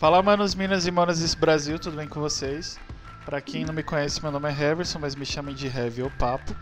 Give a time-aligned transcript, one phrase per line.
[0.00, 2.78] Fala, manos, minas e manas desse Brasil, tudo bem com vocês?
[3.24, 6.10] Pra quem não me conhece, meu nome é Heverson, mas me chamem de Heavy ou
[6.12, 6.54] Papo.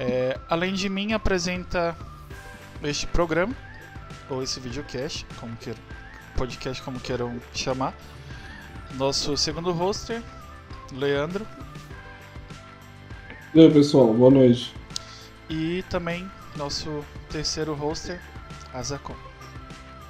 [0.00, 1.94] É, além de mim, apresenta
[2.82, 3.54] este programa,
[4.30, 5.78] ou esse videocast, como queiram,
[6.38, 7.92] podcast, como queiram chamar.
[8.94, 10.22] Nosso segundo hoster,
[10.90, 11.46] Leandro.
[13.54, 14.74] E aí, pessoal, boa noite.
[15.50, 18.18] E também nosso terceiro hoster,
[18.72, 19.33] Azacon.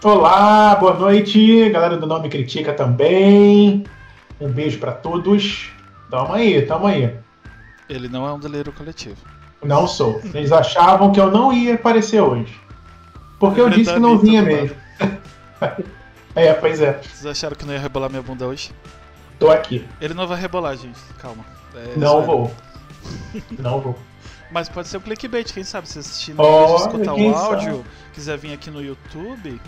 [0.05, 3.85] Olá, boa noite, galera do Nome Critica também.
[4.39, 5.71] Um beijo pra todos.
[6.11, 7.17] Tamo aí, tamo aí.
[7.89, 9.17] Ele não é um delírio coletivo.
[9.63, 10.21] Não sou.
[10.35, 12.55] Eles achavam que eu não ia aparecer hoje.
[13.41, 14.77] Porque eu Ele disse tá que não vinha tá do mesmo.
[16.37, 17.01] é, pois é.
[17.03, 18.73] Vocês acharam que não ia rebolar minha bunda hoje?
[19.39, 19.89] Tô aqui.
[20.03, 21.01] Ele não vai rebolar, gente.
[21.19, 21.47] Calma.
[21.75, 22.53] É, Não vou.
[23.59, 23.99] Não vou.
[24.51, 25.89] Mas pode ser um clickbait, quem sabe?
[25.89, 29.59] Se assistir no vídeo, escutar o áudio, quiser vir aqui no YouTube,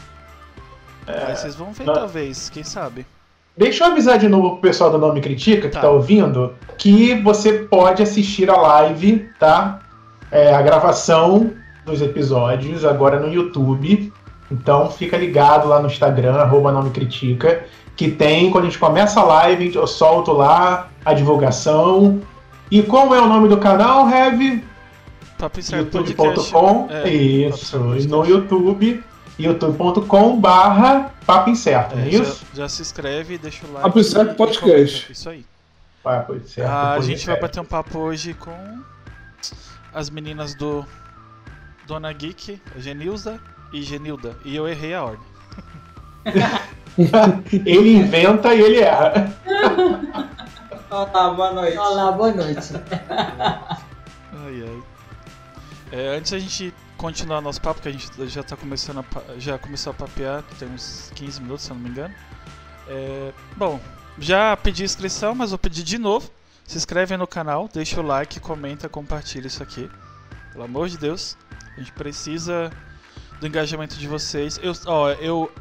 [1.06, 1.94] aí vocês vão ver não.
[1.94, 3.06] talvez, quem sabe.
[3.56, 5.80] Deixa eu avisar de novo pro pessoal do Nome Critica que Tá.
[5.82, 9.80] tá, ouvindo que você pode assistir a live, tá?
[10.30, 11.52] É, a gravação
[11.84, 14.12] dos episódios agora no YouTube.
[14.50, 17.64] Então fica ligado lá no Instagram, arroba Nome Critica,
[17.96, 22.20] que tem, quando a gente começa a live, eu solto lá a divulgação.
[22.70, 24.06] E como é o nome do canal,
[25.38, 25.76] Podcast.
[25.76, 26.88] youtube.com.
[26.90, 29.02] É, isso, e Incerto no YouTube,
[29.38, 32.46] youtube.com barra Papo Incerto, não é É, já, isso?
[32.54, 33.82] já se inscreve, deixa o like.
[33.86, 34.94] Papo Incerto e- e Podcast.
[35.00, 35.12] comenta.
[35.12, 35.44] Isso aí.
[36.02, 36.70] Papo Incerto.
[36.70, 38.56] Ah, a gente vai bater um papo hoje com
[39.92, 40.84] as meninas do
[41.86, 43.40] Dona Geek, a Genilza
[43.72, 44.36] e Genilda.
[44.44, 45.26] E eu errei a ordem.
[47.66, 49.32] ele inventa e ele erra.
[50.90, 51.76] Olá, boa noite.
[51.78, 52.72] Olá, boa noite.
[53.00, 54.82] Ai, ai.
[55.92, 59.58] É, antes da gente continuar nosso papo, que a gente já tá começando a, já
[59.58, 62.14] começou a papear, tem uns 15 minutos, se eu não me engano.
[62.88, 63.80] É, bom,
[64.18, 66.30] já pedi inscrição, mas vou pedir de novo.
[66.64, 69.88] Se inscreve no canal, deixa o like, comenta, compartilha isso aqui.
[70.52, 71.36] Pelo amor de Deus,
[71.76, 72.70] a gente precisa
[73.40, 74.58] do engajamento de vocês.
[74.62, 75.52] Eu, ó, eu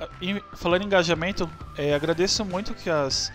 [0.54, 3.32] falando em engajamento, é, agradeço muito que as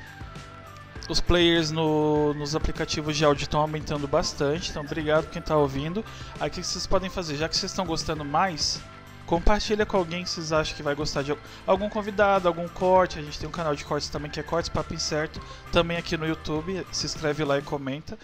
[1.11, 6.05] os players no- nos aplicativos de áudio estão aumentando bastante, então obrigado quem está ouvindo.
[6.39, 7.37] Aí o que vocês podem fazer?
[7.37, 8.81] Já que vocês estão gostando mais,
[9.27, 13.19] compartilha com alguém que vocês acham que vai gostar de al- algum convidado, algum corte.
[13.19, 15.41] A gente tem um canal de cortes também que é Cortes Papo Incerto,
[15.73, 16.87] também aqui no YouTube.
[16.93, 18.17] Se inscreve lá e comenta.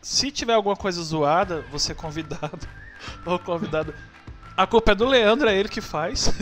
[0.00, 2.58] Se tiver alguma coisa zoada, você é convidado
[3.26, 3.94] ou convidada.
[4.56, 6.32] A culpa é do Leandro, é ele que faz.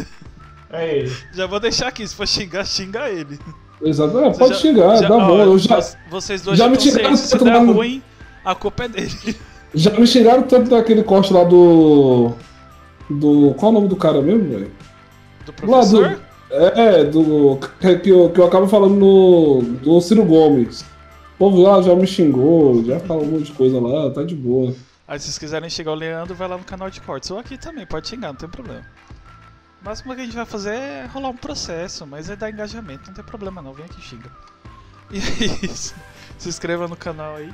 [0.71, 1.17] É ele.
[1.35, 3.39] Já vou deixar aqui, se for xingar, xinga ele.
[3.83, 5.39] Exato, é, pode já- xingar, já- dá ó, bom.
[5.41, 8.03] Eu já, vo- Vocês dois já já, me tiraram se tanto der da- ruim,
[8.45, 9.37] a culpa é dele.
[9.75, 12.33] já me xingaram tanto daquele corte lá do.
[13.09, 13.55] Do.
[13.59, 14.71] Qual é o nome do cara mesmo, velho?
[15.47, 16.21] Do professor?
[16.51, 17.59] É, do.
[17.81, 19.63] Que, que eu, que eu acabo falando no.
[19.83, 20.83] Do Ciro Gomes.
[20.83, 24.35] O povo lá já me xingou, já falou um monte de coisa lá, tá de
[24.35, 24.75] boa.
[25.09, 27.31] Aí se vocês quiserem chegar o Leandro, vai lá no canal de cortes.
[27.31, 28.83] Ou aqui também, pode xingar, não tem problema.
[29.81, 33.07] O máximo que a gente vai fazer é rolar um processo, mas é dar engajamento,
[33.07, 34.31] não tem problema não, vem aqui xinga.
[35.11, 35.95] E é isso.
[36.39, 37.53] Se inscreva no canal aí.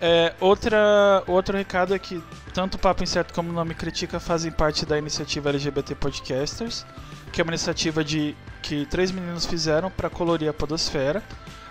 [0.00, 2.20] É, outra, outro recado é que
[2.52, 6.84] tanto o Papo Incerto como o Nome Critica fazem parte da iniciativa LGBT Podcasters,
[7.32, 11.22] que é uma iniciativa de que três meninos fizeram para colorir a podosfera.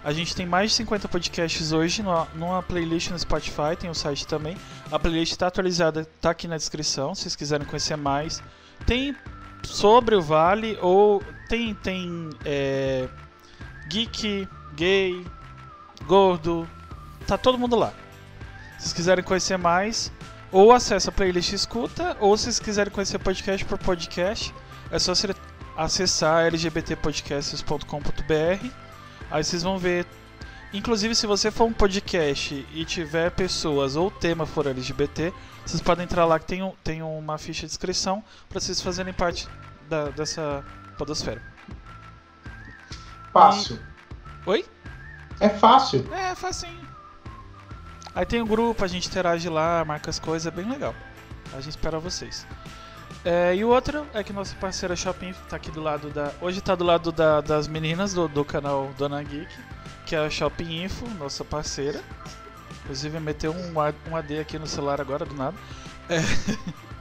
[0.01, 4.25] A gente tem mais de 50 podcasts hoje numa, playlist no Spotify, tem o site
[4.25, 4.55] também.
[4.89, 8.41] A playlist está atualizada, tá aqui na descrição, se vocês quiserem conhecer mais.
[8.85, 9.13] Tem
[9.63, 13.07] sobre o Vale ou tem tem é,
[13.87, 15.25] geek, gay,
[16.05, 16.67] gordo,
[17.27, 17.93] tá todo mundo lá.
[18.77, 20.11] Se vocês quiserem conhecer mais,
[20.51, 24.53] ou acessa a playlist escuta, ou se vocês quiserem conhecer podcast por podcast,
[24.89, 25.13] é só
[25.77, 28.67] acessar lgbtpodcasts.com.br.
[29.29, 30.05] Aí vocês vão ver.
[30.73, 35.33] Inclusive, se você for um podcast e tiver pessoas ou o tema for LGBT,
[35.65, 39.13] vocês podem entrar lá que tem, um- tem uma ficha de inscrição para vocês fazerem
[39.13, 39.47] parte
[39.89, 40.63] da- dessa
[40.97, 41.41] podosfera.
[43.33, 43.79] Fácil.
[44.45, 44.65] Oi?
[45.39, 46.07] É fácil.
[46.13, 46.79] É, facinho.
[48.13, 50.93] Aí tem o grupo, a gente interage lá, marca as coisas, é bem legal.
[51.53, 52.45] A gente espera vocês.
[53.23, 56.31] É, e o outro é que nossa parceira Shopping tá aqui do lado da.
[56.41, 59.53] Hoje tá do lado da- das meninas do, do canal Dona Geek,
[60.11, 62.03] que é a Shopping Info, nossa parceira.
[62.83, 63.73] Inclusive meteu um,
[64.09, 65.55] um AD aqui no celular agora, do nada.
[66.09, 66.19] É.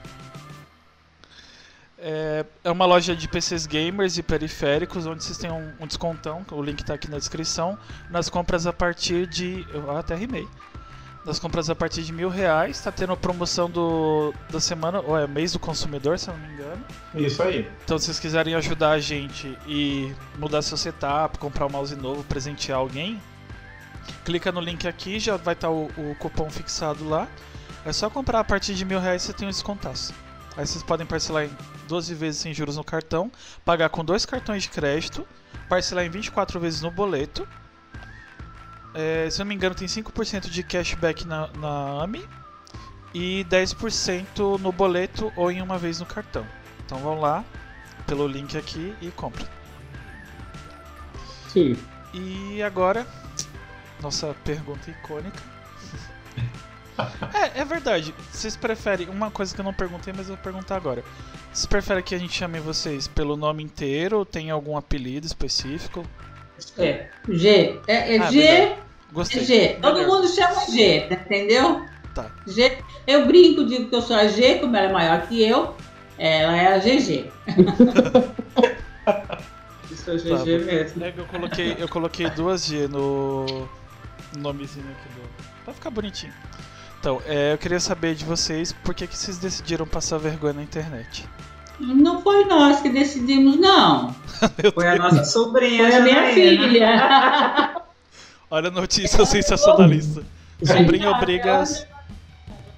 [2.03, 6.43] É, é uma loja de PCs gamers e periféricos, onde vocês têm um, um descontão,
[6.51, 7.79] o link tá aqui na descrição,
[8.09, 9.67] nas compras a partir de.
[9.71, 10.49] Eu até rimei.
[11.25, 12.81] Das compras a partir de mil reais.
[12.81, 16.47] Tá tendo a promoção do, da semana, ou é mês do consumidor, se eu não
[16.47, 16.85] me engano.
[17.15, 17.69] Isso aí.
[17.85, 22.25] Então, se vocês quiserem ajudar a gente e mudar seu setup, comprar um mouse novo,
[22.25, 23.21] presentear alguém,
[24.25, 27.29] clica no link aqui, já vai estar o, o cupom fixado lá.
[27.85, 30.13] É só comprar a partir de mil reais você tem um descontaço.
[30.57, 31.51] Aí vocês podem parcelar em
[31.89, 33.31] 12 vezes sem juros no cartão,
[33.65, 35.27] pagar com dois cartões de crédito,
[35.69, 37.49] parcelar em 24 vezes no boleto.
[38.95, 42.29] É, se eu não me engano, tem 5% de cashback na, na AMI
[43.15, 46.47] e 10% no boleto ou em uma vez no cartão.
[46.85, 47.45] Então vão lá
[48.07, 49.47] pelo link aqui e comprem.
[51.49, 51.77] Sim.
[52.13, 53.07] E agora,
[54.01, 55.39] nossa pergunta icônica.
[57.33, 58.15] É, é verdade.
[58.31, 59.09] Vocês preferem.
[59.09, 61.03] Uma coisa que eu não perguntei, mas eu vou perguntar agora.
[61.51, 66.05] Vocês preferem que a gente chame vocês pelo nome inteiro ou tem algum apelido específico?
[66.77, 67.81] É, G.
[67.87, 68.80] É, é Ah, G, verdade.
[69.11, 69.45] É Gostei.
[69.45, 69.69] G.
[69.81, 70.09] Todo Melhor.
[70.09, 71.85] mundo chama G, entendeu?
[72.15, 72.31] Tá.
[72.47, 72.79] G.
[73.07, 75.75] Eu brinco, digo que eu sou a G, como ela é maior que eu,
[76.19, 77.31] ela é a GG.
[79.91, 81.05] Isso é Tá, GG mesmo.
[81.05, 83.69] É que eu coloquei, eu coloquei duas G no
[84.37, 85.65] no nomezinho aqui do.
[85.65, 86.33] Pra ficar bonitinho.
[86.99, 90.63] Então, é, eu queria saber de vocês por que, que vocês decidiram passar vergonha na
[90.63, 91.27] internet.
[91.79, 94.15] Não foi nós que decidimos, não.
[94.75, 95.89] Foi a nossa sobrinha.
[95.89, 97.75] Foi a minha filha.
[98.51, 100.23] Olha a notícia sensacionalista.
[100.63, 101.65] Sobrinha obriga.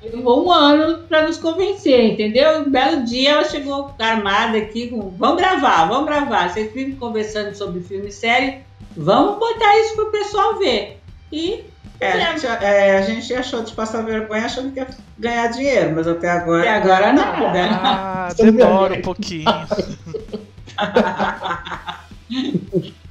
[0.03, 2.61] Levou um ano pra nos convencer, entendeu?
[2.61, 5.11] Um belo dia ela chegou armada aqui com.
[5.11, 6.51] Vamos gravar, vamos gravar.
[6.51, 8.59] Vocês vivem conversando sobre filme e série.
[8.97, 11.01] Vamos botar isso pro pessoal ver.
[11.33, 11.65] E
[11.99, 15.95] É, a, gente, é, a gente achou de passar vergonha achando que ia ganhar dinheiro,
[15.95, 16.61] mas até agora.
[16.61, 17.69] até agora nada.
[17.71, 19.45] Ah, demora um pouquinho.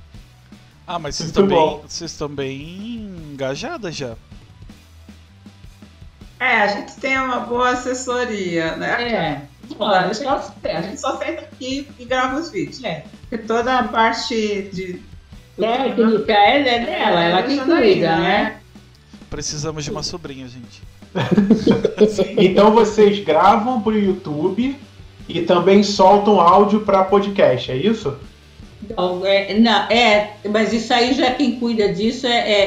[0.93, 1.85] Ah, mas vocês Muito estão bem, bom.
[1.88, 4.13] vocês estão bem engajadas já.
[6.38, 9.01] É, a gente tem uma boa assessoria, né?
[9.01, 9.41] É.
[9.79, 12.83] Olha, a, gente, a gente só senta aqui e grava os vídeos.
[12.83, 13.05] É.
[13.21, 15.01] Porque toda a parte de.
[15.57, 18.59] Técnica é é dela, ela que cuida, né?
[19.29, 20.83] Precisamos de uma sobrinha, gente.
[22.38, 24.77] Então vocês gravam pro YouTube
[25.29, 28.17] e também soltam áudio para podcast, é isso?
[28.91, 32.61] Então, é, não, é, mas isso aí já quem cuida disso é, é,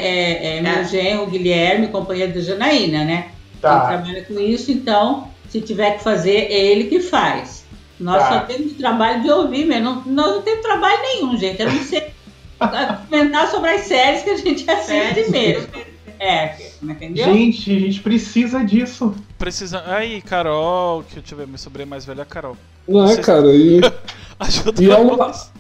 [0.55, 0.85] é- é meu É.
[0.85, 3.27] genro, Guilherme, companheiro da Janaína, né?
[3.53, 3.81] Ele Tá.
[3.89, 7.65] trabalha com isso, então, se tiver que fazer, é ele que faz.
[7.99, 8.29] Nós Tá.
[8.29, 9.85] só temos o trabalho de ouvir mesmo.
[9.85, 11.61] Não, nós não temos trabalho nenhum, gente.
[11.63, 12.09] Eu não sei
[13.09, 15.29] comentar sobre as séries que a gente assiste Séries.
[15.31, 15.69] mesmo.
[16.19, 17.25] É, entendeu?
[17.27, 19.15] Gente, a gente precisa disso.
[19.39, 19.83] Precisa.
[19.87, 22.57] Aí, Carol, que eu deixa eu ver, minha sobrinha mais velha é a Carol.
[22.89, 23.81] Não é, Vocês- cara, e,
[24.39, 25.53] Ajuda E é uma- nós.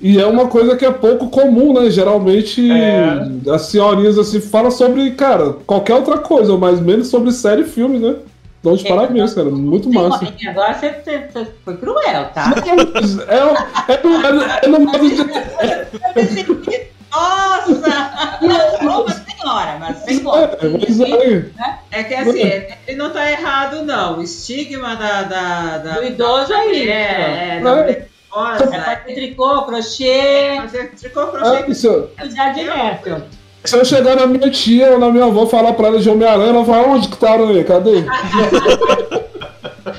[0.00, 1.90] E é uma coisa que é pouco comum, né?
[1.90, 3.50] Geralmente É.
[3.50, 7.98] as senhorinhas assim falam sobre, cara, qualquer outra coisa, mas menos sobre série e filme,
[7.98, 8.16] né?
[8.60, 9.48] Então de É, parabéns, cara.
[9.50, 10.26] Muito massa.
[10.48, 11.28] Agora você,
[11.64, 12.52] foi cruel, tá?
[13.28, 16.90] É, é, é, no- é no modo de.
[17.10, 18.38] Nossa!
[18.82, 20.58] Não, uma senhora, mas sem É, conta.
[20.62, 21.44] aí,
[21.90, 22.40] É que assim,
[22.86, 24.18] ele não tá errado, não.
[24.18, 25.22] O estigma da.
[25.22, 26.90] da, da Do idoso é isso.
[26.90, 31.46] É, é, Mulher É fazer tricô, crochê, fazer tricô crochê.
[31.56, 33.22] ah, eu, cuidar de neto.
[33.64, 36.50] se eu chegar na minha tia ou na minha avó falar pra ela de Homem-Aranha,
[36.50, 37.64] ela fala, onde que tá a aranha?
[37.64, 38.04] Cadê?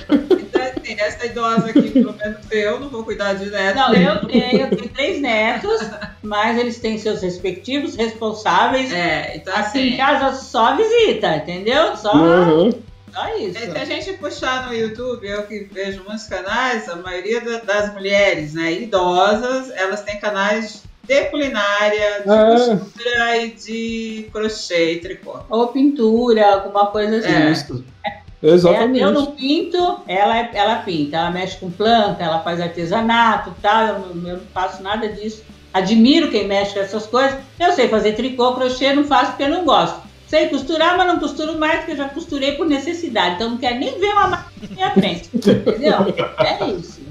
[0.09, 3.75] Então, assim, essa idosa aqui, pelo menos eu, não vou cuidar de neto.
[3.75, 5.81] Não, eu tenho, eu tenho três netos,
[6.23, 8.91] mas eles têm seus respectivos responsáveis.
[8.91, 9.97] É, então Aqui em assim.
[9.97, 11.95] casa só visita, entendeu?
[11.97, 12.71] Só, Uhum.
[13.13, 13.59] Só isso.
[13.59, 17.93] Se a gente puxar no YouTube, eu que vejo muitos canais, a maioria da- das
[17.93, 22.51] mulheres né, idosas, elas têm canais de culinária, de É.
[22.77, 25.39] costura e de crochê e tricô.
[25.49, 27.33] Ou pintura, alguma coisa assim.
[27.33, 27.51] É.
[27.51, 27.83] Isso.
[28.05, 28.99] É, Exatamente.
[28.99, 31.17] eu não pinto, ela, é- ela pinta.
[31.17, 33.85] Ela mexe com planta, ela faz artesanato e tal.
[33.87, 35.43] Eu não, eu não faço nada disso.
[35.73, 37.37] Admiro quem mexe com essas coisas.
[37.59, 40.01] Eu sei fazer tricô, crochê, não faço porque eu não gosto.
[40.31, 43.35] Sei costurar, mas não costuro mais porque eu já costurei por necessidade.
[43.35, 45.29] Então não quero nem ver uma máquina na minha frente.
[45.33, 46.05] Entendeu?
[46.39, 47.01] É isso.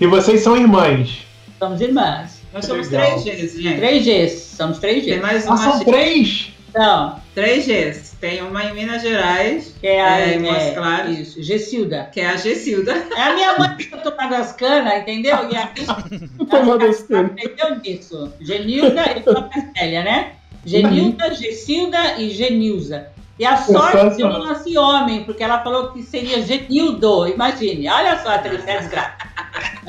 [0.00, 1.26] E vocês são irmãs.
[1.58, 2.40] Somos irmãs.
[2.54, 3.20] Nós somos Legal.
[3.22, 3.76] três Gs, gente.
[3.76, 4.56] Três Gs.
[4.56, 5.20] Somos três Tem Gs.
[5.22, 5.84] mais Ah, uma são G.
[5.84, 6.52] três?
[6.70, 8.16] Então, Três Gs.
[8.18, 10.20] Tem uma em Minas Gerais, que é a.
[10.20, 11.18] É, em Montes Claros.
[11.18, 12.08] Isso, Gessilda.
[12.12, 12.92] que é a Gessilda.
[13.14, 15.36] É a minha mãe que tomando as canas, entendeu?
[15.50, 15.70] E a
[16.50, 17.32] Tomando as canas.
[17.32, 18.32] Entendeu disso?
[18.40, 20.32] Genilda e mais velha, né?
[20.64, 23.08] Genilda, Gessilda e Genilza.
[23.38, 27.88] E a sorte de eu não nasci homem, porque ela falou que seria Genildo, imagine.
[27.88, 29.12] Olha só a tristeza.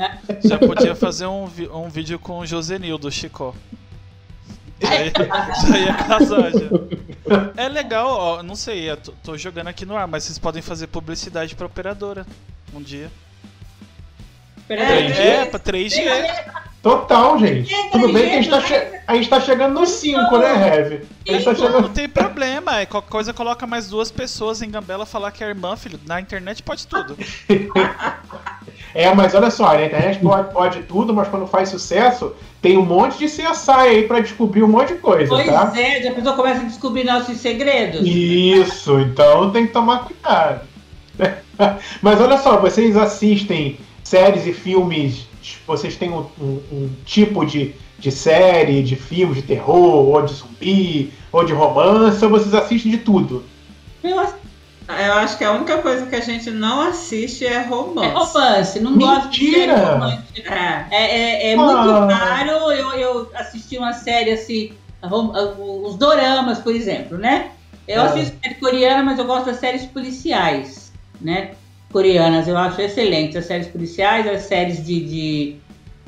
[0.44, 3.54] Já podia fazer um, um vídeo com o Josenil do Chicó.
[4.80, 5.12] Já ia,
[5.68, 7.62] já ia casar já.
[7.62, 10.60] É legal, ó, não sei, eu tô, tô jogando aqui no ar, mas vocês podem
[10.60, 12.26] fazer publicidade pra operadora
[12.74, 13.10] um dia.
[14.68, 15.12] Peraí.
[15.12, 16.02] É, pra 3G.
[16.90, 17.68] Total, gente.
[17.74, 20.38] Tem Tudo bem que a gente tá, 3G, che- a gente tá chegando no 5,
[20.38, 21.00] né, Heavy?
[21.28, 21.82] A gente tá Não, chegando.
[21.82, 25.48] não tem problema, é qualquer coisa coloca mais duas pessoas em Gambela falar que é
[25.48, 25.98] irmã, filho.
[26.06, 27.16] Na internet pode tudo.
[28.94, 32.84] É, mas olha só, a internet pode, pode tudo, mas quando faz sucesso, tem um
[32.84, 35.70] monte de CSI aí pra descobrir um monte de coisa, Pois tá?
[35.76, 38.00] é, já a pessoa começa a descobrir nossos segredos.
[38.06, 40.60] Isso, então tem que tomar cuidado.
[42.00, 45.26] Mas olha só, vocês assistem séries e filmes,
[45.66, 50.32] vocês têm um, um- um tipo de, de série, de filme de terror, ou de
[50.34, 53.44] zumbi, ou de romance, ou vocês assistem de tudo?
[54.02, 54.34] Eu acho
[54.88, 58.14] Eu acho que a única coisa que a gente não assiste é É romance.
[58.34, 59.76] romance, não gosto de Mentira!
[59.76, 60.54] série romântica.
[60.54, 60.86] É.
[60.92, 61.16] É,
[61.48, 62.06] é, é muito Ah.
[62.14, 64.70] raro eu, eu assistir uma série assim,
[65.02, 65.32] rom-
[65.84, 67.50] os doramas, por exemplo, né?
[67.88, 68.04] Eu Ah.
[68.04, 71.50] assisto série coreana, mas eu gosto das séries policiais, né?
[71.96, 73.36] Coreanas, eu acho excelentes.
[73.36, 75.56] As séries policiais, as séries de, de,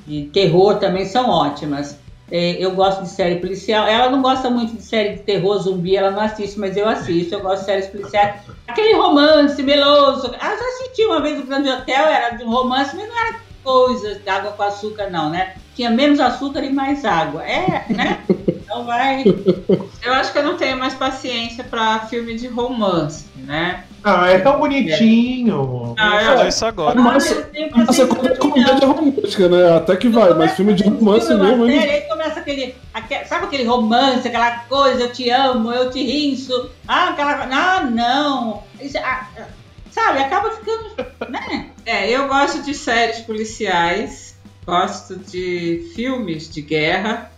[0.07, 1.99] de terror também são ótimas.
[2.31, 3.87] É, eu gosto de série policial.
[3.87, 7.35] Ela não gosta muito de série de terror, zumbi, ela não assiste, mas eu assisto.
[7.35, 8.35] Eu gosto de séries policiais.
[8.67, 10.31] Aquele romance meloso.
[10.39, 14.17] Ah, já assisti uma vez o Grande Hotel, era de romance, mas não era coisa
[14.17, 15.55] de água com açúcar, não, né?
[15.75, 17.43] Tinha menos açúcar e mais água.
[17.43, 18.21] É, né?
[18.69, 19.25] Então vai.
[20.05, 23.85] Eu acho que eu não tenho mais paciência pra filme de romance, né?
[24.05, 25.95] Ah, é tão bonitinho.
[25.99, 27.01] Ah, Falou isso agora.
[27.01, 28.37] Mas- eu também, não.
[28.37, 29.77] comédia romântica, né?
[29.77, 31.81] Até que vai, mas filme de romance mesmo, hein?
[31.81, 36.03] série, Aí começa aquele, aque- Sabe aquele romance, aquela coisa, eu te amo, eu te
[36.03, 36.71] rinço.
[36.87, 37.33] Ah, aquela.
[37.51, 38.63] Ah, não.
[38.81, 39.45] Isso, ah, ah,
[39.91, 41.07] sabe, acaba ficando.
[41.29, 41.71] Né?
[41.85, 47.33] É, eu gosto de séries policiais, gosto de filmes de guerra.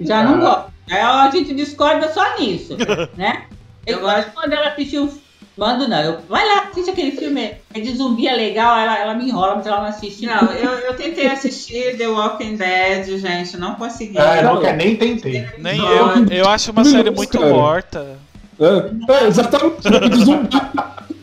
[0.00, 0.24] Já Ah.
[0.24, 0.66] não gosto.
[0.90, 2.76] Aí a gente discorda só nisso,
[3.16, 3.42] né?
[3.86, 5.12] Eu gosto quando ela assistiu.
[5.56, 9.14] Mando não, eu, vai lá, assiste aquele filme, é de zumbi, é legal, ela, ela
[9.14, 10.26] me enrola, mas ela não assiste.
[10.26, 14.18] Não, eu, eu tentei assistir The Walking Dead, gente, não consegui.
[14.18, 15.46] Ah, eu nunca nem tentei.
[15.56, 16.26] Nem Não, eu.
[16.30, 17.50] Eu acho uma série muito cara.
[17.50, 18.18] morta.
[18.60, 19.80] É, é exatamente.
[20.10, 20.48] de zumbi.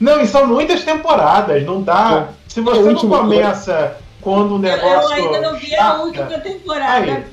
[0.00, 2.28] Não, e são muitas temporadas, não dá.
[2.48, 4.88] Se você É não começa quando o negócio.
[4.88, 6.92] eu ainda não vi a última temporada.
[7.12, 7.24] Aí.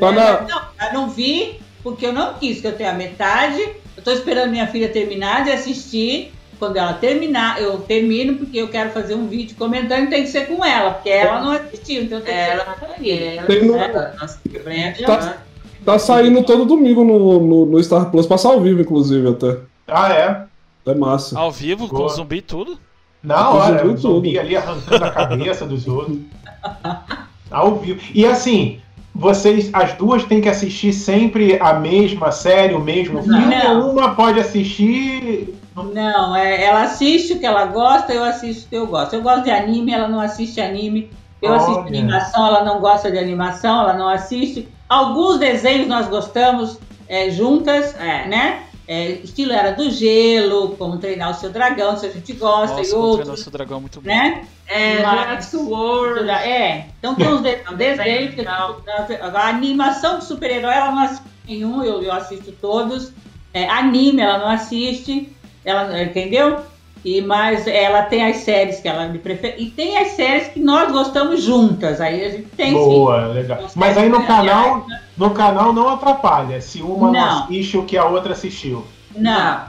[0.00, 0.10] Né?
[0.12, 3.60] na- Não, eu não vi, porque eu não quis, que eu tenho a metade.
[3.96, 6.32] Eu tô esperando minha filha terminar de assistir.
[6.58, 10.46] Quando ela terminar, eu termino, porque eu quero fazer um vídeo comentando, tem que ser
[10.46, 13.40] com ela, porque ela não assistiu, então tem que Ela- ser com ela ali.
[13.46, 15.38] Tem no- Nossa, bem Tá-
[15.84, 19.58] Tá saindo todo domingo no, no, no Star Plus, passar ao vivo, inclusive, até.
[19.86, 20.44] Ah, é?
[20.90, 21.38] É massa.
[21.38, 22.08] Ao vivo, com Boa.
[22.08, 22.78] zumbi e tudo.
[23.22, 24.40] Na Tô hora, o zumbi tudo.
[24.40, 26.18] ali arrancando a cabeça dos outros.
[27.50, 28.00] Ao vivo.
[28.14, 28.80] E assim,
[29.14, 33.86] vocês, as duas têm que assistir sempre a mesma série, o mesmo filme, Não.
[33.86, 35.54] ou uma pode assistir.
[35.76, 39.14] Não, é, ela assiste o que ela gosta, eu assisto o que eu gosto.
[39.14, 41.10] Eu gosto de anime, ela não assiste anime.
[41.40, 44.66] Eu assisto animação, ela não gosta de animação, ela não assiste.
[44.88, 46.78] Alguns desenhos nós gostamos
[47.08, 48.26] é, juntas, É.
[48.26, 48.62] né?
[48.86, 52.90] É, estilo Era do Gelo, como treinar o seu dragão, se a gente gosta, Nossa,
[52.90, 54.06] e outros, nosso dragão é muito bom.
[54.06, 54.46] né?
[54.66, 56.28] É, Mas- Jurassic World.
[56.30, 58.34] É, então tem uns de- desenhos.
[58.46, 63.10] A animação de super-herói ela não assiste nenhum, eu, eu assisto todos.
[63.54, 65.32] É, anime ela não assiste,
[65.64, 66.60] ela, entendeu?
[67.04, 69.62] E, mas ela tem as séries que ela me prefere.
[69.62, 72.00] E tem as séries que nós gostamos juntas.
[72.00, 72.72] Aí a gente tem sim.
[72.74, 73.62] Boa, legal.
[73.64, 77.44] As Mas aí no canal, no canal não atrapalha se uma não, Não.
[77.44, 78.86] assiste o que a outra assistiu.
[79.14, 79.60] Não,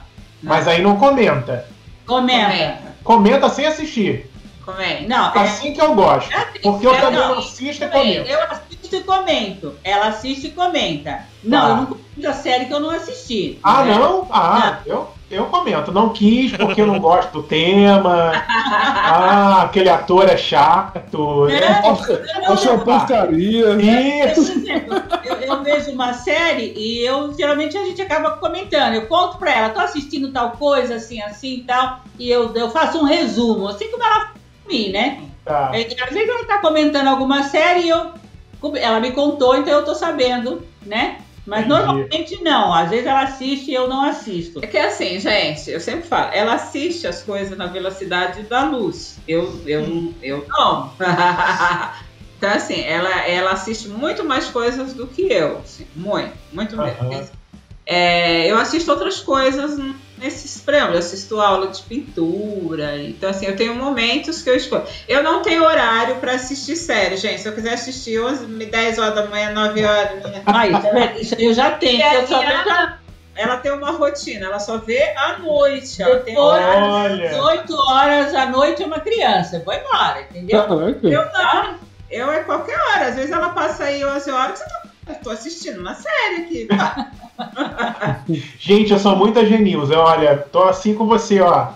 [0.41, 1.65] Mas aí não comenta.
[2.05, 2.45] comenta.
[2.51, 2.77] Comenta.
[3.03, 4.31] Comenta sem assistir.
[4.65, 5.07] Comenta.
[5.07, 6.29] Não, é, Assim que eu gosto.
[6.63, 8.29] Porque eu É, também não, não assisto e comento.
[8.29, 9.73] eu assisto e comento.
[9.83, 11.19] Ela assiste e comenta.
[11.43, 11.67] Não, Tá.
[11.69, 13.59] eu não comento a série que eu não assisti.
[13.61, 13.93] Ah, né?
[13.95, 14.27] não?
[14.31, 15.91] Ah, eu, eu comento.
[15.91, 18.31] Não quis porque eu não gosto do tema.
[18.47, 21.45] Ah, aquele ator é chato.
[21.45, 21.59] né?
[21.59, 23.75] É, Achei uma porcaria.
[23.75, 24.53] Isso.
[25.23, 28.93] Eu, eu vejo uma série e eu geralmente a gente acaba comentando.
[28.93, 32.69] Eu conto pra ela, tô assistindo tal coisa, assim, assim e tal, e eu, eu
[32.69, 34.31] faço um resumo, assim como ela
[34.67, 35.21] mim, né?
[35.43, 35.71] Tá.
[35.73, 38.11] É, Às vezes ela tá comentando alguma série e eu.
[38.77, 41.17] Ela me contou, então eu tô sabendo, né?
[41.45, 41.69] Mas Entendi.
[41.69, 42.73] normalmente não.
[42.73, 44.59] Às vezes ela assiste e eu não assisto.
[44.63, 48.63] É que é assim, gente, eu sempre falo, ela assiste as coisas na velocidade da
[48.63, 49.17] luz.
[49.27, 50.91] Eu, eu, eu não.
[52.37, 55.59] então, assim, ela, ela assiste muito mais coisas do que eu.
[55.59, 57.29] assim, muito, muito mesmo.
[57.85, 59.77] É, eu assisto outras coisas
[60.25, 64.83] nesses prêmios, eu assisto aula de pintura, então assim, eu tenho momentos que eu escolho.
[65.07, 67.41] Eu não tenho horário para assistir série, gente.
[67.41, 70.09] Se eu quiser assistir 11, 10 horas da manhã, 9 horas.
[70.45, 72.01] Ah, isso, é- isso eu já tenho.
[72.01, 72.99] Eu só aí, vejo ela,
[73.35, 76.01] ela tem uma rotina, ela só vê à noite.
[76.01, 77.25] Ela tem Depois- horário.
[77.25, 77.43] Olha.
[77.43, 79.61] 8 horas à noite é uma criança.
[79.63, 80.63] Vou embora, entendeu?
[80.63, 80.99] Caraca.
[81.07, 81.85] Eu não.
[82.09, 83.07] Eu é qualquer hora.
[83.07, 84.84] Às vezes ela passa aí 11 horas, você tá.
[85.07, 86.67] Eu tô assistindo uma série aqui.
[88.59, 89.97] Gente, eu sou muito genilza.
[89.99, 91.67] Olha, tô assim com você, ó.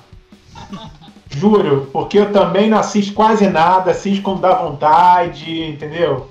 [1.30, 6.30] Juro, porque eu também não assisto quase nada, assisto quando dá vontade, entendeu?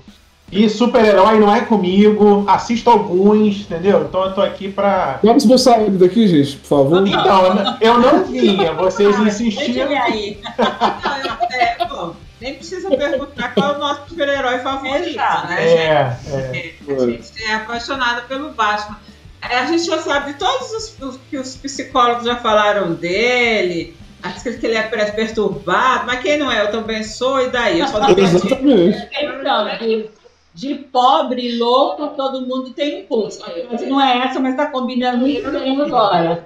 [0.51, 4.03] E super-herói não é comigo, assisto alguns, entendeu?
[4.03, 5.19] Então eu tô aqui pra.
[5.23, 7.07] Vamos expulsar ele daqui, gente, por favor.
[7.07, 9.85] Então, eu não- eu não vinha, vocês Deixa insistiram.
[9.85, 10.39] ele aí.
[10.57, 15.77] Não, eu- é, bom, nem precisa perguntar qual é o nosso super-herói favorito, né, gente?
[15.77, 16.93] É, é.
[16.93, 18.97] A gente é apaixonada pelo Batman.
[19.41, 23.95] É, A gente já sabe de todos os, os que os psicólogos já falaram dele.
[24.21, 26.61] Acho que ele é per- perturbado, mas quem não é?
[26.61, 27.79] Eu também sou, e daí?
[27.79, 29.07] Eu só não Exatamente.
[29.21, 30.09] Então, de,
[30.53, 33.39] de pobre e louco, todo mundo tem um pulso.
[33.71, 36.45] Mas não é essa, mas tá combinando muito bem agora.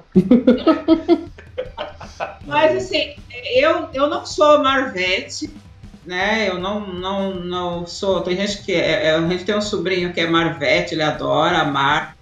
[2.45, 3.15] Mas assim,
[3.55, 5.49] eu, eu não sou Marvete,
[6.05, 6.49] né?
[6.49, 8.21] Eu não, não, não sou.
[8.21, 8.73] Tem gente que.
[8.73, 12.15] É, é, a gente tem um sobrinho que é Marvete, ele adora amar.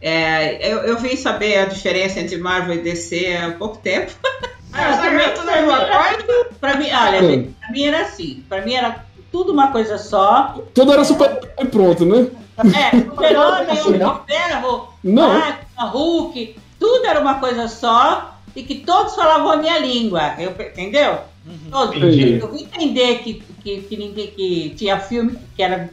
[0.00, 4.12] É, eu, eu vim saber a diferença entre Marvel e DC há pouco tempo.
[4.74, 6.48] Ah, também, tudo a mesma coisa.
[6.58, 8.42] Pra mim, olha, gente, pra mim era assim.
[8.48, 10.62] Pra mim era tudo uma coisa só.
[10.72, 12.30] Tudo era super e pronto, né?
[12.74, 13.76] É, super-homem,
[14.26, 15.28] Ferro, Não.
[15.28, 20.34] Batman, Hulk, tudo era uma coisa só e que todos falavam a minha língua.
[20.38, 21.18] Eu, entendeu?
[21.46, 22.38] Entendi.
[22.40, 25.90] Eu vim entender que, que, que, que tinha filme que era,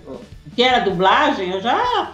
[0.56, 2.14] que era dublagem, eu já.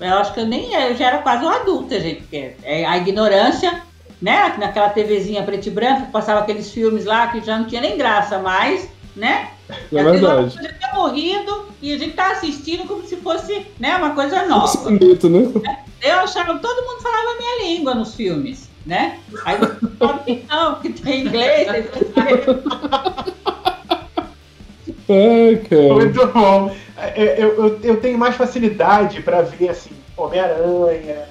[0.00, 2.96] Eu acho que eu nem eu já era quase uma adulta, gente, porque é a
[2.96, 3.82] ignorância,
[4.20, 4.54] né?
[4.58, 8.38] Naquela TVzinha preto e branco, passava aqueles filmes lá que já não tinha nem graça
[8.38, 9.50] mais, né?
[9.68, 10.54] É lá verdade.
[10.54, 14.66] podia ter morrido e a gente tá assistindo como se fosse né, uma coisa nova.
[14.66, 15.52] Esse mito, né?
[16.02, 19.18] Eu achava que todo mundo falava a minha língua nos filmes, né?
[19.44, 21.68] Aí você fala que não, que tem inglês.
[25.08, 25.94] É, cara.
[25.94, 26.74] Muito bom.
[27.16, 31.24] Eu, eu, eu- eu tenho mais facilidade pra ver assim, Homem-Aranha,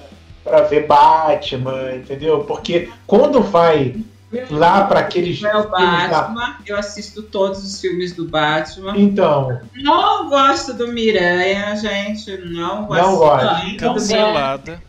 [0.44, 2.40] pra ver Batman, entendeu?
[2.44, 3.96] Porque quando vai
[4.50, 5.42] lá pra aqueles.
[5.42, 8.92] É o filmes lá- Batman, eu assisto todos os filmes do Batman.
[8.96, 12.36] Então, Não gosto do Miranha, gente.
[12.38, 13.02] Não gosto.
[13.02, 13.76] Não gosto.
[13.78, 14.82] Cancelada.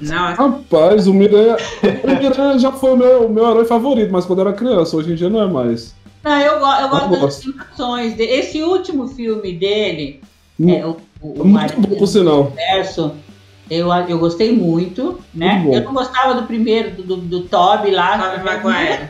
[0.00, 1.56] Não, Rapaz, o Miranha.
[2.04, 4.96] O Miranha já foi o meu, o meu herói favorito, mas quando eu era criança,
[4.96, 5.94] hoje em dia não é mais.
[6.24, 8.32] Não, eu, go- eu gosto Eu das animações dele.
[8.32, 10.20] Esse último filme dele,
[10.58, 12.42] Mu- é, o, o, o Muito bom, por sinal.
[12.46, 13.12] Universo,
[13.68, 15.54] eu, eu gostei muito, né?
[15.54, 15.78] Muito.
[15.78, 18.18] Eu não gostava do primeiro, do, do, do Toby lá.
[18.18, 19.08] Tobey Maguire.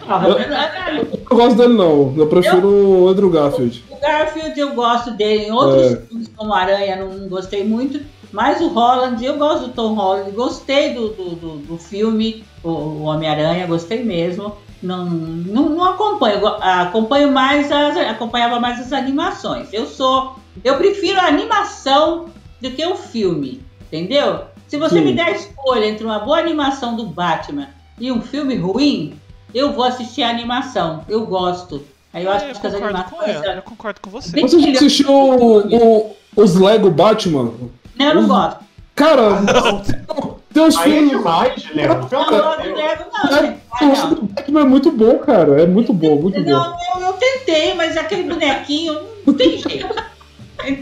[1.13, 2.15] Eu não gosto dele, não.
[2.17, 3.85] Eu prefiro o Andrew Garfield.
[3.91, 5.45] O Garfield eu gosto dele.
[5.47, 5.97] Em outros É.
[5.97, 8.01] filmes, como Aranha, não, não gostei muito.
[8.33, 10.31] Mas o Holland, eu gosto do Tom Holland.
[10.33, 14.55] Gostei do, do, do, do filme, o, o Homem-Aranha, gostei mesmo.
[14.83, 16.45] Não, não, não acompanho.
[16.47, 19.69] Acompanho mais as, acompanhava mais as animações.
[19.73, 20.37] Eu sou.
[20.65, 22.27] Eu prefiro a animação
[22.61, 23.63] do que o filme.
[23.83, 24.41] Entendeu?
[24.67, 25.05] Se você Sim.
[25.05, 27.69] me der a escolha entre uma boa animação do Batman
[28.01, 29.15] e um filme ruim,
[29.55, 31.05] eu vou assistir a animação.
[31.09, 31.83] Eu gosto.
[32.13, 33.45] Aí eu acho É, eu que as concordo com animações.
[33.45, 34.41] ela, eu concordo com você.
[34.41, 37.53] Você já assistiu o- o- os Lego Batman?
[37.99, 38.61] Não, eu não gosto.
[38.95, 39.31] Cara,
[40.53, 41.11] tem uns aí é filmes.
[41.11, 42.09] demais, Léo.
[42.11, 42.43] Não não.
[42.45, 43.97] Ah, O não.
[43.97, 45.63] filme do Batman é muito bom, cara.
[45.63, 46.51] É muito bom, muito bom.
[46.51, 49.89] Não, eu, eu tentei, mas aquele bonequinho não tem jeito.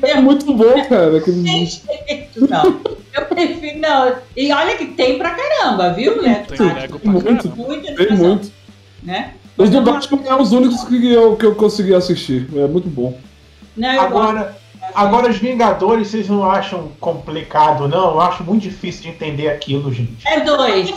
[0.03, 1.11] É muito bom, cara.
[1.11, 2.81] Não Aquele- tem jeito, não.
[3.15, 4.15] Eu prefiro, não.
[4.37, 6.45] E olha que tem pra caramba, viu, né?
[6.49, 6.59] Tem
[7.05, 7.49] Muito.
[7.57, 8.53] Muito, Tem muito.
[9.03, 9.35] né?
[9.57, 12.49] Os do não- Batman é os únicos que eu, que eu consegui assistir.
[12.57, 13.17] É muito bom.
[13.77, 14.47] Não, eu gosto.
[14.95, 18.13] Agora, os Vingadores, vocês não acham complicado, não?
[18.13, 20.27] Eu acho muito difícil de entender aquilo, gente.
[20.27, 20.91] É dois.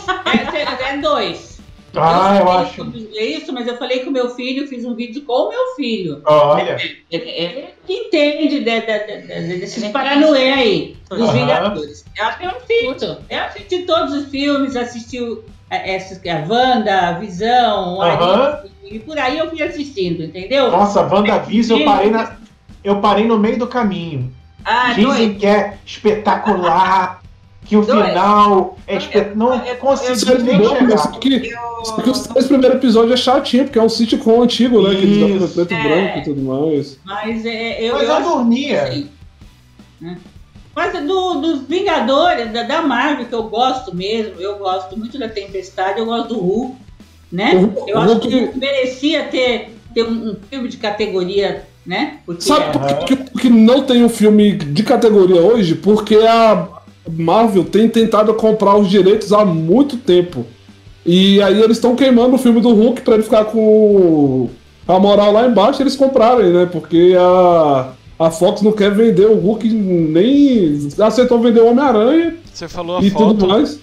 [0.54, 1.54] É, é dois.
[1.96, 2.74] Ah, eu sei acho.
[2.76, 6.20] sobre Isso, mas eu falei com meu filho, fiz um vídeo com o meu filho.
[6.26, 6.76] Olha,
[7.08, 11.32] Ele, ele que entende de, de, de, de, desses paranoê aí, dos Aham.
[11.32, 12.04] Vingadores.
[12.18, 13.18] Eu eu assisto.
[13.30, 18.58] Eu assisti todos os filmes, assisti o- é, esses, a Wanda, a Visão, a Aham.
[18.82, 20.70] e por aí eu fui assistindo, entendeu?
[20.72, 22.36] nossa, WandaVision, eu parei, na,
[22.84, 24.30] eu parei no meio do caminho.
[24.64, 25.38] Ah, Dizem dois.
[25.38, 27.22] que é espetacular,
[27.66, 28.08] que o Dois.
[28.08, 29.36] final é espetacular.
[29.58, 30.98] Não eu- consegui Isso é nem bom, chegar.
[30.98, 34.42] só que, Eu- só que os três primeiros episódios é chatinho, porque é um sitcom
[34.42, 34.90] antigo, né?
[34.94, 35.82] Que eles dão preto e É.
[35.82, 36.98] branco e tudo mais.
[37.04, 38.82] Mas é, eu, Mas eu eu dormia.
[38.84, 39.08] assim,
[40.74, 45.28] Mas do, dos Vingadores, da, da Marvel, que eu gosto mesmo, eu gosto muito da
[45.28, 46.76] Tempestade, eu gosto do Hulk,
[47.30, 47.54] né?
[47.54, 52.18] O eu o acho que o merecia ter, ter um, um filme de categoria, né?
[52.24, 55.74] Porque Sabe por que, que não tem um filme de categoria hoje?
[55.74, 56.66] Porque a
[57.08, 60.46] Marvel tem tentado comprar os direitos há muito tempo.
[61.04, 64.48] E aí eles estão queimando o filme do Hulk pra ele ficar com
[64.88, 66.66] a moral lá embaixo eles comprarem, né?
[66.70, 72.66] Porque a, a Fox não quer vender o Hulk, nem aceitou vender o Homem-Aranha Você
[72.68, 73.26] falou a e foto.
[73.34, 73.78] tudo mais.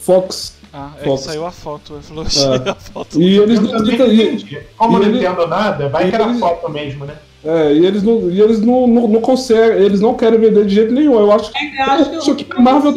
[0.00, 0.56] Fox.
[0.72, 1.22] Ah, é Fox.
[1.22, 1.94] que saiu a foto.
[1.94, 2.68] Ele falou, É.
[2.70, 3.20] a foto.
[3.20, 4.58] E eles não e- entendi.
[4.76, 7.14] Como e não ele- entendo nada, vai e que era ele- foto mesmo, né?
[7.44, 10.74] É, e eles não, e eles não, não, não conseguem, eles não querem vender de
[10.74, 11.14] jeito nenhum.
[11.18, 12.94] Eu acho, eu acho que Acho que a Marvel-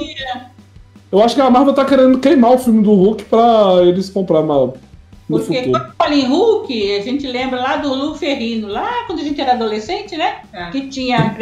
[1.12, 4.42] eu acho que a Marvel tá querendo queimar o filme do Hulk pra eles comprar
[4.42, 4.76] mal
[5.28, 5.72] no Porque futuro.
[5.80, 9.40] quando fala em Hulk, a gente lembra lá do Lu Ferrino, lá quando a gente
[9.40, 10.38] era adolescente, né?
[10.52, 10.72] É.
[10.72, 11.36] Que tinha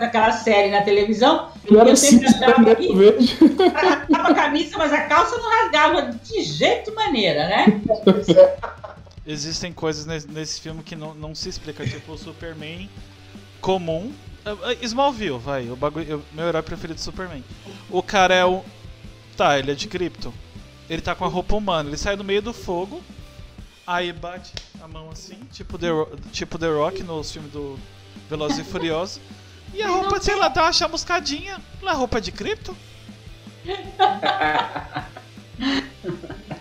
[0.00, 1.46] aquela série na televisão.
[1.64, 2.26] Ele era eu sempre
[2.76, 3.38] que- verde.
[3.72, 7.80] Rasgava a camisa, mas a calça não rasgava de jeito e maneira, né?
[9.30, 12.88] Existem coisas nesse, nesse filme que não, não se explica, tipo o Superman
[13.60, 14.10] comum.
[14.42, 17.44] Ah, ah, Smallville, vai, o bagulho, eu- meu herói preferido é Superman.
[17.90, 18.64] O cara é o.
[19.36, 20.32] Tá, ele é de cripto.
[20.88, 23.02] Ele tá com a roupa humana, ele sai no meio do fogo,
[23.86, 25.88] aí bate a mão assim, tipo The,
[26.32, 27.78] tipo The Rock nos filmes do
[28.30, 29.20] Velozes e Furiosos.
[29.74, 31.60] E a roupa, sei lá, dá uma chamuscadinha.
[31.82, 32.74] Não é roupa de cripto?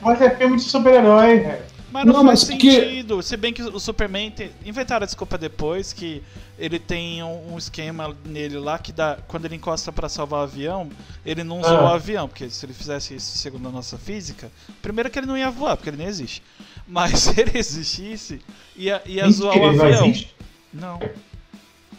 [0.02, 1.66] Mas é filme de super-herói, velho.
[1.92, 3.22] Mas não, Não, faz sentido.
[3.24, 4.52] Se bem que o Superman tem...
[4.66, 6.22] inventaram a desculpa depois que
[6.60, 10.44] ele tem um, um esquema nele lá que dá quando ele encosta pra salvar o
[10.44, 10.90] avião,
[11.26, 11.84] ele não usa Ah.
[11.84, 15.38] o avião, porque se ele fizesse isso segundo a nossa física, primeiro que ele não
[15.38, 16.44] ia voar, porque ele nem existe.
[16.88, 18.42] Mas se ele existisse,
[18.76, 20.06] ia, ia zoar o ele não avião.
[20.08, 20.36] existe?
[20.74, 21.00] Não,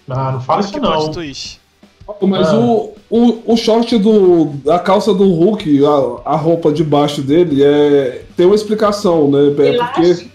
[0.06, 1.12] Não, não fala isso plot não.
[1.12, 1.60] twist.
[2.22, 2.56] Mas Ah.
[2.58, 4.46] o, o, o short do.
[4.64, 5.80] da calça do Hulk,
[6.24, 9.48] a, a roupa debaixo dele, é, tem uma explicação, né?
[9.48, 10.26] É porque.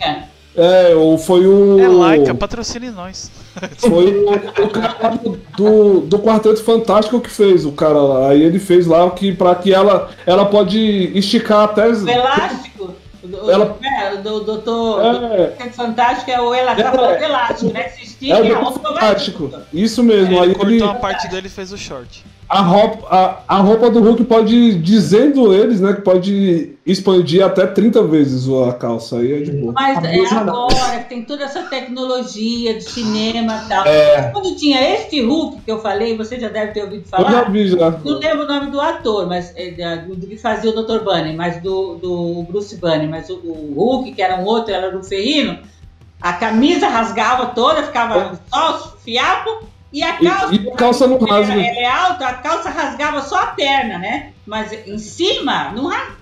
[0.56, 1.80] É, o- foi o.
[1.80, 3.32] É Laika, patrocine nós.
[3.78, 8.30] Foi o, o cara do, do, do Quarteto Fantástico que fez o cara lá.
[8.30, 10.80] Aí ele fez lá que para que ela ela pode
[11.18, 11.88] esticar até.
[11.88, 12.94] O elástico.
[13.24, 15.02] O, Ela- é, o do doutor.
[15.02, 17.00] É, Fantástico é o elástico.
[17.00, 17.24] É.
[17.24, 17.84] Elástico, né?
[17.84, 19.52] Que se estica é o Fantástico.
[19.72, 20.42] Isso mesmo.
[20.42, 22.26] aí Ele cortou ele, a parte dele e fez o short.
[22.54, 27.66] A, roupa, a, a roupa do Hulk pode, dizendo eles, né, que pode expandir até
[27.66, 29.18] 30 vezes a calça.
[29.18, 29.74] Aí é de boa.
[29.74, 30.68] Mas é Abusa não.
[30.68, 33.88] agora que tem toda essa tecnologia de cinema e tal.
[33.88, 34.30] É.
[34.32, 37.52] Quando tinha este Hulk que eu falei, você já deve ter ouvido Eu já falar.
[37.52, 37.90] vi já.
[37.90, 41.04] Não lembro o nome do ator, mas é, do, que fazia o Dr.
[41.04, 44.92] Bunny, mas do, do Bruce Bunny, mas o, o Hulk, que era um outro, era
[44.92, 45.58] do Ferrino,
[46.22, 50.56] a camisa rasgava toda, ficava só os fiapo, e a E- calça.
[50.56, 51.54] e a calça não rasga.
[51.54, 54.34] Ela é alta, a calça rasgava só a perna, né?
[54.46, 56.14] Mas em cima não rasga,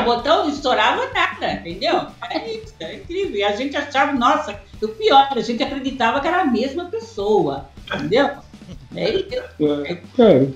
[0.00, 2.06] o botão não estourava nada, entendeu?
[2.30, 3.36] É isso, é incrível.
[3.36, 7.68] E a gente achava, nossa, o pior, a gente acreditava que era a mesma pessoa,
[7.92, 8.30] entendeu?
[8.94, 9.44] É isso.
[9.60, 10.46] É, é.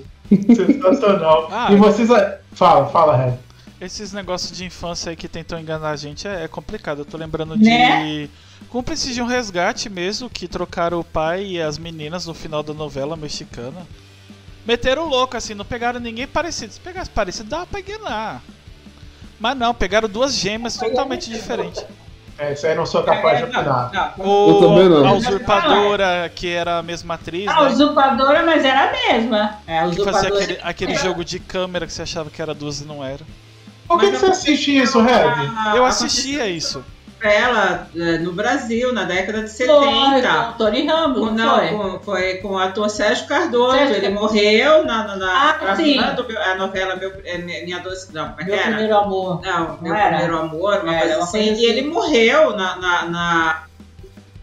[0.55, 1.49] Sensacional.
[1.51, 2.09] Ah, e vocês.
[2.53, 3.35] Fala, fala, Red.
[3.81, 6.99] Esses negócios de infância aí que tentam enganar a gente é, é complicado.
[6.99, 7.65] Eu tô lembrando de.
[7.65, 8.29] Né?
[8.69, 12.75] Cúmplices de um resgate mesmo, que trocaram o pai e as meninas no final da
[12.75, 13.87] novela mexicana.
[14.67, 16.73] Meteram o louco, assim, não pegaram ninguém parecido.
[16.75, 18.43] Se pegasse parecido, dava pra enganar.
[19.41, 21.83] Mas não, pegaram duas gêmeas totalmente diferentes.
[22.39, 24.15] É, isso aí não sou capaz de É, opinar.
[24.19, 24.27] não.
[24.27, 25.07] O, Eu também não.
[25.07, 27.69] A usurpadora, que era a mesma atriz, A né?
[27.69, 29.59] usurpadora, mas era a mesma.
[29.67, 30.43] É, a Que fazia usurpadora.
[30.45, 33.25] aquele, aquele jogo de câmera que você achava que era duas e não era.
[33.91, 35.77] Por que, que você assiste isso, Red?
[35.77, 36.85] Eu assistia isso.
[37.19, 40.29] pra ela eh, no Brasil, na década de Foi, 70.
[40.29, 41.69] com o Tony Ramos, Com, não foi?
[41.69, 43.77] com, foi com o ator Sérgio Cardoso.
[43.77, 44.25] Sérgio ele Cardoso.
[44.35, 45.99] morreu na, na, na Ah, sim.
[45.99, 48.15] a novela meu, é, Minha Doce.
[48.15, 48.69] Não, como é que Meu era?
[48.69, 49.41] primeiro amor.
[49.45, 50.09] Não, meu era?
[50.17, 51.45] primeiro amor, uma Era, coisa uma assim.
[51.47, 51.91] coisa E ele assim.
[51.91, 53.63] morreu na, na, na,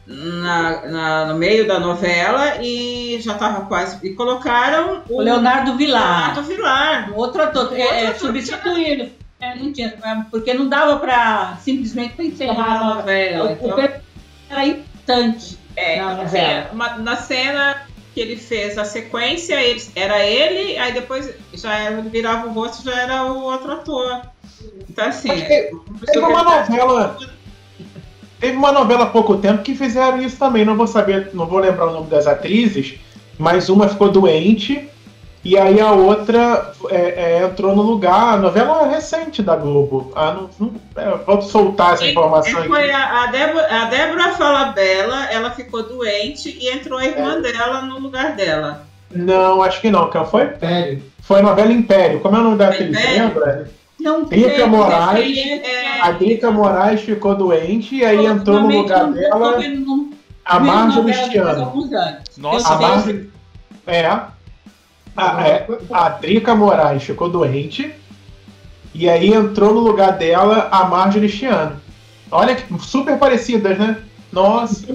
[0.05, 3.97] na- na- no meio da novela e já estava quase.
[4.05, 6.03] E colocaram O Leonardo Vilar.
[6.36, 7.12] Leonardo Vilar.
[7.15, 7.73] Outro ator.
[7.73, 8.19] É, é, Outro ator.
[8.19, 9.10] substituído.
[9.39, 13.50] É, não tinha, é, porque não dava pra simplesmente pra encerrar a novela.
[13.50, 13.82] O, Então, o
[14.50, 15.58] era importante.
[15.76, 16.69] é, na novela.
[16.73, 17.84] uma- na cena
[18.15, 22.84] que ele fez a sequência, ele- era ele, aí depois já era, virava o rosto
[22.84, 24.21] já era o outro ator.
[24.89, 25.30] Então assim.
[25.30, 27.17] Teve uma novela.
[28.39, 30.63] Teve uma novela há pouco tempo que fizeram isso também.
[30.65, 33.00] Não vou saber, não vou lembrar o nome das atrizes,
[33.38, 34.88] mas uma ficou doente
[35.47, 36.95] e aí a outra é,
[37.39, 38.33] é, entrou no lugar.
[38.33, 40.12] A novela recente da Globo.
[40.15, 42.91] Ah, não, não- é, vou soltar essa informação É, Foi aqui.
[42.91, 47.41] a, a, Débora, a Débora Falabella, ela ficou doente e entrou a irmã É.
[47.41, 48.86] dela no lugar dela.
[49.10, 50.10] Não, acho que não.
[50.10, 50.43] Quem foi?
[50.43, 51.03] Império.
[51.21, 52.19] Foi a novela Império.
[52.19, 52.91] Como é o nome da atriz?
[52.91, 53.69] Lembra?
[53.99, 59.12] Não Drica tem, Moraes, é, A Drica Moraes ficou doente e aí entrou no lugar
[59.12, 59.55] dela
[60.45, 61.63] a vejo Marjorie novela faz Stiano.
[61.65, 62.19] alguns anos.
[62.38, 63.29] Nossa, A Marjorie.
[63.86, 64.19] É.
[65.17, 67.91] A, é, a Drica Moraes ficou doente
[68.93, 71.82] e aí entrou no lugar dela a Marjorie Stiano.
[72.32, 73.97] Olha que super parecidas, né?
[74.32, 74.86] Nossa,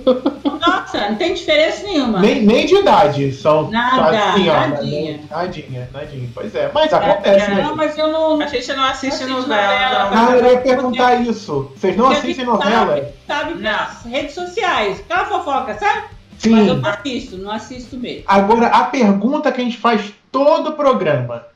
[0.44, 2.20] Nossa, não tem diferença nenhuma.
[2.20, 5.20] nem, nem de idade são Nada, assim, ó, nadinha.
[5.30, 6.28] Nadinha, nadinha.
[6.34, 7.62] Pois é, mas acontece, é, né?
[7.62, 8.40] Não, mas eu não.
[8.42, 10.04] A gente não assiste Assiste novela.
[10.04, 10.10] novela.
[10.10, 10.28] não.
[10.28, 11.72] Ah, eu ia perguntar isso.
[11.74, 13.10] Vocês não Porque a assistem gente novela?
[13.26, 13.60] Sabe Não.
[13.62, 15.00] nas redes sociais.
[15.00, 16.02] Aquela fofoca, sabe?
[16.50, 16.80] Mas eu Sim.
[16.80, 18.24] não assisto, não assisto mesmo.
[18.26, 21.46] Agora, a pergunta que a gente faz todo o programa.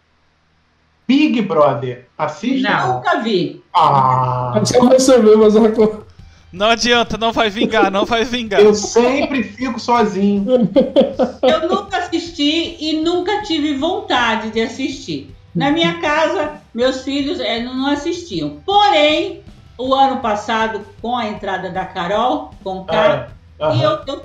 [1.09, 2.62] Big Brother, assiste?
[2.62, 2.94] Não.
[2.96, 3.62] Nunca vi.
[3.72, 5.55] Ah, você mesmo, mas
[6.53, 8.61] Não adianta, não vai vingar, não vai vingar.
[8.61, 10.68] eu sempre fico sozinho.
[11.42, 15.35] Eu nunca assisti e nunca tive vontade de assistir.
[15.55, 18.61] Na minha casa, meus filhos eh, não assistiam.
[18.66, 19.42] Porém,
[19.79, 24.22] o ano passado, com a entrada da Carol, com o Carlos, Ah, E eu, eu,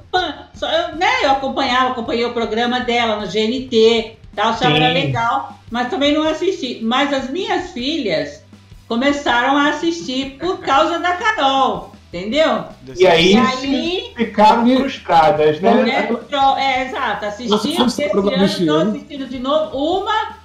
[0.54, 4.84] só, eu, né, eu acompanhava, acompanhei o programa dela no GNT, tal, achava Sim.
[4.84, 6.80] era legal, mas também não assisti.
[6.84, 8.44] Mas as minhas filhas
[8.88, 12.66] começaram a assistir por causa da Carol, entendeu?
[12.98, 15.74] E aí, E aí, ficaram frustradas, né?
[15.76, 18.92] né, pro- é, exato, assistiam, Nossa, esse ano ano.
[18.92, 19.78] assistindo de novo.
[20.02, 20.36] Uma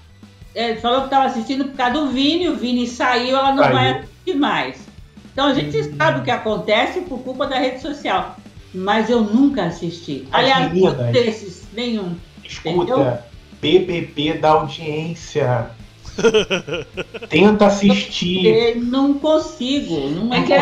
[0.55, 3.75] é, falou que estava assistindo por causa do Vini, o Vini saiu, ela não Saiu.
[3.77, 4.87] vai assistir mais.
[5.33, 5.95] Então a gente Hum.
[5.99, 8.37] sabe o que acontece por culpa da rede social.
[8.77, 10.27] Mas eu nunca assisti.
[10.31, 11.13] As Aliás, meninas.
[11.13, 12.15] desses, nenhum.
[12.45, 13.25] Escuta,
[13.61, 15.71] BBB da audiência.
[17.29, 18.47] Tenta assistir.
[18.47, 20.09] Eu não consigo.
[20.11, 20.61] Não É que é,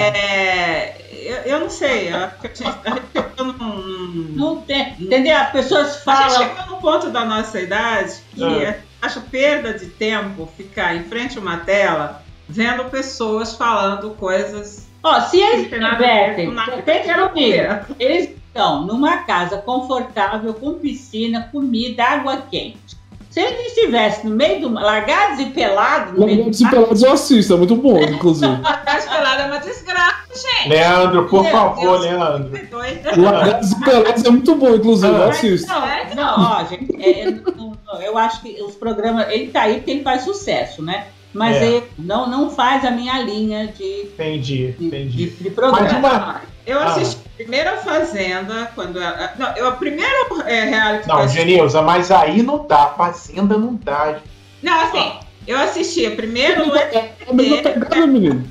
[0.00, 2.10] é, eu, eu não sei.
[2.54, 4.94] Chegou num- num- não tem.
[5.00, 5.36] Entendeu?
[5.36, 6.30] As pessoas A gente falam.
[6.48, 8.76] chegou num ponto da nossa idade que Ah.
[9.02, 15.20] acho perda de tempo ficar em frente a uma tela vendo pessoas falando coisas Ó,
[15.20, 17.94] se eles tiverem, quero comigo.
[17.98, 23.00] Eles estão numa casa confortável, com piscina, comida, água quente.
[23.30, 24.74] Se eles estivessem no meio do.
[24.74, 28.56] largados e pelados no meio Largados do e Pelados eu assisto, é muito bom, inclusive.
[28.60, 30.68] Mas pelada é uma desgraça, gente.
[30.68, 32.00] Leandro, por Meu favor, Deus.
[32.02, 33.22] Leandro.
[33.22, 35.66] Largados e Pelados é muito bom, inclusive, eu assisto.
[35.66, 35.80] Não,
[36.14, 39.26] não, ó, gente, é, eu, não- não, eu acho que os programas.
[39.30, 41.06] Ele tá aí porque ele faz sucesso, né?
[41.32, 41.64] Mas É.
[41.66, 45.26] ele não, não faz a minha linha de, Entendi, de, de, entendi.
[45.30, 45.82] de programa.
[45.82, 46.84] Mas uma- Eu Ah.
[46.84, 49.00] assisti a primeira Fazenda, quando.
[49.02, 50.14] ela- Não, eu, a primeira
[50.46, 52.86] é, reality Não, Genilza, mas aí não dá.
[52.96, 54.20] Fazenda não dá.
[54.62, 55.12] Não, assim,
[55.46, 58.44] eu assisti a primeira no É a mesma pegada, menino.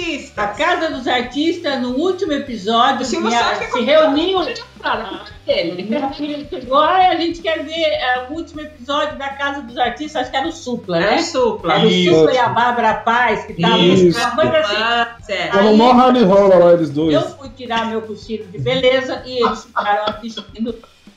[0.00, 0.42] Artista.
[0.42, 4.38] A Casa dos Artistas, no último episódio, O Silvio minha- Santos ficou se reuniu.
[5.88, 9.76] Minha filha chegou, "Ai, a gente quer ver é, o último episódio da Casa dos
[9.76, 11.16] Artistas, acho que era o Supla, Era né?
[11.16, 11.74] o supla.
[11.74, 11.90] Era o.
[11.90, 15.32] Supla e a Bárbara Paz, que estavam coisa assim.
[15.32, 15.46] É.
[15.48, 17.12] Tava mó rola lá, eles dois.
[17.14, 20.74] Eu fui tirar meu cochilo de beleza e eles ficaram assistindo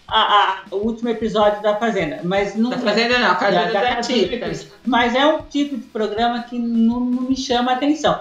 [0.08, 2.20] a- a- o último episódio da Fazenda.
[2.24, 4.42] Mas não, Tá fazendo não, Casa da- dos da Casa dos Artistas.
[4.44, 4.72] Artistas.
[4.86, 8.20] Mas é um tipo de programa que não, não me chama a atenção.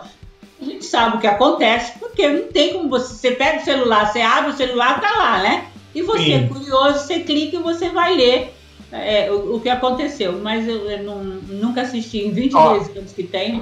[0.62, 3.14] A gente sabe o que acontece, porque não tem como você.
[3.14, 5.64] Você pega o celular, você abre o celular, tá lá, né?
[5.92, 6.34] E você Sim.
[6.34, 8.54] é curioso, você clica e você vai ler
[8.92, 10.38] é, o, o que aconteceu.
[10.40, 13.60] Mas eu, eu não- nunca assisti em 22 anos que tem.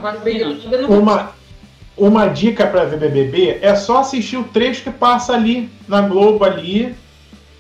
[0.89, 1.33] Uma,
[1.97, 6.45] uma dica pra ver BBB é só assistir o trecho que passa ali na Globo
[6.45, 6.95] ali.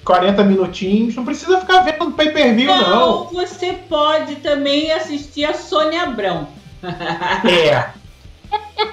[0.04, 1.14] 40 minutinhos.
[1.14, 2.90] Não precisa ficar vendo pay per view, não.
[2.90, 6.48] Não, você pode também assistir a Sônia Abrão.
[7.44, 7.99] É.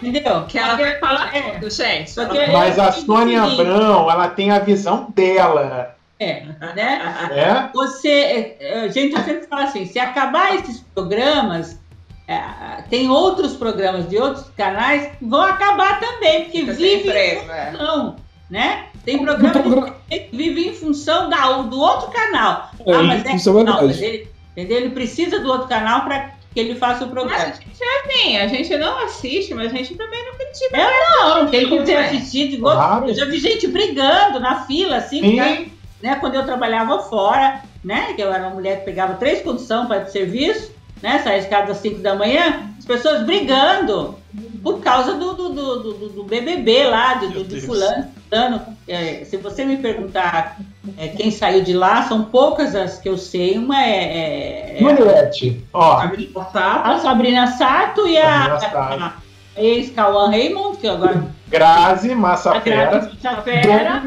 [0.01, 0.45] Entendeu?
[0.47, 1.41] Que ela vai falar É.
[1.51, 2.13] tudo, gente.
[2.51, 3.61] Mas a É, Sônia seguinte.
[3.61, 5.95] Abrão, ela tem a visão dela.
[6.19, 6.73] É, né?
[6.75, 7.69] né?
[7.73, 11.79] Você, é, é, gente, eu sempre falo assim, se acabar esses programas,
[12.27, 12.41] é,
[12.89, 17.41] tem outros programas de outros canais que vão acabar também, porque Fica sem vivem emprego,
[17.45, 17.71] em é.
[17.71, 18.15] função,
[18.49, 18.85] né?
[19.05, 22.71] Tem programa que vive em função da, do outro canal.
[22.85, 24.77] É, ah, mas é, isso é não, mas ele, entendeu?
[24.77, 27.43] ele precisa do outro canal para que ele faça o Mas programa.
[27.43, 30.75] a gente é assim, a gente não assiste, mas a gente também não critica.
[30.75, 32.05] Não, tem que ter É.
[32.07, 32.61] assistido.
[32.61, 33.07] Claro.
[33.07, 35.67] Eu já vi gente brigando na fila, assim, né?
[36.01, 39.87] Né, quando eu trabalhava fora, né, que eu era uma mulher que pegava três condições
[39.87, 44.15] para pro serviço, né, saía de casa às 5 da manhã, as pessoas brigando
[44.63, 47.65] por causa do, do, do, do- do BBB lá, do, de Deus.
[47.65, 48.11] fulano.
[48.29, 48.61] Fulano.
[48.87, 50.57] É, se você me perguntar
[50.97, 53.57] é, quem saiu de lá, são poucas as que eu sei.
[53.57, 56.01] Uma é, é- é Juliette, ó.
[56.01, 56.81] Sabe botar?
[56.83, 58.77] a Sabrina Sato e a, Sabrina Sato.
[58.77, 59.13] a
[59.61, 64.03] ex-Cauã Raymond, que agora Grazi, a Massafera, Graça Fera,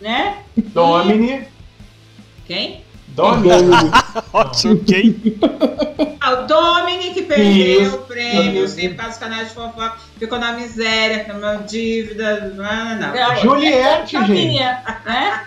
[0.00, 0.38] né?
[0.56, 1.44] Domini,
[2.46, 2.85] Quem?
[3.16, 3.90] Domini.
[4.32, 5.16] Ótimo, quem?
[6.20, 7.96] Ah, o Dominic perdeu Isso.
[7.96, 8.76] o prêmio, Isso.
[8.76, 12.52] por causa dos canais de fofoca, ficou na miséria, com uma dívida.
[12.54, 13.12] Não, não.
[13.14, 14.58] Não, Juliette, eu gente.
[14.60, 15.42] né?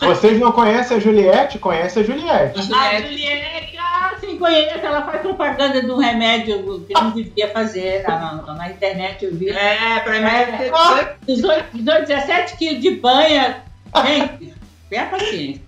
[0.00, 1.58] Vocês não conhecem a Juliette?
[1.58, 2.58] Conhece a Juliette.
[2.72, 3.76] A Juliette.
[3.78, 4.78] Ah, sim, conheço.
[4.84, 9.34] Ela faz propaganda de um remédio que não devia fazer na, na- na internet, eu
[9.34, 9.48] vi.
[9.50, 10.26] É, pra mim.
[10.26, 11.16] É.
[11.26, 13.62] 18, 18, 17 quilos de banha.
[14.04, 14.54] Gente,
[14.90, 15.62] tenha paciência.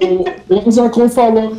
[0.00, 1.56] O, o Zacon falou,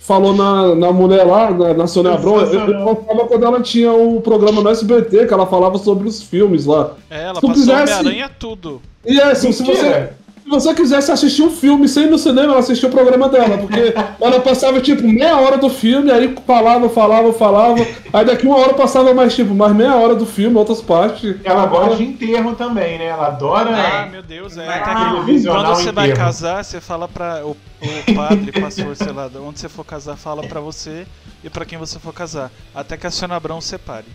[0.00, 3.92] falou na, na mulher lá, na, na Sônia Abrão, eu, eu falava quando ela tinha
[3.92, 6.94] o programa no SBT, que ela falava sobre os filmes lá.
[7.10, 8.82] É, ela Se tu passou Homem-Aranha tudo.
[9.06, 10.19] E é, assim, se você, se
[10.50, 13.94] você quisesse assistir um filme sem ir no cinema, ela assistia o programa dela, porque
[14.20, 18.74] ela passava tipo meia hora do filme, aí falava, falava, falava, aí daqui uma hora
[18.74, 21.36] passava mais tipo, mais meia hora do filme, outras partes.
[21.44, 23.06] Ela gosta de enterro também, né?
[23.06, 23.70] Ela adora.
[23.70, 24.66] Ah, meu Deus, é.
[24.66, 26.20] Vai Televisional quando você vai inteiro.
[26.20, 30.42] casar, você fala pra o, o padre, pastor, sei lá, onde você for casar, fala
[30.42, 31.06] pra você
[31.42, 32.50] e pra quem você for casar.
[32.74, 34.06] Até que a Sônia Abrão separe.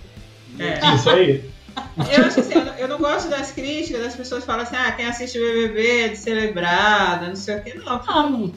[0.59, 0.95] É.
[0.95, 1.43] Isso aí.
[2.11, 4.91] Eu acho assim, eu não, eu não gosto das críticas, das pessoas falam assim, ah,
[4.91, 7.73] quem assiste o BBB é de celebrada, não sei o que.
[7.77, 8.53] Não, Não,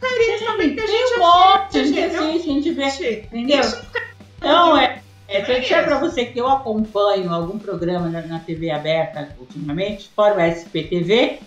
[0.00, 3.28] carinha também que a gente tem um monte, assiste, gente assiste, a gente vê.
[3.32, 3.60] Entendeu?
[4.38, 6.00] Então, é, é pra É dizer pra isso.
[6.00, 11.38] você que eu acompanho algum programa na, na TV aberta ultimamente, fora o SPTV,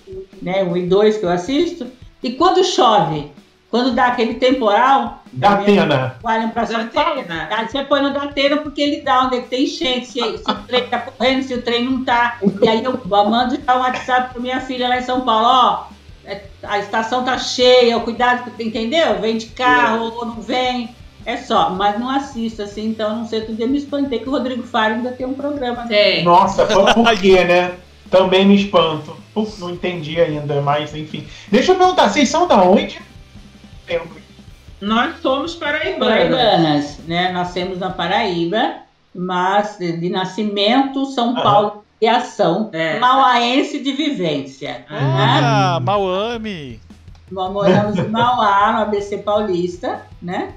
[0.42, 1.88] né, um e dois que eu assisto,
[2.22, 3.32] e quando chove,
[3.74, 6.16] quando dá aquele temporal, Da Atena.
[6.24, 7.48] olham pra Datena.
[7.50, 7.68] tá?
[7.68, 10.54] você põe no Datena porque ele dá onde é que tem enchente, se, se o
[10.68, 12.38] trem tá correndo, se o trem não tá.
[12.62, 15.86] E aí eu mando já um WhatsApp pra minha filha lá em São Paulo, ó,
[16.24, 19.20] é, a estação tá cheia, cuidado, entendeu?
[19.20, 20.96] Vem de carro ou não vem.
[21.26, 24.30] É só, mas não assisto assim, então não sei, outro dia eu me espantei que
[24.30, 25.88] o Rodrigo Faro ainda tem um programa.
[25.88, 26.24] Tem.
[26.24, 27.72] Nossa, foi por quê, né?
[28.12, 29.18] Também me espanto.
[29.34, 31.26] Puf, não entendi ainda, mas enfim.
[31.50, 33.02] Deixa eu perguntar, vocês são da onde?
[34.82, 36.08] Nós somos paraibanos.
[36.08, 37.32] Paraibanas, né?
[37.32, 38.76] Nascemos na Paraíba,
[39.16, 41.42] mas de nascimento São Aham.
[41.44, 43.00] Paulo de ação, É.
[43.00, 44.86] mauaense de vivência.
[44.90, 45.40] né?
[45.42, 46.82] Ah, Mauame!
[47.32, 50.54] Nós moramos em Mauá, no ABC Paulista, né?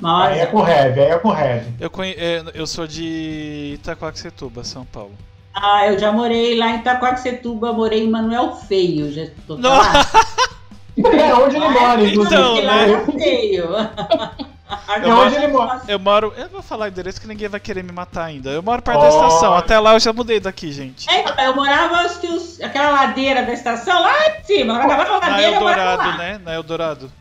[0.00, 1.72] Mauá, Aí é com Heavy, aí é com Heavy.
[1.80, 2.12] Eu, conhe...
[2.18, 5.12] é, eu sou de Itacoaxetuba, São Paulo.
[5.54, 10.10] Ah, eu já morei lá em Itacoaxetuba, morei em Manuel Feio, já estou Nossa!
[10.98, 12.34] É onde ele mora, inclusive.
[12.34, 12.90] Então, né?
[12.90, 14.46] era.
[15.00, 15.80] É onde ele mora.
[15.86, 16.32] Eu moro.
[16.36, 18.50] Eu vou falar o endereço que ninguém vai querer me matar ainda.
[18.50, 19.08] Eu moro perto da Oh.
[19.28, 19.54] estação.
[19.54, 21.08] Até lá eu já mudei daqui, gente.
[21.08, 24.76] É, então, eu morava, acho que os- aquela ladeira da estação, lá em cima, eu
[24.80, 26.16] acabava a Na ladeira, eu morava Eldorado, lá.
[26.18, 26.40] né?
[26.44, 27.12] Na Eldorado.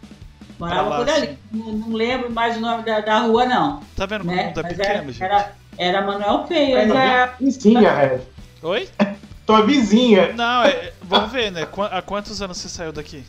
[0.57, 1.37] Morava Pra lá, por ali.
[1.51, 3.81] Não, não lembro mais o nome da, da rua, não.
[3.95, 4.45] Tá vendo como o Né?
[4.45, 5.23] mundo é Mas pequeno, era, gente?
[5.23, 6.77] era, era Manuel Feio.
[6.77, 7.07] Mas né?
[7.39, 8.23] é, Vizinha, Heavy.
[8.63, 8.89] Oi?
[9.45, 10.33] Tua vizinha.
[10.33, 11.67] Não, é, vamos ver, né?
[11.91, 13.23] Há quantos anos você saiu daqui?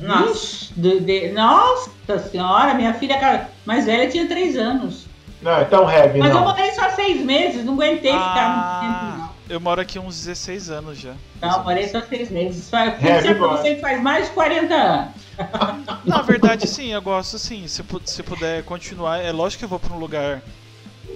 [0.00, 0.68] Nossa.
[0.76, 1.90] De- de- nossa
[2.30, 5.06] senhora, minha filha cara, mais velha tinha três anos.
[5.40, 6.44] Não, então Heavy, Mas eu não.
[6.44, 9.30] morei só seis meses, não aguentei ficar muito tempo, Ah, não.
[9.48, 11.14] eu moro aqui há uns 16 anos já.
[11.40, 12.64] Não, morei só seis meses.
[12.64, 15.12] Só, eu É, é, pra você que faz mais de 40 anos.
[16.04, 17.68] Na verdade, sim, eu gosto sim.
[17.68, 20.42] Se, se puder continuar, é lógico que eu vou pra um lugar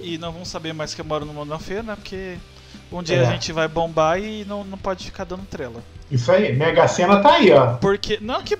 [0.01, 1.95] e não vão saber mais que eu moro no Mundo Feira, né?
[1.95, 2.37] Porque
[2.91, 3.25] um dia É.
[3.27, 5.81] a gente vai bombar e não, não pode ficar dando trela.
[6.11, 7.73] Isso aí, Mega Sena tá aí, ó.
[7.75, 8.19] Porque.
[8.21, 8.55] Não, que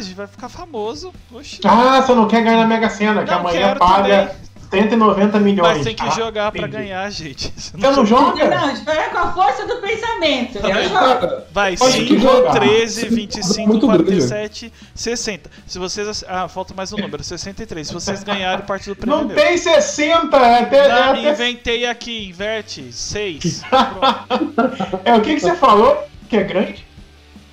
[0.00, 1.12] gente vai ficar famoso.
[1.32, 1.60] Oxi.
[1.64, 4.36] Ah, você não quer ganhar na Mega Sena, que amanhã paga
[4.74, 5.76] 190 milhões.
[5.76, 6.76] Mas tem que Ah, jogar pra entendi.
[6.76, 7.52] ganhar, gente.
[7.56, 8.44] Você não joga?
[8.48, 10.58] Não, joga com a força do pensamento.
[10.60, 12.52] Tá Vai, Pode 5, jogar.
[12.52, 14.04] 13, 25, Muito grande.
[14.04, 15.50] 47, 60.
[15.66, 16.24] Se vocês.
[16.28, 17.86] Ah, falta mais um número, 63.
[17.86, 19.36] Se vocês ganharem, parte do prêmio é Não meu.
[19.36, 20.76] tem 60, é até.
[20.84, 22.92] É, Não, até- inventei aqui, inverte.
[22.92, 23.62] 6.
[25.04, 25.96] é o que, que você falou?
[26.28, 26.84] Que é grande?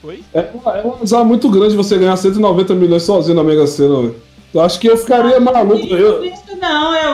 [0.03, 0.23] Oi?
[0.33, 3.97] é, um- é um azar muito grande você ganhar 190 milhões sozinho na Mega Sena,
[4.01, 4.15] velho.
[4.53, 5.85] Eu acho que eu ficaria maluco.
[5.87, 7.13] Eu, Isso não, eu.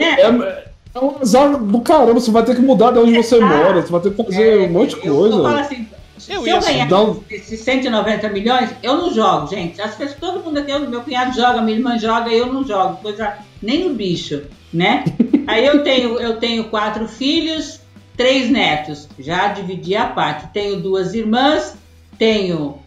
[0.00, 0.64] é, é-
[0.94, 3.90] é um azar do caramba, você vai ter que mudar de onde você mora, você
[3.92, 5.36] vai ter que fazer um monte de Eu, eu coisa.
[5.36, 5.60] falo velho.
[5.60, 5.86] assim,
[6.28, 9.80] Eu se ia eu ganhar um- esses 190 milhões, eu não jogo, gente.
[9.80, 12.96] As pessoas, todo mundo aqui, eu- meu cunhado joga, minha irmã joga, eu não jogo,
[13.02, 14.42] coisa nem no bicho,
[14.72, 15.04] né?
[15.46, 17.80] Aí eu tenho, eu tenho quatro filhos,
[18.16, 20.48] três netos, já dividi a parte.
[20.52, 21.74] Tenho duas irmãs,
[22.18, 22.78] tenho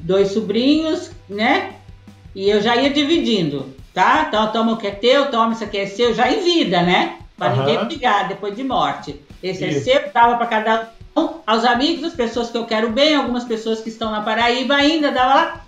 [0.00, 1.74] dois sobrinhos, né?
[2.36, 4.26] E eu já ia dividindo, tá?
[4.28, 7.16] Então toma o que é teu, toma isso aqui é seu, já em vida, né?
[7.34, 7.64] Para Aham.
[7.64, 9.18] ninguém brigar depois de morte.
[9.42, 9.84] Esse é Isso.
[9.84, 13.80] seu, dava para cada um, aos amigos, as pessoas que eu quero bem, algumas pessoas
[13.80, 15.64] que estão na Paraíba ainda, dava lá.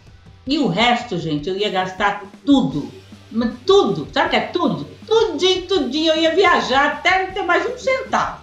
[0.47, 2.91] E o resto, gente, eu ia gastar tudo.
[3.67, 4.87] Tudo, sabe o que é tudo?
[5.07, 8.43] Tudinho, tudinho, eu ia viajar até não ter mais um centavo.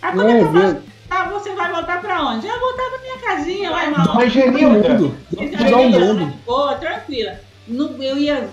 [0.00, 0.82] Aí quando É, eu velho.
[1.10, 2.46] tá, você vai voltar pra onde?
[2.46, 4.14] Eu vou voltar pra minha casinha lá em Mauá.
[4.14, 5.16] Mas, Todo Genilda, mundo.
[5.30, 6.32] Dá um mundo.
[6.46, 7.38] Boa, tranquila.
[7.70, 8.48] Não- eu ia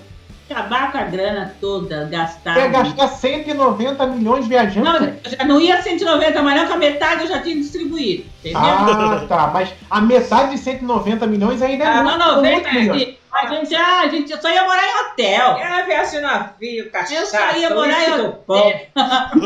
[0.49, 2.53] acabar com a grana toda, gastar.
[2.53, 4.85] você ia gastar 190 milhões viajando?
[4.85, 8.23] Não, eu já não ia 190, mas não, que a metade eu já tinha distribuído.
[8.39, 8.59] Entendeu?
[8.61, 9.51] Ah, tá.
[9.53, 13.17] Mas a metade de 190 milhões ainda é Ah, muito, não, são 90 muitos milhões.
[13.33, 15.57] A gente, ah, a gente só ia morar em hotel.
[15.57, 18.43] Era viagem de navio, cachaça, Eu só ia morar em hotel.
[18.47, 18.73] pão.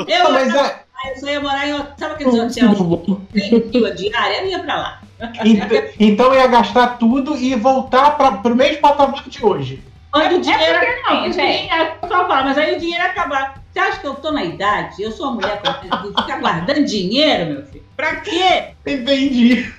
[0.08, 1.94] Eu, Não, mas é, eu só ia morar em hotel.
[1.98, 2.54] Sabe aqueles hotéis
[3.34, 4.42] que tem a diária?
[4.44, 5.02] Eu ia pra lá.
[5.46, 5.68] Então,
[6.00, 9.84] então ia gastar tudo e voltar para o mesmo patamar de hoje.
[10.12, 10.64] Quando É- o dinheiro.
[10.64, 11.70] é não, tem, o gente.
[11.72, 13.62] é falo, mas aí o dinheiro acabar.
[13.72, 15.02] Você acha que eu tô na idade?
[15.02, 17.86] Eu sou uma mulher que fica guardando dinheiro, meu filho.
[17.96, 18.74] Pra quê?
[18.86, 19.74] Entendi.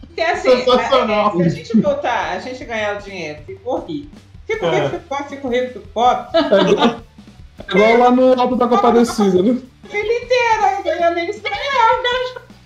[0.00, 1.28] Porque assim, Sensacional.
[1.28, 4.10] a- se a gente voltar, a gente ganhar o dinheiro, ficou rico.
[4.46, 4.70] Fico É.
[4.80, 6.26] rico, fico pobre, fico rico, fico pobre.
[6.34, 9.52] É igual, é lá no Alto da Compadecida, né?
[9.84, 11.36] Vida inteira, eu ganhei amigos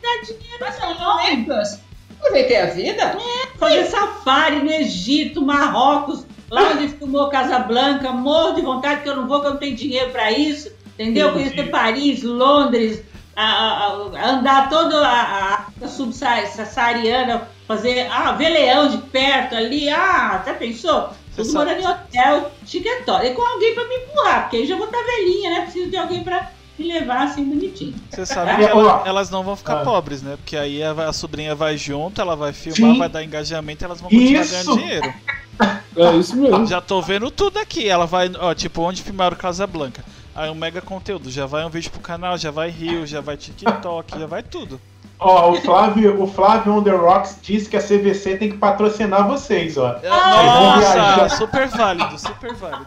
[0.04, 0.96] Dá dinheiro Mas não.
[0.96, 1.78] são amigos.
[2.20, 3.18] Aproveitei a vida.
[3.58, 9.26] Fazer safari no Egito, Marrocos, lá onde filmou Casablanca, morro de vontade que eu não
[9.26, 11.32] vou, que eu não tenho dinheiro pra isso, entendeu?
[11.32, 13.02] Conhecer Paris, Londres,
[13.36, 19.54] a- a- a- andar toda a, a África subsaariana, fazer, ah, ver leão de perto
[19.54, 21.10] ali, ah, até pensou?
[21.36, 24.86] Tudo morando em hotel, chiquetório, e com alguém pra me empurrar, porque aí já vou
[24.86, 25.60] estar velhinha, né?
[25.62, 26.48] Preciso de alguém pra
[26.78, 27.94] me levar assim bonitinho.
[28.10, 29.84] Você sabe É, que ela- elas não vão ficar Ah.
[29.84, 30.36] pobres, né?
[30.36, 32.98] Porque aí a, a sobrinha vai junto, ela vai filmar, Sim.
[32.98, 34.52] vai dar engajamento e elas vão continuar Isso.
[34.52, 35.14] ganhando dinheiro.
[35.96, 36.66] É isso mesmo.
[36.66, 37.88] Já tô vendo tudo aqui.
[37.88, 40.04] Ela vai, ó, tipo, onde filmaram Casablanca.
[40.34, 41.30] Aí um mega conteúdo.
[41.30, 44.80] Já vai um vídeo pro canal, já vai Rio, já vai TikTok, já vai tudo.
[45.20, 49.28] Ó, o Flávio, o Flávio on the Rocks disse que a CVC tem que patrocinar
[49.28, 49.94] vocês, ó.
[50.02, 50.08] É.
[50.08, 52.86] Nossa, super válido, super válido.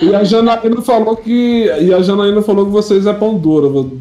[0.00, 1.64] E a Janaína falou que.
[1.66, 4.00] E a Janaína falou que vocês é pão duro.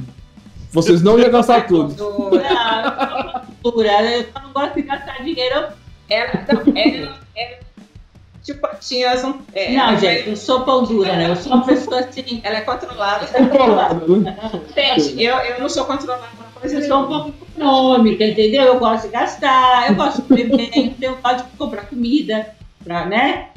[0.71, 1.93] Vocês não iam gastar tudo.
[1.93, 5.67] Do- Ah, cultura, eu só não gosto de gastar dinheiro.
[6.09, 7.57] Ela, não, ela, ela,
[8.43, 9.33] tipo, tinha as um.
[9.53, 11.29] é, Não, ela- gente, eu sou pão dura, né?
[11.29, 12.39] Eu sou uma pessoa assim.
[12.43, 13.27] Ela é controlada.
[13.27, 14.37] Controlada, né?
[14.75, 16.23] Gente, eu, eu não sou controlada
[16.59, 18.63] coisa Eu sou um pouco econômica, entendeu?
[18.63, 22.47] Eu gosto de gastar, eu gosto de comer bem, eu gosto de comprar comida,
[22.83, 23.47] pra, né?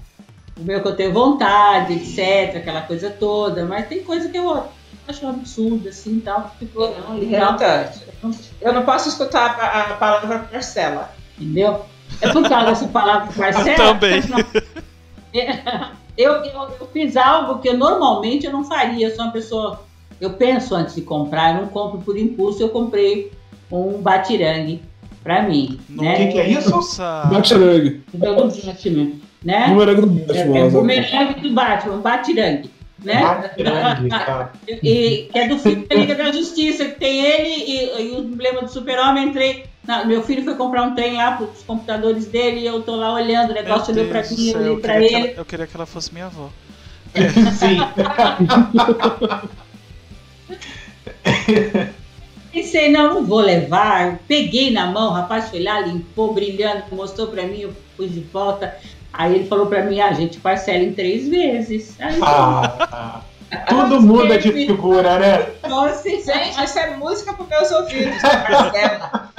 [0.59, 3.65] O meu que eu tenho vontade, etc, aquela coisa toda.
[3.65, 4.65] Mas tem coisa que eu
[5.09, 6.55] acho um absurdo, assim, tal.
[6.59, 8.01] Fico, não, Irritante.
[8.61, 11.11] Eu não posso escutar a, a palavra parcela.
[11.39, 11.85] entendeu?
[12.21, 13.95] É por causa dessa palavra parcela.
[13.95, 14.23] Também.
[16.17, 19.09] Eu, eu, eu fiz algo que eu, normalmente eu não faria.
[19.09, 19.83] Eu sou uma pessoa.
[20.21, 22.63] Eu penso antes de comprar, eu não compro por impulso.
[22.63, 23.33] Eu comprei
[23.69, 24.81] um batirangue
[25.25, 25.81] pra mim.
[25.91, 26.15] O né?
[26.15, 26.71] que, que é isso?
[26.71, 27.25] Nossa.
[27.25, 29.21] Batirangue.
[29.45, 30.07] O meu do Batman, né?
[30.07, 30.59] Bumerangue do É, Batman.
[30.59, 30.79] é o Zé.
[30.79, 32.71] bumerangue do Batman, um batirangue.
[33.05, 33.21] Né?
[33.23, 34.53] Batirangue, tá.
[34.69, 38.21] E, que é do filme da Liga da Justiça, que tem ele e, e o
[38.21, 39.29] emblema do super-homem.
[39.29, 39.65] Entrei.
[39.87, 43.13] não, meu filho foi comprar um trem lá pros computadores dele e eu tô lá
[43.13, 45.15] olhando, o negócio olhou do mim, eu céu, olhei que ele.
[45.17, 46.49] ela- eu queria que ela fosse minha avó.
[47.59, 47.79] Sim.
[52.53, 54.19] Pensei, não, não vou levar.
[54.29, 58.21] Peguei na mão, o rapaz foi lá, limpou, brilhando, mostrou pra mim, eu pus de
[58.21, 58.77] volta.
[59.17, 61.97] Aí ele falou pra mim, ah, a gente parcela em três vezes.
[62.01, 63.21] Aí Ah,
[63.69, 65.47] tudo muda de figura, né?
[65.89, 68.21] assim, Gente, isso é música para meus ouvidos.
[68.23, 69.31] Marcela.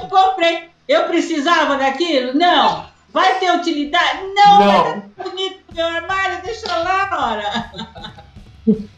[0.00, 0.68] eu comprei.
[0.88, 2.32] Eu precisava daquilo?
[2.34, 2.86] Não.
[3.12, 4.20] Vai ter utilidade?
[4.34, 4.66] Não, Não.
[4.66, 7.70] mas é bonito meu armário, deixa lá, ora.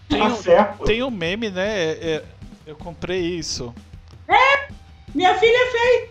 [0.08, 0.84] Tem Tá um, certo.
[0.84, 1.68] tem um meme, né?
[1.68, 2.24] é- é-
[2.66, 3.74] eu comprei isso.
[5.12, 6.10] Minha filha fez.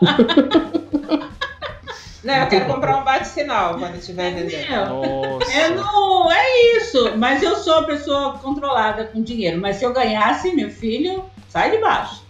[2.24, 4.54] Não, eu quero comprar um bate-sinal quando estiver vendendo.
[4.54, 4.86] Entendeu?
[4.86, 5.52] Nossa.
[5.52, 7.16] É, não, é isso.
[7.18, 9.60] Mas eu sou uma pessoa controlada com dinheiro.
[9.60, 12.24] Mas se eu ganhasse, meu filho, sai de baixo.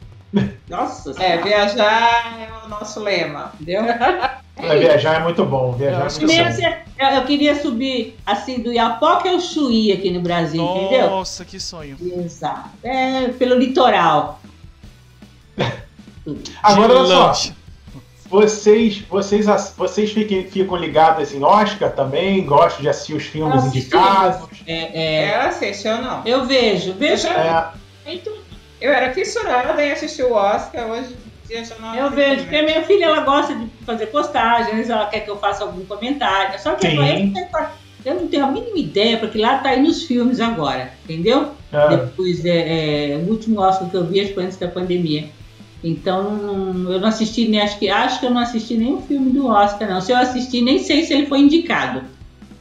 [0.69, 1.43] Nossa É, Senhora.
[1.43, 3.53] viajar é o nosso lema.
[3.61, 3.85] Entendeu?
[3.85, 4.41] Pra
[4.77, 5.73] viajar é muito bom.
[5.73, 6.85] Viajar Eu é muito bom.
[6.99, 11.11] Eu, eu queria subir assim do Iapoca ao Chuí aqui no Brasil, entendeu?
[11.11, 11.97] Nossa, que sonho.
[12.01, 12.71] Exato.
[12.83, 14.41] É, pelo litoral.
[16.63, 17.53] Agora, olha só.
[18.29, 19.47] Vocês, vocês,
[19.77, 22.45] vocês fiquem, ficam ligados em Oscar também?
[22.45, 23.79] Gostam de assistir os filmes Assisti.
[23.79, 24.49] indicados?
[24.67, 24.73] É,
[25.03, 26.23] é, Ela assiste, eu não.
[26.25, 27.29] eu vejo, vejo.
[27.29, 27.69] É,
[28.81, 31.15] Eu era fissurada em assistir o Oscar, hoje
[31.97, 35.39] Eu vejo, porque a minha filha ela gosta de fazer postagens, ela quer que eu
[35.39, 36.59] faça algum comentário.
[36.61, 37.49] Só que agora eu, não tenho-
[38.05, 41.53] eu não tenho a mínima ideia, porque lá tá aí nos filmes agora, entendeu?
[41.73, 41.89] é.
[41.97, 45.29] Depois, é, é, o último Oscar que eu vi acho que foi antes da pandemia.
[45.87, 46.25] Então,
[46.91, 49.87] eu não assisti nem, acho que, acho que eu não assisti nenhum filme do Oscar,
[49.87, 50.01] não.
[50.01, 52.03] Se eu assisti, nem sei se ele foi indicado.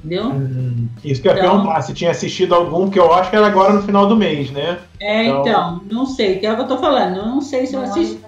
[0.03, 0.26] Entendeu?
[0.26, 0.89] Hum.
[1.05, 3.47] Isso que eu ia Então- perguntar, se tinha assistido algum, que eu acho que era
[3.47, 4.78] agora no final do mês, né?
[4.99, 7.15] É, Então- então, não sei, que é o que eu tô falando.
[7.15, 8.19] Eu não sei se eu assisti.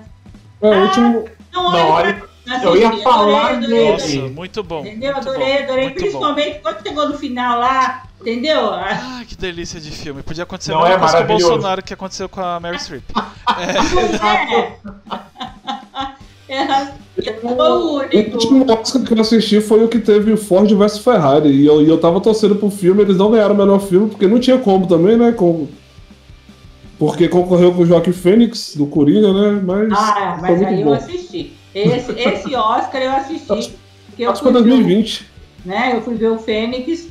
[0.62, 1.26] É, o último.
[1.54, 2.14] Não, Não, olha, olha,
[2.46, 3.90] pra- eu ia assisti, falar adorei, dele.
[3.90, 3.92] adorei,
[4.22, 4.80] Nossa, muito bom.
[4.86, 5.14] Entendeu?
[5.14, 5.84] muito Adorei, adorei.
[5.84, 6.02] muito bom.
[6.02, 8.70] Principalmente quando chegou no final lá, entendeu?
[8.74, 10.24] Ah, que delícia de filme.
[10.24, 11.28] Podia acontecer Não a mesma é coisa com o?
[11.38, 13.04] Bolsonaro que aconteceu com a Mary Streep.
[13.60, 14.76] É.
[16.48, 16.64] É,
[17.42, 18.34] o O único.
[18.34, 21.50] último Oscar que eu assisti foi o que teve o Ford vs Ferrari.
[21.50, 24.28] E eu, e eu tava torcendo pro filme, eles não ganharam o melhor filme, porque
[24.28, 25.32] não tinha como também, né?
[25.32, 25.68] Com...
[27.00, 29.60] Porque concorreu com o Joaquim Fênix, do Coringa, né?
[29.66, 29.92] Mas.
[29.92, 30.94] Ah, mas aí eu bom.
[30.94, 31.54] assisti.
[31.74, 33.74] Esse, esse Oscar eu assisti.
[34.20, 35.26] Eu Acho que foi ver, o- 2020.
[35.66, 37.08] né, eu fui ver o Fênix.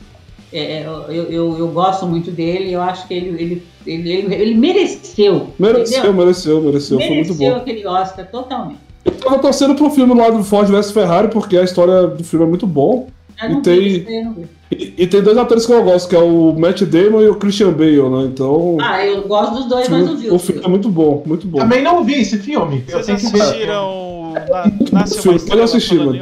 [0.58, 2.72] É, eu, eu, eu gosto muito dele.
[2.72, 5.48] Eu acho que ele, ele, ele, ele, ele mereceu.
[5.58, 6.12] Mereceu, entendeu?
[6.14, 6.98] mereceu, mereceu.
[6.98, 7.56] Foi muito Mereceu bom.
[7.56, 8.78] aquele Oscar totalmente.
[9.04, 12.46] Eu tava torcendo pro filme lá do Ford vs Ferrari, porque a história do filme
[12.46, 13.08] é muito bom.
[13.42, 14.48] Eu não E tem-.
[14.70, 17.34] E, e tem dois atores que eu gosto, que é o Matt Damon e o
[17.36, 18.24] Christian Bale, né?
[18.24, 18.78] Então.
[18.80, 21.22] Ah, eu gosto dos dois, o mas não vi o o filme é muito bom,
[21.26, 21.58] muito bom.
[21.58, 22.82] Também não vi esse filme.
[22.88, 24.64] Eu Vocês assistiram Na-
[25.00, 26.16] Nasce uma Filme, pode Estrela assistir, mano.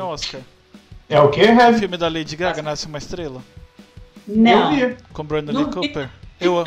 [1.08, 1.78] É o quê, O Heavy?
[1.78, 3.40] filme da Lady Gaga, Nasce uma Estrela?
[4.26, 4.74] Não.
[4.78, 4.96] Eu vi.
[5.12, 5.70] Com Brandon Não.
[5.70, 6.08] Cooper?
[6.40, 6.64] Eu,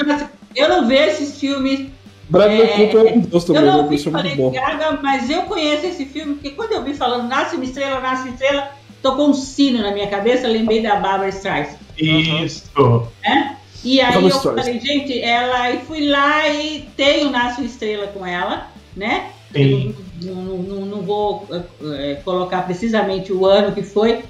[0.55, 1.89] Eu não vejo esses filmes.
[2.29, 4.51] Bradley É, Cooper é um deus também, eu não vi Isso é muito Lady bom.
[4.51, 8.23] Gaga, mas eu conheço esse filme, porque quando eu vi falando Nasce uma Estrela, Nasce
[8.23, 8.69] uma Estrela,
[9.03, 11.77] tocou um sino na minha cabeça, lembrei da Barbara Streisand.
[11.97, 12.63] Isso.
[13.83, 14.55] E aí eu Streisand.
[14.63, 19.29] falei, gente, ela e fui lá e tenho Nasce uma Estrela com ela, né?
[20.23, 24.23] Não, não- não- vou eh, colocar precisamente o ano que foi.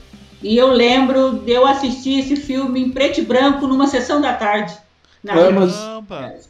[0.46, 4.32] E eu lembro de eu assistir esse filme em preto e branco numa sessão da
[4.34, 4.78] tarde.
[5.24, 6.48] Na É, mas-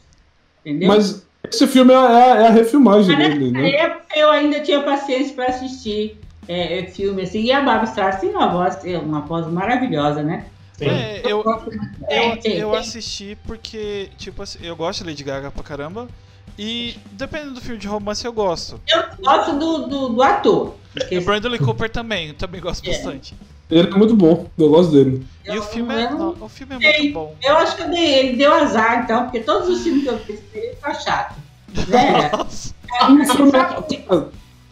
[0.66, 0.90] entendeu?
[0.90, 2.10] Mas esse filme é a,
[2.42, 3.76] é a refilmagem Mas dele, nessa né?
[3.76, 7.44] época eu ainda tinha paciência para assistir é, é, filme assim.
[7.44, 10.46] E a Barbara Streisand tem uma voz, tem uma voz maravilhosa, né?
[10.82, 11.42] É, eu,
[12.10, 16.10] É, eu, eu assisti porque, tipo assim, eu gosto de Lady Gaga pra caramba.
[16.60, 18.80] E dependendo do filme de romance, eu gosto.
[18.94, 20.76] Eu gosto do, do, do ator.
[20.92, 22.92] porque E o Brandon Lee Cooper também, eu também gosto É.
[22.92, 23.34] bastante.
[23.70, 25.26] Ele é muito bom, eu gosto dele.
[25.46, 27.36] E o filme, é, não- o filme é muito bom.
[27.44, 30.20] Eu acho que eu dei- ele deu azar, então, porque todos os filmes que eu
[30.20, 31.36] fiz ele tá chato.
[31.88, 32.30] Né?
[32.38, 32.74] Nossa.
[33.08, 33.52] Tem um filme-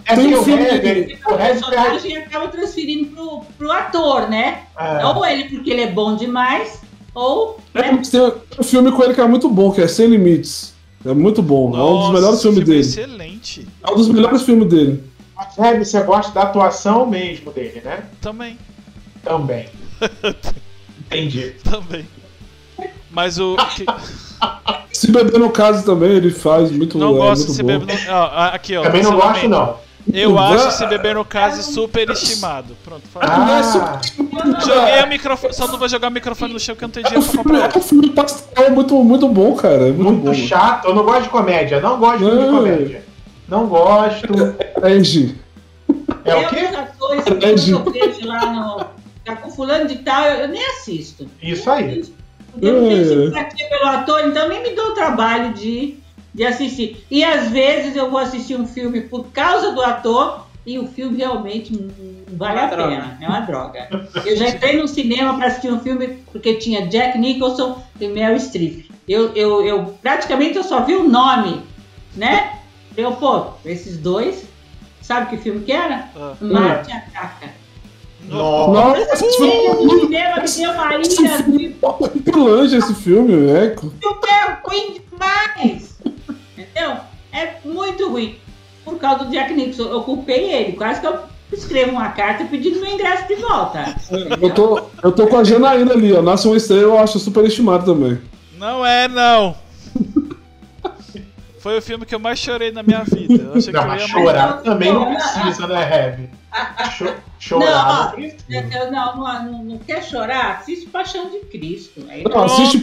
[0.05, 4.63] É um o filme Heavy, O personagem acaba transferindo pro, pro ator, né?
[4.77, 6.81] é, Ou ele porque ele é bom demais,
[7.15, 7.57] ou.
[7.73, 8.01] É, Né?
[8.11, 8.21] tem
[8.59, 10.73] um filme com ele que é muito bom, que é Sem Limites.
[11.05, 12.79] É muito bom, é um dos Nossa, melhores filmes filme é dele.
[12.79, 13.67] excelente.
[13.85, 15.03] É um dos melhores filmes dele.
[15.35, 18.03] Mas, Heavy, você gosta da atuação mesmo dele, né?
[18.21, 18.57] Também,
[19.23, 19.67] Também.
[21.07, 21.55] Entendi.
[21.63, 22.07] também.
[23.11, 23.55] Mas o.
[23.75, 23.85] que-
[24.91, 28.13] Se beber no caso também, ele faz muito não é, gosto de se beber no.
[28.53, 28.83] aqui, ó.
[28.83, 29.77] Também não gosto, não.
[30.13, 32.75] Eu acho se beber no caso super estimado.
[32.83, 33.25] Pronto, fala.
[33.25, 34.01] Ah,
[34.65, 35.53] Joguei o microfone.
[35.53, 37.43] Só não vou jogar o microfone no chão que eu não tenho É dinheiro pra
[37.43, 39.87] comprar é um filme pastel muito, muito bom, cara.
[39.87, 40.33] É muito, muito bom.
[40.47, 40.85] chato.
[40.89, 41.79] Eu não gosto de comédia.
[41.79, 42.57] Não gosto de filme de Não.
[42.57, 43.03] comédia.
[43.47, 44.33] Não gosto.
[44.83, 45.35] Angie.
[46.25, 46.55] É o quê?
[46.57, 46.87] É,
[47.71, 48.85] eu vejo lá no.
[49.25, 51.29] Tá com fulano de tal, eu, eu nem assisto.
[51.41, 52.03] Isso aí.
[52.61, 53.25] Eu não tenho É.
[53.25, 55.95] simpatia pelo ator, então nem me dou o trabalho de,
[56.33, 57.05] de assistir.
[57.09, 61.17] E às vezes eu vou assistir um filme por causa do ator e o filme
[61.17, 61.89] realmente não
[62.37, 62.89] vale Uma a droga.
[62.89, 63.17] pena.
[63.21, 64.09] É uma droga.
[64.25, 68.39] Eu já entrei no cinema para assistir um filme porque tinha Jack Nicholson e Meryl
[68.39, 68.89] Streep.
[69.07, 71.61] Eu, eu, eu praticamente eu só vi o nome,
[72.15, 72.59] né?
[72.95, 74.45] Eu, pô, esses dois,
[75.01, 76.07] sabe que filme que era?
[76.15, 76.35] Ah.
[76.39, 77.49] Marte Ataca.
[78.27, 79.15] Nossa.
[79.15, 83.75] Cinema ira, filme é horripilante esse filme, né?
[84.27, 85.97] é ruim demais.
[86.57, 86.97] Entendeu?
[87.31, 88.37] É muito ruim.
[88.85, 89.91] Por causa do Jack Nicholson.
[89.91, 90.73] Eu culpei ele.
[90.73, 91.19] Quase que eu
[91.51, 93.95] escrevo uma carta pedindo meu ingresso de volta.
[94.41, 96.21] Eu tô, eu tô com a Janaína ali, ó.
[96.21, 98.19] Nasce uma estrela, eu acho super estimado também.
[98.57, 99.55] Não é, não.
[101.59, 103.41] Foi o filme que eu mais chorei na minha vida.
[103.41, 105.15] Eu achei que Não, eu mas ia chorar também não.
[105.15, 106.29] precisa, né, Heavy?
[106.97, 108.29] Cho- chorar Não, não.
[108.59, 110.59] Eu- Não, não, quer chorar?
[110.59, 112.03] Assiste Paixão de Cristo.
[112.09, 112.81] Aí, Não, assiste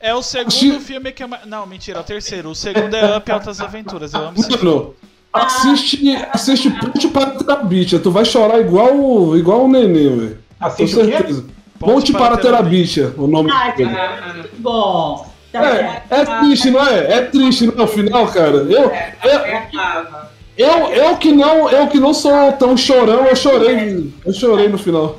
[0.00, 1.46] é, é o segundo Assisti- filme que é mais...
[1.46, 2.50] Não, mentira, é o terceiro.
[2.50, 4.12] O segundo é Up Altas Aventuras.
[4.14, 4.36] Eu amo.
[4.60, 4.94] Mano,
[5.32, 7.98] assiste, assiste Ponte para Terabitia.
[7.98, 10.38] Tu vai chorar igual, igual um neném, velho.
[10.58, 11.44] Com Assiste o certeza.
[11.78, 13.90] Ponte para Terabitia, o nome Ai, dele.
[14.58, 15.26] bom.
[15.52, 17.12] Tá É, é triste, não é?
[17.12, 17.82] É triste, não é?
[17.82, 18.50] O final, cara.
[18.56, 19.40] Eu, eu,
[20.58, 24.12] eu, eu, que não, eu que não sou tão chorão, eu chorei.
[24.24, 25.18] Eu chorei no final.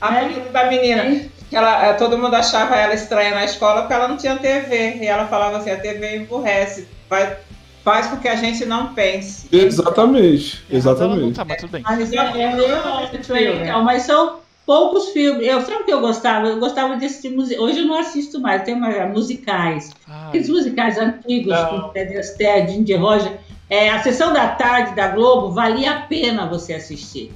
[0.00, 3.94] A menina da menina, que ela, eh, todo mundo achava ela estranha na escola porque
[3.94, 4.98] ela não tinha TV.
[5.00, 7.36] E ela falava assim, a TV emburrece, vai,
[7.84, 9.48] faz com que a gente não pense.
[9.50, 10.64] Exatamente.
[10.68, 11.36] Não Exatamente.
[11.36, 11.82] tá, mas tudo bem.
[11.82, 15.48] Mas, é, é, é, então, mas são, poucos filmes.
[15.48, 16.46] Eu sabe o que eu gostava?
[16.46, 17.62] Eu gostava desse musicais.
[17.62, 19.90] Hoje eu não assisto mais, tem mais musicais.
[20.06, 21.80] Ai, Aqueles musicais antigos, Não.
[21.80, 23.32] com Pedro Astaire, Ginger Roger.
[23.70, 27.32] É, a sessão da tarde da Globo valia a pena você assistir.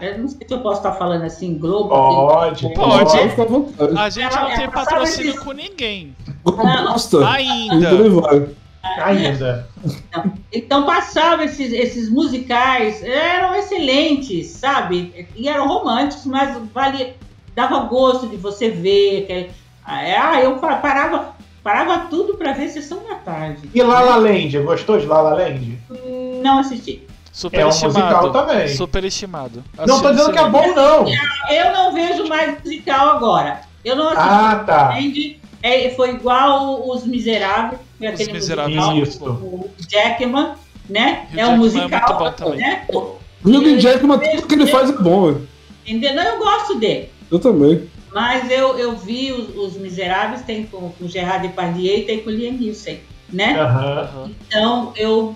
[0.00, 1.88] Eu não sei se eu posso estar falando assim, Globo.
[1.88, 2.74] Pode, Pode.
[2.74, 3.18] Pode
[3.96, 6.16] a gente não tem ela patrocínio sabe com ninguém.
[6.44, 7.90] E Ainda.
[9.02, 9.68] Ainda.
[10.52, 15.26] Então passava esses, esses musicais, eram excelentes, sabe?
[15.34, 17.14] E eram românticos, mas valia,
[17.54, 19.22] dava gosto de você ver.
[19.24, 19.50] aquele-
[19.86, 21.34] Ah, eu pa- parava,
[21.64, 23.68] parava tudo para ver sessão da tarde.
[23.74, 25.78] E La La Land, gostou de La La Land?
[26.42, 27.02] Não assisti.
[27.52, 28.32] É um musical Superestimado.
[28.32, 28.68] também.
[28.68, 29.64] Superestimado.
[29.86, 31.04] Não tô dizendo que é bom, não.
[31.50, 33.62] Eu não vejo mais musical agora.
[33.84, 34.28] Eu não assisti.
[34.28, 34.96] Ah, tá.
[35.62, 38.76] É, foi igual Os Miseráveis, foi aquele Miseráveis.
[38.76, 39.24] musical, Isso.
[39.24, 40.52] o Jackman,
[40.88, 41.26] né?
[41.32, 42.58] Hugh É Jackman é um muito musical, bom também.
[42.60, 42.84] né?
[42.92, 45.48] O Hugh Jackman, tudo que ele faz é bom, velho.
[45.86, 46.14] Entendeu?
[46.14, 47.10] Não, eu gosto dele.
[47.32, 47.88] Eu também.
[48.14, 52.30] Mas eu, eu vi os, os Miseráveis, tem com, com Gerard Depardieu e tem com
[52.30, 52.98] Liam Neeson,
[53.28, 53.58] né?
[53.58, 54.30] Aham.
[54.46, 55.34] Então, eu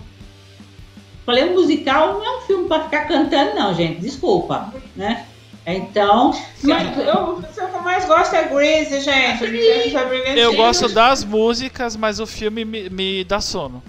[1.27, 4.01] falei, um musical não é um filme para ficar cantando, não, gente.
[4.01, 5.27] Desculpa, né?
[5.67, 9.45] Então, Mas eu, o que eu mais gosto é Grease, gente.
[9.45, 10.39] É.
[10.39, 13.83] Eu gosto das músicas, mas o filme me, me dá sono.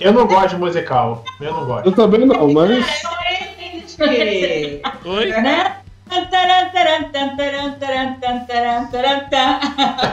[0.00, 1.24] Eu não gosto de musical.
[1.40, 1.86] Eu não gosto.
[1.86, 2.84] Eu também não, mas.
[3.96, 5.26] Que- Oi?
[5.40, 5.76] né?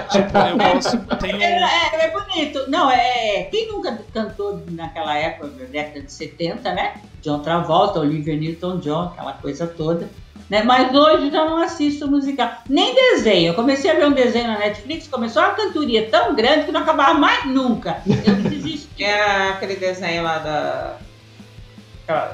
[0.10, 0.98] Tipo, eu gosto.
[1.18, 1.66] Tem É, um.
[1.66, 2.70] é, é bonito.
[2.70, 3.44] Não, é.
[3.52, 6.94] Quem nunca cantou naquela época, na década de 70, né?
[7.22, 10.10] John Travolta, Olivia Newton-John, aquela coisa toda.
[10.50, 10.62] Né?
[10.64, 12.52] Mas hoje já não assisto musical.
[12.70, 13.48] Nem desenho.
[13.50, 16.82] Eu comecei a ver um desenho na Netflix, começou uma cantoria tão grande que não
[16.82, 18.02] acabava mais nunca.
[18.08, 18.84] Eu desisti.
[19.04, 20.98] É aquele desenho lá da.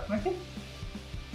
[0.06, 0.34] Como é que é?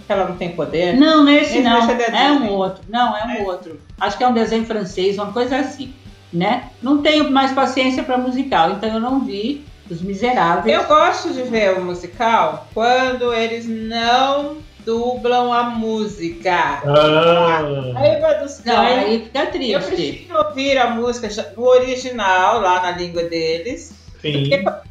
[0.07, 0.95] Ela não tem poder.
[0.95, 1.85] Não, não é esse Esse não.
[1.87, 2.83] vai É um outro.
[2.89, 3.79] Não, é um outro.
[3.99, 5.93] Acho que é um desenho francês, uma coisa assim.
[6.31, 6.69] Né?
[6.81, 10.75] Não tenho mais paciência para musical, então eu não vi Os Miseráveis.
[10.77, 16.81] Eu gosto de ver o musical quando eles não dublam a música.
[16.85, 17.61] Ah,
[17.93, 18.97] Raiva dos Não, caras.
[19.05, 19.79] aí fica Eu triste.
[19.87, 24.49] prefiro ouvir a música no original, lá na língua deles, sim.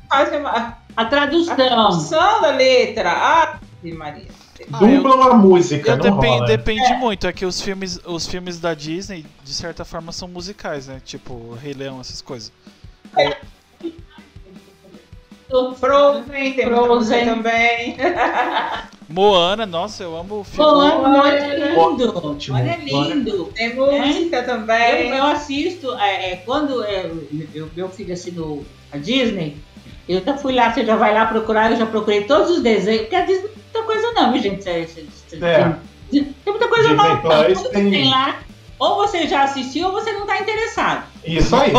[0.09, 1.55] fazem uma A a tradução.
[1.57, 3.11] tradução da letra.
[3.13, 4.29] Ah, Maria.
[4.73, 6.47] Ah, eu- Dublam a música, Eu não rola.
[6.47, 10.87] depende muito, é que os filmes, os filmes da Disney, de certa forma, são musicais,
[10.87, 11.01] né?
[11.05, 12.51] Tipo, Rei Leão, essas coisas.
[15.79, 17.25] Frozen, tem Frozen.
[17.27, 17.97] também.
[19.09, 20.71] Moana, nossa, eu amo o filme.
[20.71, 22.27] Moana, olha é lindo.
[22.27, 22.57] Ótimo.
[22.57, 23.45] Olha é lindo.
[23.55, 25.09] Tem música Eu, também.
[25.11, 27.11] eu assisto, é, é, quando é,
[27.55, 29.59] eu- meu filho assinou a Disney,
[30.09, 33.03] eu já fui lá, você já vai lá procurar, eu já procurei todos os desenhos,
[33.03, 34.69] porque a Disney muita coisa não, viu, gente?
[34.69, 35.77] É, é, é.
[36.11, 37.21] Tem, tem muita coisa Disney não.
[37.21, 38.39] Plus que tem- tem lá,
[38.79, 41.05] ou você já assistiu ou você não está interessado.
[41.25, 41.73] Isso aí.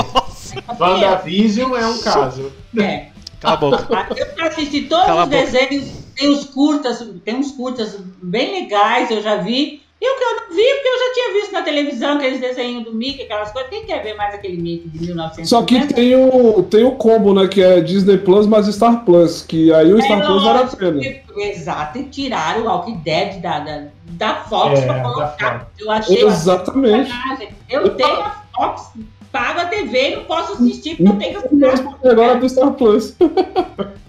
[0.80, 2.52] WandaVision é um caso.
[2.78, 3.08] É.
[3.40, 3.88] cala a boca.
[3.92, 8.62] Ah, Eu já assisti todos Cala os desenhos, tem os curtas, tem uns curtas bem
[8.62, 9.82] legais, eu já vi.
[10.02, 12.84] E o que eu não vi, porque eu já tinha visto na televisão, aqueles desenhos
[12.84, 13.70] do Mickey, aquelas coisas.
[13.70, 15.46] Quem quer ver mais aquele Mickey de 1950?
[15.48, 17.48] Só que tem o, tem o combo, né?
[17.48, 19.42] Que é Disney Plus mais Star Plus.
[19.42, 21.00] Que aí o Star Plus vale a pena.
[21.00, 25.60] que- Exato, e tiraram o Walking Dead da, da, da Fox É, pra da colocar.
[25.60, 25.66] Fox.
[25.80, 27.12] Eu achei uma Exatamente.
[27.70, 28.92] Eu tenho a Fox,
[29.32, 31.96] pago a TV e não posso assistir porque eu tenho que assinar.
[32.06, 33.16] Agora é do Star Plus.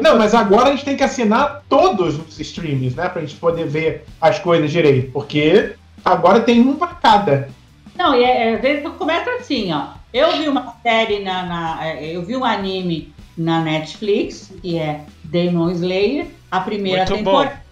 [0.00, 3.08] Não, mas agora a gente tem que assinar todos os streams, né?
[3.08, 5.10] Pra gente poder ver as coisas direito.
[5.12, 5.74] Porque
[6.04, 7.48] agora tem um pra cada.
[7.96, 9.88] Não, e é, às vezes começa assim, ó.
[10.12, 15.00] Eu vi uma série na, na- é, Eu vi um anime na Netflix, que é
[15.24, 17.62] Demon Slayer, a primeira Muito temporada.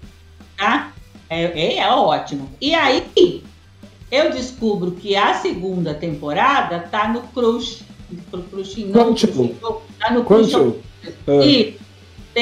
[0.57, 0.91] Tá?
[1.29, 2.49] É, é, é ótimo.
[2.61, 3.43] E aí,
[4.11, 7.83] eu descubro que a segunda temporada tá no Crush.
[8.33, 9.83] No Crush Crunchyroll.
[10.01, 10.51] Tá no Crush.
[10.51, 10.79] Crunchyroll.
[11.29, 11.47] É.
[11.47, 11.80] E,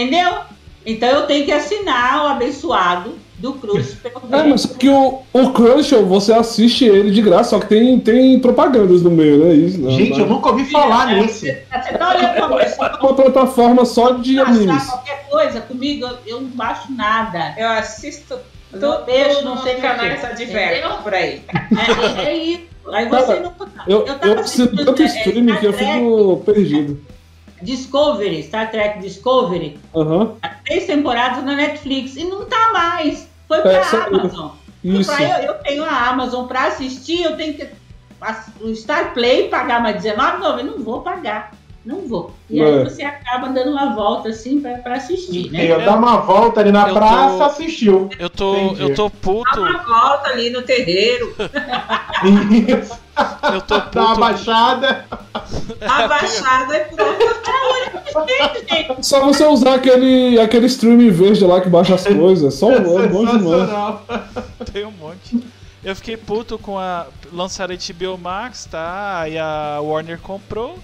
[0.03, 0.39] entendeu?
[0.87, 3.95] Então eu tenho que assinar o abençoado do Crush.
[4.01, 7.61] pra eu É, mas só que o, o Crunchyroll, você assiste ele de graça, só
[7.61, 9.55] que tem, tem propagandas no meio, né?
[9.55, 11.47] Isso, não, Gente, mas- eu nunca ouvi falar É, nesse.
[11.47, 14.87] Você tá olhando pra você É uma plataforma só de animes.
[14.87, 17.55] qualquer coisa comigo, eu- eu não baixo nada.
[17.57, 18.35] Eu assisto
[18.73, 21.43] Eu tudo beijo, não sei canais adversos por aí.
[22.23, 22.69] É, é isso.
[22.91, 23.53] Aí você Cara, não.
[23.87, 27.01] Eu, tava eu preciso tanto é, streaming que eu fico perdido.
[27.63, 30.33] Discovery, Star Trek Discovery, Aham,
[30.65, 33.29] três temporadas na Netflix e não tá mais.
[33.47, 34.51] Foi pra É, só- Amazon.
[34.85, 35.11] Isso.
[35.15, 37.69] pra- eu, eu tenho a Amazon pra assistir, eu tenho que.
[38.61, 40.63] O Star Play pagar mais R$19,90.
[40.65, 41.53] Não vou pagar.
[41.87, 42.35] não vou.
[42.51, 42.65] E É.
[42.67, 45.65] aí você acaba dando uma volta assim pra, pra assistir, né?
[45.73, 48.11] Eu dar uma volta ali na Eu praça, tô- assistiu.
[48.19, 48.83] Eu tô, Entendi.
[48.83, 51.35] eu tô Dá puto, uma volta ali no terreiro,
[52.79, 52.99] Isso.
[53.55, 54.21] eu tô Dá uma puto.
[54.21, 55.07] baixada.
[55.81, 57.29] abaixada e pronto.
[58.71, 62.55] É só você usar aquele, aquele streaming verde lá que baixa as coisas.
[62.55, 63.69] Só é bom demais.
[64.73, 65.43] Tem um monte.
[65.83, 67.07] Eu fiquei puto com a.
[67.33, 69.21] Lançaram a HBO Max, tá?
[69.21, 70.79] Aí a Warner comprou.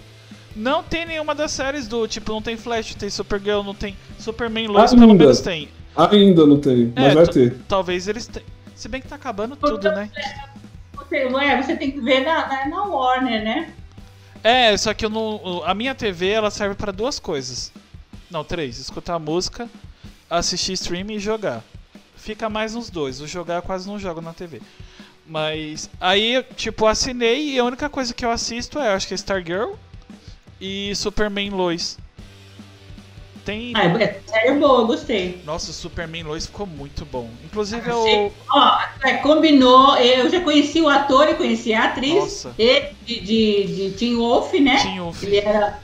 [0.55, 2.07] Não tem nenhuma das séries do.
[2.07, 3.97] Tipo, não tem Flash, tem Supergirl, não tem.
[4.19, 5.69] Superman Lois, pelo menos tem.
[5.97, 7.57] Ainda não tem, mas É, vai ter.
[7.69, 8.47] Talvez eles tenham.
[8.75, 10.11] Se bem que tá acabando tudo, né?
[10.97, 13.69] Você, é, você tem que ver na, na, na Warner, né?
[14.45, 15.65] É, só que eu não.
[15.65, 17.73] A minha TV ela serve pra duas coisas.
[18.31, 18.79] Não, três.
[18.79, 19.71] Escutar música,
[20.29, 21.65] assistir streaming e jogar.
[22.15, 23.23] Fica mais nos dois.
[23.23, 24.61] O jogar eu quase não jogo na TV.
[25.27, 29.17] Mas aí, tipo, assinei e a única coisa que eu assisto é, acho que é
[29.17, 29.73] Stargirl
[30.61, 31.97] e Superman Lois.
[33.45, 33.73] Tem.
[33.77, 35.43] Ah, é, série boa, eu gostei.
[35.45, 37.29] Nossa, o Superman Lois ficou muito bom.
[37.45, 38.33] Inclusive Achei- eu.
[38.51, 42.15] Ó, é, combinou, eu já conheci o ator e conheci a atriz.
[42.15, 42.55] Nossa.
[42.59, 44.77] Ele de, de, de Teen Wolf, né?
[44.79, 45.79] Tinha um Ele era,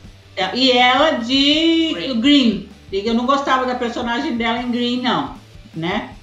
[0.55, 2.69] e ela de Green.
[2.91, 5.35] Eu não gostava da personagem dela em Green, não,
[5.75, 6.15] né?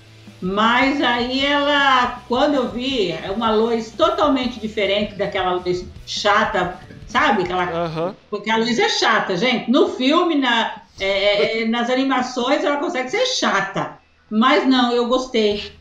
[0.41, 7.43] Mas aí ela, quando eu vi, é uma luz totalmente diferente daquela luz chata, sabe?
[7.43, 8.15] Aquela, Aham.
[8.29, 9.69] porque a luz é chata, gente.
[9.71, 13.97] No filme, na, é, é, nas animações, ela consegue ser chata.
[14.29, 15.71] Mas não, eu gostei.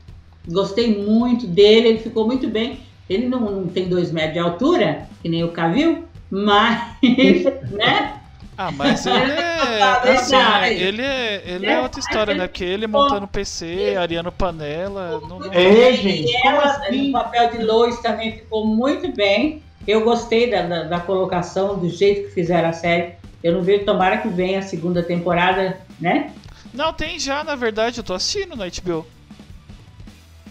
[0.49, 2.81] Gostei muito dele, ele ficou muito bem.
[3.09, 6.97] Ele não, não tem dois metros de altura, que nem o Cavil, mas,
[7.71, 8.21] né?
[8.59, 9.83] Ah, mas ele é.
[9.83, 10.37] assim,
[10.83, 12.47] ele é, ele é outra história, né?
[12.47, 15.21] Porque ele montando PC, Ariano Panela.
[15.29, 16.31] Não, não- É, gente.
[16.31, 17.09] E ela, assim?
[17.09, 19.63] no papel de Lois, também ficou muito bem.
[19.87, 23.15] Eu gostei da, da, da colocação, do jeito que fizeram a série.
[23.43, 26.33] Eu não vejo, tomara que venha a segunda temporada, né?
[26.75, 29.07] Não, tem já, na verdade, eu tô assistindo na HBO.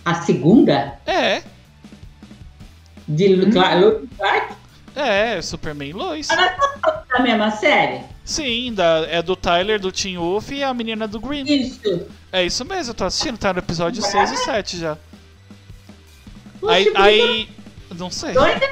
[0.04, 1.42] A segunda É,
[3.08, 4.54] de Luke Clark,
[4.96, 6.28] é, Superman Lois.
[6.32, 8.02] a mesma série.
[8.24, 11.44] Sim, da, é do Tyler, do Teen Wolf e a menina do Green.
[11.46, 12.08] Isso.
[12.32, 14.10] É isso mesmo, eu tô assistindo, tá no episódio Uhum.
[14.10, 14.98] 6 e 7 já.
[16.68, 17.50] Aí, aí.
[17.96, 18.34] Não sei.
[18.34, 18.68] Doida?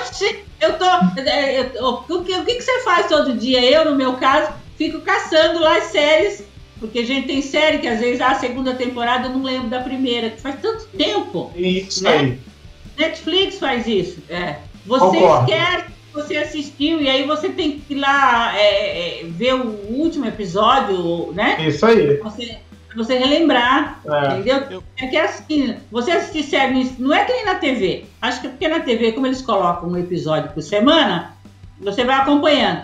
[0.00, 0.84] Oxi, eu tô.
[0.84, 3.60] eu- eu- o, que, o que você faz todo dia?
[3.64, 6.44] Eu, no meu caso, fico caçando lá as séries.
[6.80, 9.80] Porque a gente tem série que às vezes a segunda temporada eu não lembro da
[9.80, 11.50] primeira, que faz tanto tempo.
[11.56, 12.10] Isso Né?
[12.12, 12.38] aí.
[12.96, 14.22] Netflix faz isso.
[14.28, 14.56] É.
[14.86, 15.50] Você Concordo.
[15.52, 19.66] esquece que você assistiu e aí você tem que ir lá é, é, ver o
[19.90, 21.56] último episódio, né?
[21.66, 22.16] Isso aí.
[22.18, 22.58] Você,
[22.98, 24.00] você relembrar.
[24.06, 24.26] É.
[24.34, 24.56] Entendeu?
[24.70, 28.04] Eu- É que é assim, você assistir série, não é que nem na TV.
[28.20, 31.32] Acho que é porque na TV, como eles colocam um episódio por semana,
[31.80, 32.82] você vai acompanhando.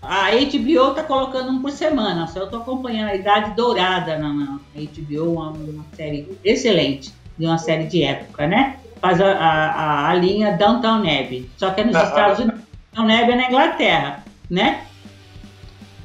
[0.00, 2.26] A HBO tá colocando um por semana.
[2.28, 7.46] Só eu tô acompanhando a Idade Dourada na, na HBO, uma, uma série excelente, de
[7.46, 8.76] uma série de época, né?
[9.00, 11.50] Faz a, a, a linha Downtown Abbey.
[11.56, 12.60] Só que é nos Ah, Estados Unidos.
[12.94, 14.82] Downtown Abbey é na Inglaterra, né?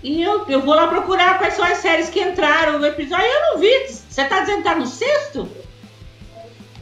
[0.04, 3.26] E eu, eu vou lá procurar quais são as séries que entraram no episódio.
[3.26, 3.88] Eu não vi.
[3.88, 5.47] Você tá dizendo que tá no sexto?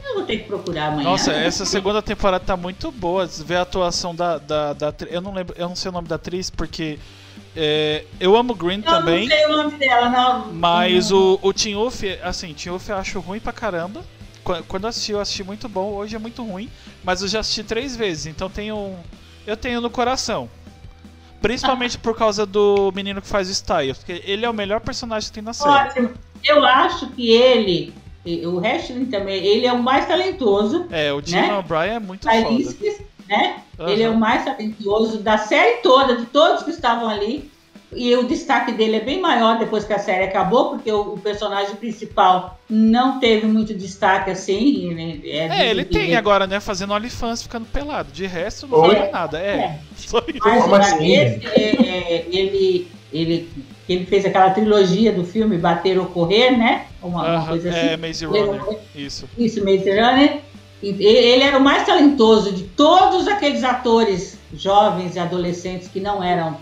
[0.04, 1.08] Eu vou ter que procurar amanhã.
[1.08, 3.26] Nossa, essa segunda temporada tá muito boa.
[3.26, 6.08] Você vê a atuação da, da, da Eu não lembro, eu não sei o nome
[6.08, 6.98] da atriz, porque.
[7.56, 9.28] é, eu amo Green Eu também.
[9.28, 10.52] não sei o nome dela, não.
[10.52, 14.02] Mas o, o Teen Wolf, assim, Wolf eu acho ruim pra caramba.
[14.42, 15.92] Qu- Quando eu assisti, eu assisti muito bom.
[15.94, 16.68] Hoje é muito ruim.
[17.04, 18.96] Mas eu já assisti três vezes, então tenho.
[19.46, 20.50] Eu tenho no coração.
[21.42, 23.98] Principalmente por causa do menino que faz o Styles.
[23.98, 25.88] Porque ele é o melhor personagem que tem na série.
[25.88, 26.10] Ótimo.
[26.44, 27.92] Eu acho que ele,
[28.44, 30.86] o Wrestling também, ele é o mais talentoso.
[30.90, 31.54] É, o Jim Né?
[31.58, 32.74] O'Brien é muito Da foda.
[33.28, 33.62] Né?
[33.78, 33.90] Aham.
[33.90, 37.50] Ele é o mais talentoso da série toda, de todos que estavam ali.
[37.94, 41.18] E o destaque dele é bem maior depois que a série acabou, porque o, o
[41.18, 44.94] personagem principal não teve muito destaque assim.
[44.94, 45.20] né?
[45.24, 46.58] É, ele de- tem de- agora, né?
[46.60, 48.10] Fazendo OnlyFans ficando pelado.
[48.10, 48.96] De resto, não Oi?
[48.96, 49.38] fala nada.
[49.38, 49.78] É, É.
[49.96, 50.38] só isso.
[50.42, 51.12] Mas mas assim?
[51.14, 53.50] esse, é, é, ele, ele,
[53.88, 56.86] ele fez aquela trilogia do filme Bater ou Correr, né?
[57.02, 57.78] Uma, uma Aham, coisa assim.
[57.78, 58.62] é, Maze Runner.
[58.94, 59.28] Isso.
[59.36, 60.40] Isso, Maze Runner.
[60.82, 66.22] Ele ele era o mais talentoso de todos aqueles atores jovens e adolescentes que não
[66.24, 66.56] eram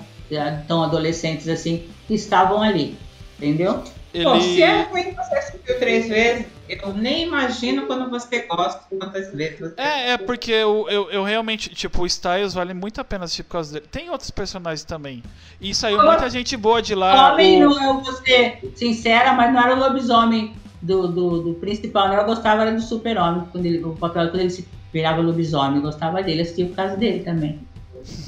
[0.67, 2.97] tão adolescentes assim, que estavam ali.
[3.39, 3.83] Entendeu?
[4.23, 4.91] Bom, se é Ele.
[4.91, 9.75] ruim que você assistiu três vezes, eu nem imagino quando você gosta quantas vezes você
[9.77, 13.45] É, é porque eu, eu, eu realmente, tipo, o Styles vale muito a pena assistir
[13.45, 13.87] por causa dele.
[13.91, 15.23] Tem outros personagens também.
[15.61, 17.33] E saiu muita gente boa de lá.
[17.33, 21.55] homem, o- não, eu vou ser sincera, mas não era o lobisomem do, do, do
[21.55, 22.19] principal, né?
[22.19, 25.77] Eu gostava era do super-homem, quando ele, o papel quando ele se virava lobisomem.
[25.77, 27.61] Eu gostava dele, assistia por causa dele também.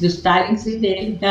[0.00, 1.18] Dos talents dele.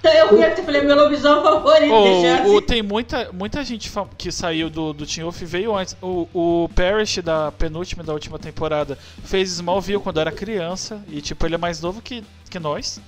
[0.00, 1.92] então eu vi, eu falei, meu lobisomem favorito.
[1.92, 2.66] eu O, assim.
[2.66, 5.96] tem muita, muita gente que saiu do, do Team Wolf veio antes.
[6.02, 11.02] O, o Parrish da penúltima e da última temporada fez Smallville quando era criança.
[11.08, 13.00] E tipo, ele é mais novo que, que nós.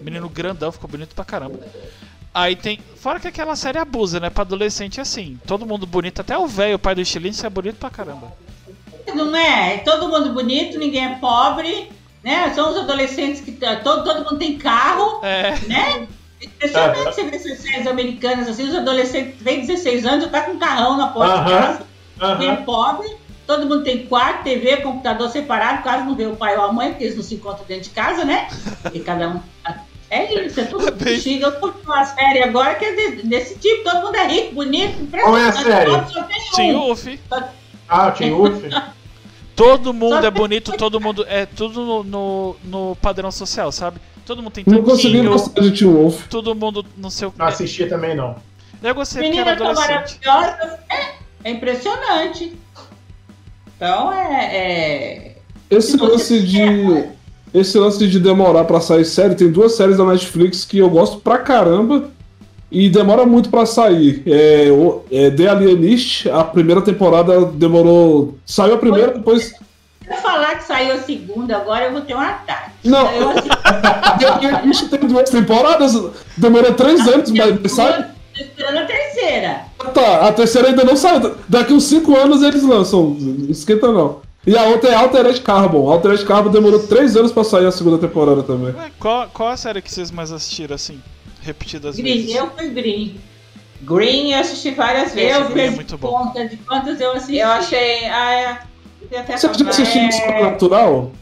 [0.00, 1.58] Menino grandão, ficou bonito pra caramba.
[2.32, 2.78] Aí tem.
[2.96, 4.30] Fora que aquela série abusa, né?
[4.30, 5.38] Pra adolescente é assim.
[5.46, 8.32] Todo mundo bonito, até o velho, o pai do estilinho, é bonito pra caramba.
[9.14, 9.76] Não é?
[9.76, 11.90] É todo mundo bonito, ninguém é pobre,
[12.28, 12.52] né?
[12.54, 13.52] São os adolescentes que.
[13.52, 15.52] tá- Todo, todo mundo tem carro, É.
[15.66, 16.06] né?
[16.40, 20.52] Impressionante você ver essas séries americanas assim, os adolescentes têm 16 anos já tá com
[20.52, 21.60] um carrão na porta de Aham.
[21.60, 21.82] casa,
[22.32, 22.62] ninguém é Aham.
[22.62, 26.72] pobre, todo mundo tem quarto, TV, computador separado, quase não vê o pai ou a
[26.72, 28.46] mãe, porque eles não se encontram dentro de casa, né?
[28.94, 29.40] E cada um.
[30.10, 31.42] É isso, é tudo Bem- chique.
[31.42, 34.54] Eu tô com uma série agora que é de- desse tipo, todo mundo é rico,
[34.54, 35.90] bonito, Qual é a série?
[35.90, 36.22] Só
[36.56, 36.78] tem um.
[36.78, 37.04] Wolf.
[37.88, 38.62] Ah, Tim Wolf?
[39.58, 41.26] Todo mundo é bonito, todo mundo.
[41.28, 44.00] É tudo no, no, no padrão social, sabe?
[44.24, 46.28] Todo mundo tem Não consegui tanquinho, gostar de Teen Wolf.
[46.28, 47.34] todo mundo no seu.
[47.36, 48.36] Não assisti também, não.
[48.80, 50.78] Eu gostei porque era Meninas tão maravilhosas.
[50.88, 52.56] É, é impressionante.
[53.76, 54.56] Então é.
[54.56, 55.36] é...
[55.68, 57.18] Esse lance de.
[57.52, 61.18] Esse lance de demorar pra sair série, tem duas séries da Netflix que eu gosto
[61.18, 62.10] pra caramba
[62.70, 64.22] e demora muito pra sair.
[64.26, 68.36] É, o- é The Alienist, a primeira temporada demorou.
[68.44, 69.44] Saiu a primeira, depois.
[69.46, 69.54] Se
[70.14, 72.70] eu falar que saiu a segunda, agora eu vou ter um ataque.
[72.84, 73.48] Não, Eu assisti
[74.18, 75.92] The Alienist tem duas temporadas,
[76.36, 78.02] demorou três anos, mas sai.
[78.34, 79.60] tô esperando a terceira.
[79.94, 81.34] Tá, a terceira ainda não saiu.
[81.48, 83.16] Daqui uns 5 anos eles lançam.
[83.48, 84.20] Esquenta não.
[84.46, 85.90] E a outra é Altered Carbon.
[85.90, 88.74] Altered Carbon demorou 3 anos pra sair a segunda temporada também.
[88.74, 91.00] Ué, qual, qual a série que vocês mais assistiram assim?
[91.52, 92.34] Repetidas Green, vezes?
[92.36, 93.20] eu fui Green.
[93.82, 95.36] Green eu assisti várias vezes.
[95.36, 96.08] Eu Green é perdi muito bom.
[96.24, 97.36] conta de quantas eu assisti.
[97.38, 98.04] Eu achei.
[98.06, 98.58] Ah, é.
[99.18, 100.10] Até Você já assistiu É.
[100.10, 101.12] Supernatural?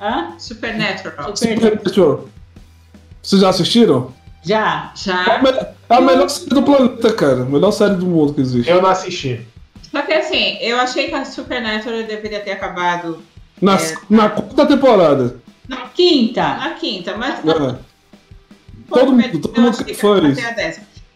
[0.00, 0.34] Hã?
[0.38, 1.36] Supernatural.
[1.36, 1.54] Super...
[1.54, 2.28] Supernatural.
[3.22, 4.12] Vocês já assistiram?
[4.44, 4.92] Já.
[4.94, 5.34] É Já.
[5.36, 7.42] a, me- é a melhor série do planeta, cara.
[7.42, 8.70] A melhor série do mundo que existe.
[8.70, 9.40] Eu não assisti.
[9.90, 13.22] Só que assim, eu achei que a Supernatural deveria ter acabado
[13.62, 13.94] Na, É.
[14.10, 15.36] na quarta temporada.
[15.94, 16.42] Quinta.
[16.42, 17.76] na quinta, mas É.
[18.88, 20.40] Todo mundo- todo eu mundo acho que foi isso.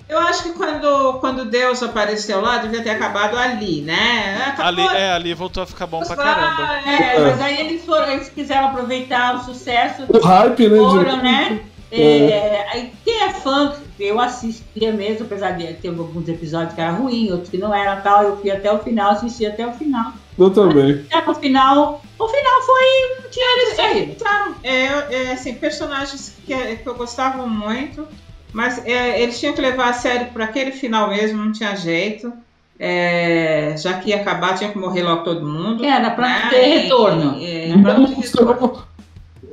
[0.08, 4.52] Eu acho que quando, quando Deus apareceu lá, devia ter acabado ali, né?
[4.58, 4.98] Ali, Acabou.
[5.00, 6.80] é, ali voltou a ficar bom pra caramba.
[6.84, 7.20] É, É.
[7.30, 10.76] mas aí eles foram, eles quiseram aproveitar o sucesso O hype, né?
[10.78, 11.60] foram, de- né?
[11.92, 17.02] É, aí quem é fã, eu assistia mesmo, apesar de ter alguns episódios que eram
[17.02, 20.12] ruins, outros que não eram tal, eu fui até o final, assisti até o final.
[20.40, 21.04] Eu também.
[21.26, 23.28] No final, o final foi.
[23.30, 24.12] Tinha eles saído.
[24.12, 28.08] Entraram, é, é, assim, personagens que, que eu gostava muito,
[28.52, 32.32] mas é, eles tinham que levar a sério para aquele final mesmo, não tinha jeito.
[32.82, 35.84] É, já que ia acabar, tinha que morrer logo todo mundo.
[35.84, 36.46] Era pra né?
[36.50, 37.34] ter retorno.
[37.38, 37.82] E- e- Né?
[37.82, 38.54] pra Não ter retorno.
[38.56, 38.82] mostrou-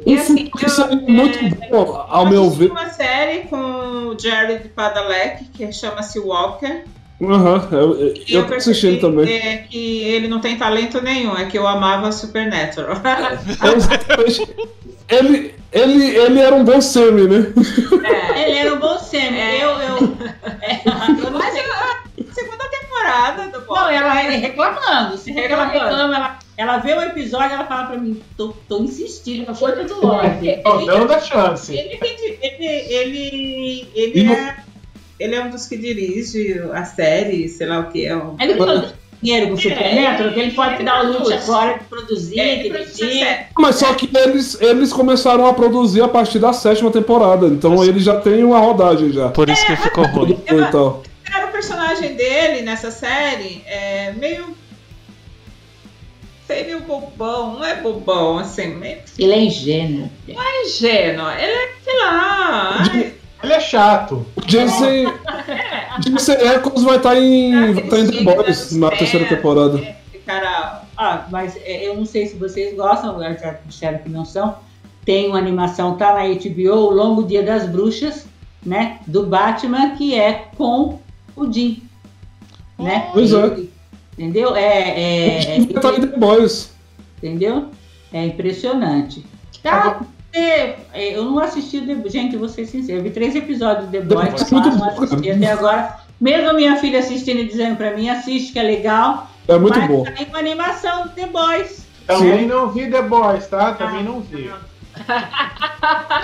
[0.06, 0.50] E Um assim,
[0.90, 2.72] eu- muito bom, ao meu ver.
[2.72, 6.86] uma série com o Jared Padalecki, que chama-se Walker.
[7.20, 9.32] Aham, eu, eu, E eu tô assistindo também.
[9.34, 12.96] É, que ele não tem talento nenhum, é que eu amava Supernatural.
[15.10, 15.16] É.
[15.16, 17.54] Ele, ele, ele era um bom semi, né?
[18.36, 19.38] Ele era um bom semi.
[19.40, 19.64] É.
[19.64, 20.18] Eu, eu,
[20.62, 25.18] é, eu não Mas a segunda temporada do Não, ela é reclamando.
[25.18, 25.72] Se ela Reclamando.
[25.80, 29.56] reclama, ela, ela vê o episódio ela fala pra mim, tô, tô insistindo com a
[29.56, 30.60] coisa do Lorde.
[30.64, 31.74] Tô dando a chance.
[31.76, 34.58] Ele, ele, ele, ele, no- é,
[35.20, 38.16] ele é um dos que dirige a série, sei lá o que é.
[38.16, 41.80] o- Ele produz dinheiro com o Supernatural, que ele pode ele dar o luxo agora
[41.80, 43.26] de produzir, É, ele de produz a dirigir.
[43.26, 43.46] série.
[43.58, 47.48] Mas só que eles, eles começaram a produzir a partir da sétima temporada.
[47.48, 49.30] Então ele já tem uma rodagem já.
[49.30, 50.40] Por isso que ficou ruim.
[50.48, 51.02] E tal.
[51.36, 54.56] Era o personagem dele nessa série, é meio.
[56.46, 60.10] Sei, meio bobão, não é bobão, assim, meio Ele é ingênuo.
[60.66, 61.30] ingênuo.
[61.32, 62.78] Ele é, sei lá.
[62.90, 63.14] ai,
[63.44, 64.26] Ele é chato.
[64.36, 65.08] O Jensen,
[66.06, 69.78] Jensen Ackles vai estar em, vai tá em The Boys na terceira temporada.
[69.78, 70.84] esse cara.
[70.98, 74.56] Ah, mas é, eu não sei se vocês gostam, já disseram que não são.
[75.06, 78.26] Tem uma animação, tá na HBO, O Longo Dia das Bruxas,
[78.66, 79.00] né?
[79.08, 81.00] Do Batman, que é com
[81.36, 81.84] o Jim.
[82.78, 83.10] Né?
[83.14, 83.68] Pois é.
[84.18, 84.56] Entendeu?
[84.56, 86.74] É, é, Vai estar em The Boys.
[87.18, 87.70] entendeu?
[88.12, 89.24] É impressionante.
[89.62, 90.02] Tá?
[90.38, 94.06] É, eu não assisti The Gente, vou ser sincero, eu vi três episódios de The
[94.06, 95.98] The Boys, é muito não assisti até agora.
[96.20, 99.30] Mesmo a minha filha assistindo e dizendo pra mim, assiste que é legal.
[99.48, 100.04] É muito mas bom.
[100.04, 101.86] Tem uma animação do The Boys.
[102.06, 103.74] Também não vi The Boys, tá?
[103.74, 104.52] Também não vi.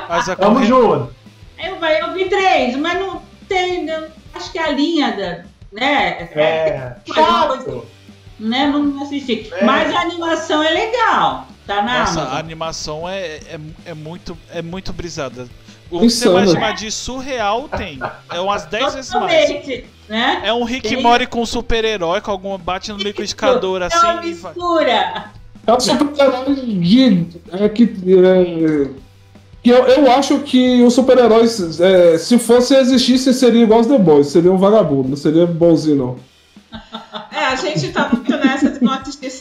[0.10, 1.14] Mas a Tamo junto.
[1.58, 3.86] Eu, eu vi três, mas não tem.
[3.86, 5.44] não- acho que a linha da.
[5.72, 6.30] Né?
[6.36, 6.96] É.
[7.08, 7.86] Mas Chato.
[8.40, 8.68] né?
[8.68, 9.50] Não assisti.
[9.54, 9.64] É.
[9.64, 11.48] Mas a animação é legal.
[11.66, 12.40] Tá na Nossa, a Amazon.
[12.40, 15.48] animação é, é, é muito, é muito brisada.
[15.90, 18.00] O que você chamar de surreal tem.
[18.32, 19.50] É umas 10 vezes mais.
[20.10, 20.42] Né?
[20.44, 24.20] É um Rick Tem- Mori com um super-herói, com alguma bate no liquidificador É uma
[24.20, 24.54] assim e vai.
[24.54, 25.26] mistura.
[25.66, 27.28] É um super-herói de.
[27.52, 28.90] É, que, é,
[29.62, 33.98] que eu, eu acho que os super-heróis, é, se fosse existissem, seria igual os The
[33.98, 36.16] Boys, seria um vagabundo, não seria bonzinho, não.
[37.32, 38.80] É, a gente tá muito nessa de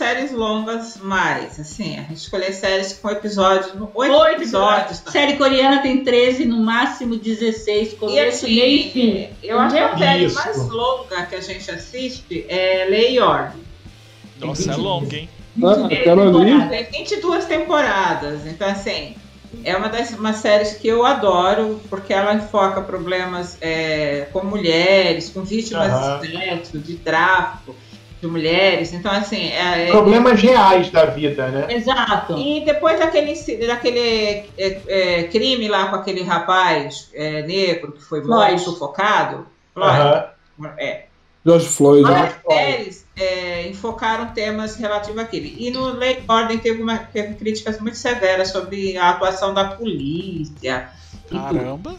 [0.02, 4.98] séries longas mais, assim, a gente escolher séries com episódios, oito Oito episódios.
[4.98, 5.12] tá?
[5.12, 9.28] Série coreana tem 13, no máximo 16, E começo, assim, meio e fim.
[9.44, 10.34] eu acho que a série Isso.
[10.34, 13.62] mais longa que a gente assiste é Lei e Ordem.
[14.40, 15.28] Nossa, é longo, hein?
[15.62, 16.68] Ah, aquela ali.
[16.68, 19.14] Tem 22 temporadas, então assim,
[19.62, 25.28] é uma das uma séries que eu adoro, porque ela enfoca problemas é, com mulheres,
[25.28, 26.18] com vítimas Aham.
[26.20, 27.76] de sexo, de tráfico
[28.22, 28.92] de mulheres.
[28.92, 31.66] Então, assim, é, é- Problemas reais da vida, né?
[31.74, 32.38] Exato.
[32.38, 33.34] E depois daquele,
[33.66, 33.98] daquele
[34.56, 38.52] é, é, crime lá com aquele rapaz é, negro que foi Floyd.
[38.52, 40.74] morto, sufocado, Floyd, Aham.
[40.78, 41.06] é,
[41.44, 42.04] George Floyd.
[42.06, 45.56] Ah, várias séries é, enfocaram temas relativos àquele.
[45.58, 49.64] E no Lei e Ordem teve, uma, teve críticas muito severas sobre a atuação da
[49.64, 50.90] polícia.
[51.28, 51.96] Caramba.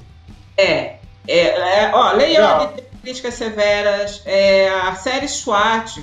[0.55, 0.95] É,
[1.28, 2.39] é, é, ó, Lei e.
[2.39, 4.21] Ordem teve críticas severas.
[4.26, 6.01] É, a série SWAT,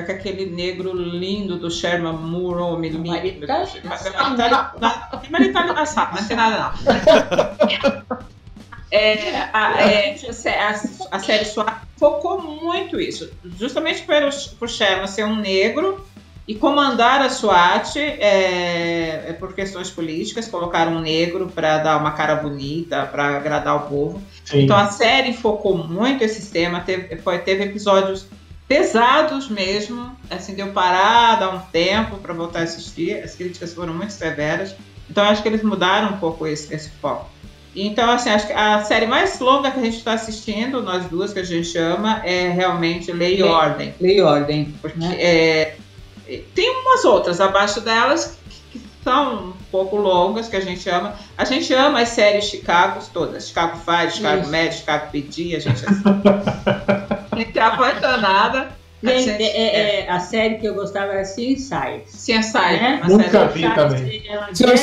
[0.00, 2.62] com aquele negro lindo do Sherman Moore,
[2.98, 3.10] lindo.
[3.10, 3.46] marido
[4.80, 6.72] tá- Tem marido tá engraçado, não tem nada não.
[8.90, 10.16] É, a, é,
[10.58, 16.04] a, a série SWAT focou muito isso, justamente pelo, por Sherman ser um negro
[16.46, 22.12] e comandar a SWAT é, é por questões políticas, colocaram um negro para dar uma
[22.12, 24.22] cara bonita, para agradar o povo.
[24.44, 24.62] Sim.
[24.64, 28.26] Então a série focou muito esse tema, teve, teve episódios
[28.72, 33.92] pesados mesmo, assim, deu parar, dar um tempo para voltar a assistir, as críticas foram
[33.92, 34.74] muito severas,
[35.10, 37.28] então acho que eles mudaram um pouco esse, esse foco.
[37.76, 41.34] Então, assim, acho que a série mais longa que a gente está assistindo, nós duas
[41.34, 43.94] que a gente ama, é realmente Lei e Ordem.
[44.00, 44.74] Lei e ordem.
[44.80, 45.16] Porque né?
[45.18, 45.74] é,
[46.54, 51.14] tem umas outras abaixo delas que, que são um pouco longas, que a gente ama.
[51.36, 53.48] A gente ama as séries Chicago todas.
[53.48, 54.50] Chicago Fire, Chicago Isso.
[54.50, 57.01] Med, Chicago PD, a gente, a
[57.36, 58.68] gente é apaixonada.
[59.04, 62.04] A Gente, gente- é- é- é, a série que eu gostava era CSI.
[62.06, 63.00] CSI, É?
[63.02, 64.22] uma Nunca série- vi também.
[64.52, 64.74] Se é- eu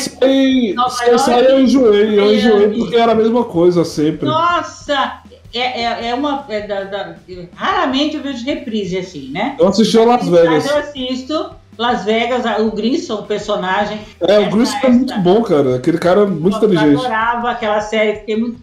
[1.13, 1.19] eu
[1.51, 2.19] eu enjoei.
[2.19, 2.77] Eu enjoei Miami.
[2.79, 4.27] porque era a mesma coisa sempre.
[4.27, 5.21] Nossa!
[5.53, 6.45] É, é, é uma.
[6.49, 7.15] é da- da-
[7.55, 9.55] raramente eu vejo reprise assim, né?
[9.57, 10.65] Eu assisti o Las Mas Vegas.
[10.69, 13.99] eu assisto Las Vegas, a- o Grissom, o personagem.
[14.19, 15.77] É, o Bruce é muito bom, cara.
[15.77, 16.99] Aquele cara é muito eu inteligente.
[16.99, 18.59] adorava aquela série, fiquei muito.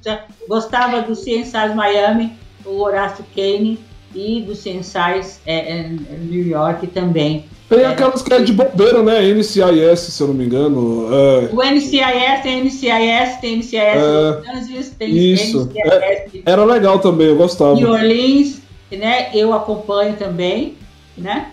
[0.46, 2.34] Gostava do CSI Miami,
[2.66, 3.78] o Horácio Kane,
[4.14, 5.88] e do CSI é, é,
[6.22, 7.44] New York também.
[7.68, 7.86] Tem É.
[7.86, 9.20] aquelas que é de bombeiro, né?
[9.22, 11.08] NCIS, se eu não me engano.
[11.12, 15.68] É, O NCIS tem NCIS, tem NCIS É, Angeles, tem isso.
[15.68, 17.74] NCIS era legal também, eu gostava.
[17.74, 18.60] New Orleans,
[18.90, 19.30] né?
[19.34, 20.76] Eu acompanho também,
[21.18, 21.48] né?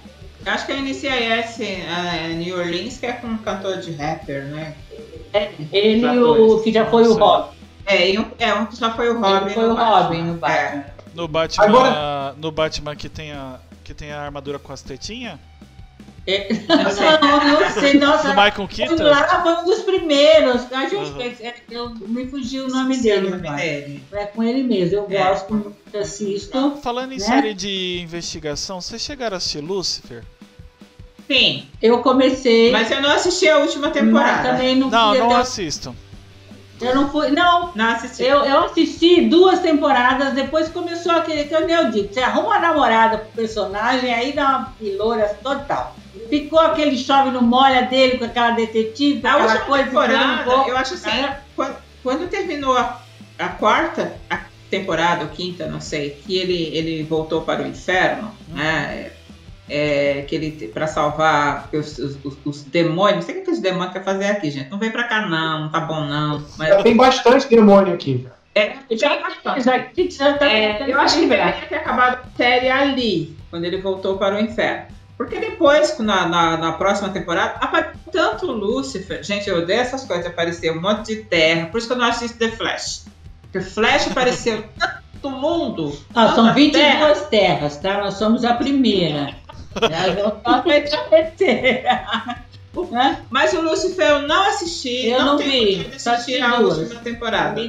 [0.45, 4.73] Acho que a NCIS é New Orleans, que é com um cantor de rapper, né?
[5.71, 6.51] Ele, Atores.
[6.53, 7.13] o que já foi o.
[7.13, 7.49] Robin.
[7.85, 9.45] É, um, é um que já foi o Robin.
[9.45, 9.73] Ele foi o.
[9.75, 10.92] Robin no Batman.
[11.13, 11.15] É.
[11.15, 15.37] No Batman, Agora- no Batman que tem a que tem a armadura com as tetinhas?
[16.25, 16.47] É.
[17.21, 18.23] Não, não sei, nossa.
[18.23, 19.03] Do Michael Foi Keaton?
[19.03, 20.71] lá, foi um dos primeiros.
[20.71, 21.19] A gente, Uhum.
[21.21, 23.29] é- é- eu, me fugiu o nome Sim, dele.
[23.29, 23.61] nome agora.
[23.61, 24.01] dele.
[24.13, 24.95] É com ele mesmo.
[24.99, 25.23] Eu É.
[25.27, 26.77] gosto muito, assisto.
[26.81, 27.25] Falando em Né?
[27.25, 30.23] série de investigação, vocês chegaram a assistir Lucifer?
[31.27, 32.71] Sim, Eu comecei.
[32.71, 34.49] mas eu não assisti a última mas temporada.
[34.49, 35.93] também não, Não, não até- assistam.
[36.83, 37.29] Eu não fui.
[37.31, 38.23] Não, Não assisti.
[38.23, 42.13] Eu, eu assisti duas temporadas, depois começou aquele que eu digo.
[42.13, 45.95] Você arruma uma namorada pro personagem, aí dá uma piloura total.
[46.29, 50.67] Ficou aquele chove no molha dele com aquela detetive, A aquela última coisa temporada, vou.
[50.67, 51.37] eu acho assim, É.
[51.55, 52.99] quando, quando terminou a,
[53.39, 58.31] a quarta a temporada, ou quinta, não sei, que ele, ele voltou para o inferno,
[58.47, 59.11] né?
[59.69, 63.59] É, que ele para salvar os, os, os- os demônios, não sei o que os
[63.59, 64.69] demônios querem fazer aqui, gente.
[64.69, 66.43] Não vem pra cá, não, não tá bom, não.
[66.57, 68.27] Mas Já tem bastante demônio aqui.
[68.53, 69.17] é, já
[69.59, 73.63] Já, que já tá É, eu acho que deveria ter acabado a série ali, quando
[73.63, 74.87] ele voltou para o inferno.
[75.17, 79.23] Porque depois, na, na, na próxima temporada, apareceu tanto Lúcifer.
[79.23, 81.67] Gente, eu odeio essas coisas, apareceu um monte de terra.
[81.67, 83.05] Por isso que eu não assisto The Flash.
[83.43, 85.97] Porque Flash apareceu tanto mundo.
[86.13, 87.15] Ah, são tanta 22 terra.
[87.29, 87.99] terras, tá?
[87.99, 89.41] Nós somos a primeira.
[90.45, 90.61] Não
[91.09, 92.05] terceira.
[92.89, 93.19] Né?
[93.29, 95.07] Mas o Lúcifer eu não assisti.
[95.07, 96.79] Eu não tenho vi, só assisti a duas.
[96.79, 97.61] última temporada.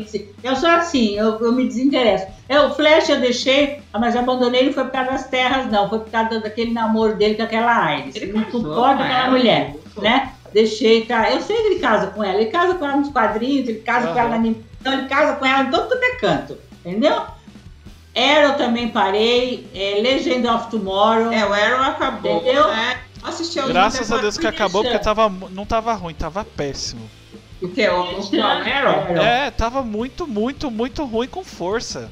[0.43, 2.27] Eu sou assim, eu, eu me desinteresso.
[2.49, 5.91] É, o Flash eu deixei, mas abandonei não foi por causa das terras, não.
[5.91, 8.17] Foi por causa daquele namoro dele com aquela Iris.
[8.17, 10.33] Ele Não suporta com aquela ela, mulher, né?
[10.55, 11.31] deixei, tá?
[11.31, 14.07] Eu sei que ele casa com ela, ele casa com ela nos quadrinhos, ele casa
[14.07, 14.21] com Aham.
[14.21, 17.23] ela na animação, ele casa com ela em todo quanto é canto, entendeu?
[18.15, 21.33] Arrow também parei, é, Legend of Tomorrow.
[21.33, 22.69] É, o Arrow acabou, Entendeu?
[22.69, 23.01] né?
[23.23, 27.11] Assisti Graças a Deus que acabou, porque tava, não tava ruim, tava péssimo.
[27.61, 27.89] O que?
[27.89, 29.17] O, o, o Arrow?
[29.17, 32.11] É, tava muito, muito, muito ruim com força.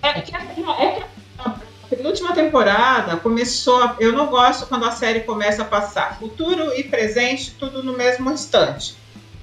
[0.00, 1.02] É que, é que
[1.38, 1.54] a
[1.96, 3.96] penúltima temporada começou.
[3.98, 8.30] Eu não gosto quando a série começa a passar futuro e presente, tudo no mesmo
[8.30, 8.96] instante.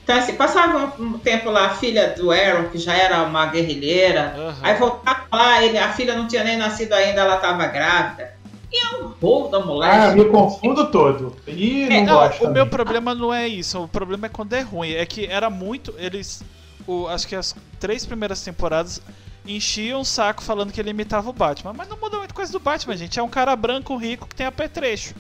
[0.10, 4.34] Então, assim, passava um tempo lá a filha do Arrow, que já era uma guerrilheira,
[4.36, 4.56] Aham.
[4.64, 8.34] aí voltava lá, ele, a filha não tinha nem nascido ainda, ela estava grávida.
[8.74, 9.96] E é um rolo da moleque.
[9.96, 11.36] Ah, me confundo todo.
[11.46, 12.40] E não É, Não, gosto.
[12.40, 12.70] o meu também.
[12.70, 13.84] problema não é isso.
[13.84, 14.94] O problema é quando é ruim.
[14.94, 15.94] É que era muito.
[16.00, 16.42] Eles.
[16.88, 19.00] O, acho que as três primeiras temporadas
[19.46, 21.74] enchiam o saco falando que ele imitava o Batman.
[21.74, 23.20] Mas não muda muita coisa do Batman, gente.
[23.20, 25.14] É um cara branco, rico, que tem apetrecho.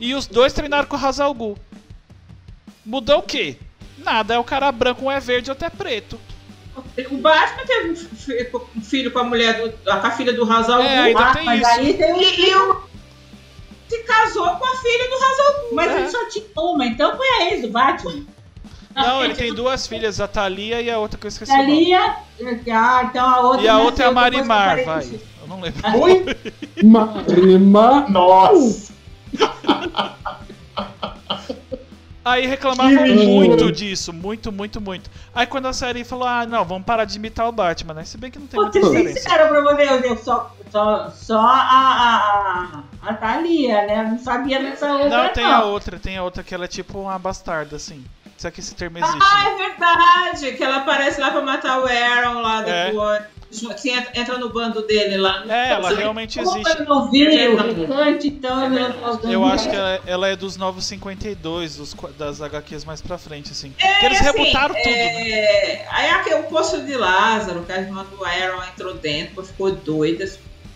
[0.00, 1.58] E os dois treinaram com o Hazal Gu.
[2.84, 3.56] Mudou o quê?
[3.98, 6.18] Nada, é o cara branco, um é verde, outro é preto.
[7.10, 10.50] O Batman teve um fi- um filho com a mulher do, com a filha do
[10.50, 11.70] Hazal É, ainda tem mas isso.
[11.70, 12.80] aí tem um e, e o-
[13.88, 15.74] se casou com a filha do Ghul.
[15.74, 16.00] Mas É.
[16.00, 18.24] ele só tinha uma, então foi a ex do Batman.
[18.94, 21.50] Não, ele tem duas filhas, a Thalia e a outra que eu esqueci.
[21.50, 22.16] Dalia,
[22.72, 23.62] ah, então a outra.
[23.62, 25.04] E a outra é a Marimar, vai.
[25.42, 25.80] Eu não lembro.
[26.00, 26.24] Ui,
[26.82, 28.10] Marimar.
[28.10, 28.92] nossa.
[32.24, 35.10] Aí reclamavam muito disso, muito, muito, muito.
[35.34, 38.04] Aí quando a série falou, ah, não, vamos parar de imitar o Batman, né?
[38.04, 39.20] Se bem que não tem Vou muita ser diferença.
[39.20, 44.02] sincera pra você, eu só, só, só a, a, a, Thalia, né?
[44.10, 45.08] Não sabia dessa outra.
[45.10, 48.02] Não, tem a outra, tem a outra que ela é tipo uma bastarda, assim.
[48.38, 49.18] Será que esse termo existe?
[49.22, 49.50] Ah, né?
[49.50, 52.92] é verdade, que ela aparece lá pra matar o Aaron lá É.
[53.80, 55.44] Que entra, entra no bando dele lá.
[55.48, 56.80] É, ela realmente Como existe.
[56.80, 57.50] eu não vi É
[58.24, 62.40] então eu não posso Eu acho que ela, ela é dos novos 52, dos, das
[62.40, 63.72] HQs mais pra frente, assim.
[63.78, 64.90] É, Porque eles assim, rebutaram tudo.
[64.90, 65.30] né?
[65.30, 69.70] É, aí aquele, o Poço de Lázaro, que a irmã do Aaron entrou dentro, ficou
[69.72, 70.24] doida,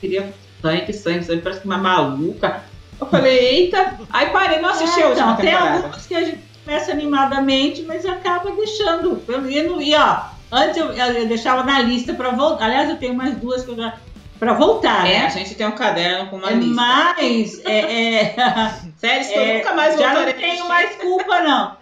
[0.00, 2.64] queria sangue, sangue, sangue, parece que uma maluca.
[3.00, 6.48] Eu falei, eita, aí parei, não assisti a última então, tem algumas que a gente
[6.64, 9.22] começa animadamente, mas acaba deixando.
[9.26, 12.66] Eu ia E ó, antes eu, eu deixava na lista pra voltar.
[12.66, 13.96] Aliás, eu tenho mais duas que eu já.
[14.38, 15.30] Pra voltar, É, a né?
[15.30, 16.74] gente tem um caderno com uma lista.
[16.74, 18.34] Mas é, é,
[18.96, 21.76] Séries que eu é, nunca mais já voltarei não a tenho mais culpa, não.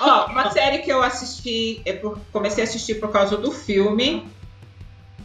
[0.00, 4.26] Ó, uma série que eu assisti, é por- comecei a assistir por causa do filme.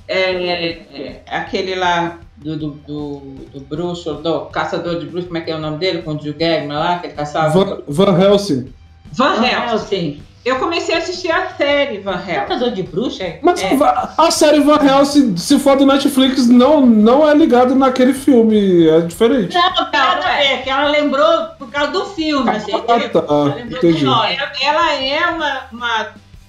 [0.05, 3.19] É, é aquele lá do, do, do,
[3.53, 6.01] do bruxo, do caçador de bruxos, como é que é o nome dele?
[6.01, 7.49] Com o Drew Gagman lá, que ele caçava.
[7.63, 8.73] Van, Van Helsing.
[9.13, 10.21] Van Helsing.
[10.47, 12.33] Eu comecei a assistir a série Van Helsing.
[12.47, 13.23] Caçador de bruxa?
[13.23, 13.39] é?
[13.41, 13.77] Mas é.
[14.17, 18.87] a série Van Helsing, se for do Netflix, não, não é ligado naquele filme.
[18.87, 19.53] É diferente.
[19.53, 20.57] Não, nada não a é.
[20.57, 22.71] ver, que ela lembrou por causa do filme, assim.
[22.87, 23.33] Ah, tipo, tá.
[23.33, 24.05] ela Entendi.
[24.05, 24.35] nome.
[24.37, 26.07] ela, ela é uma, uma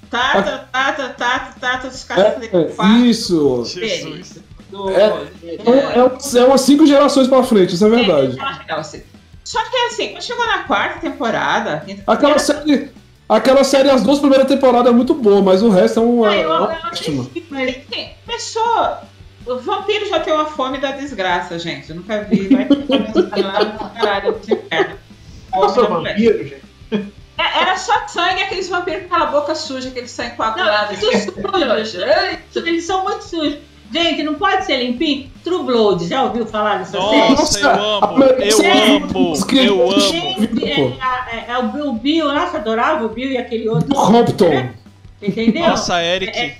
[0.08, 3.64] tata, tata, tata, tata dos É, caçadores é, isso.
[3.64, 4.40] Jesus.
[4.70, 5.08] do, É, É,
[5.70, 8.36] um- é, um- é umas cinco gerações pra frente, isso é verdade.
[8.36, 9.02] Van Helsing.
[9.42, 12.90] Só que assim, quando chegou na quarta temporada, Aquela série,
[13.28, 16.24] aquela série, as duas primeiras temporadas é muito boa, mas o resto é um.
[16.24, 19.02] Ah, É, eu- é eu uma assisti, mas Assim, pessoa.
[19.46, 21.88] O vampiro já tem uma fome da desgraça, gente.
[21.88, 22.48] Eu nunca vi.
[22.48, 24.28] Vai no caralho.
[24.28, 26.14] Eu da mulher.
[26.14, 27.12] vampiro, gente.
[27.38, 30.92] É, Era só sangue, aqueles vampiros com aquela boca suja, aquele sangue coagulado.
[30.92, 31.00] Não,
[32.52, 32.68] sujo.
[32.68, 33.58] Eles são muito sujos.
[33.92, 35.30] Gente, não pode ser limpinho?
[35.42, 37.30] True Blood, já ouviu falar dessa série?
[37.30, 38.58] Nossa, eu amo, eu
[38.96, 40.00] amo, eu amo.
[40.00, 40.80] Gente, é,
[41.36, 43.94] é- é o Bill, Bill, nossa, adorava o Bill e aquele outro.
[43.94, 44.68] Compton.
[45.22, 45.68] Entendeu?
[45.68, 46.58] Nossa, Eric, É,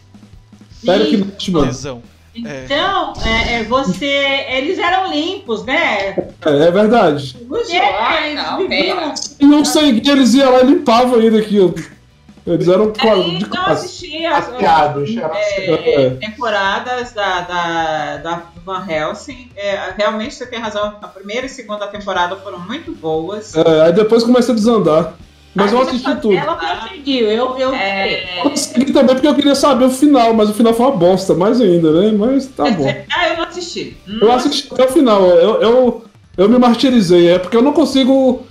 [0.87, 1.66] Eric E- Nutman.
[1.66, 2.03] tesão.
[2.45, 2.64] É.
[2.64, 4.07] Então, é, é, você.
[4.51, 6.11] Eles eram limpos, né?
[6.11, 7.37] É, é verdade.
[8.01, 9.14] Ai, eles não.
[9.41, 11.59] E um sangue, eles iam lá e limpavam ainda aqui.
[12.53, 13.86] Eles eram não quase.
[13.86, 16.11] assisti as, eram é, É.
[16.11, 19.51] temporadas da, da, da Van Helsing.
[19.57, 20.94] É, realmente você tem razão.
[21.03, 23.55] A primeira e segunda temporada foram muito boas.
[23.55, 25.14] É, aí depois começa a desandar.
[25.54, 26.34] Mas eu Aí assisti tudo.
[26.37, 27.58] Ela conseguiu, eu.
[27.58, 30.87] eu É, Eu consegui também porque eu queria saber o final, mas o final foi
[30.87, 32.12] uma bosta, mais ainda, né?
[32.16, 32.87] Mas tá bom.
[33.12, 33.96] ah, eu não assisti.
[34.20, 36.04] Eu assisti até o final, eu, eu,
[36.37, 38.46] eu me martirizei, é porque eu não consigo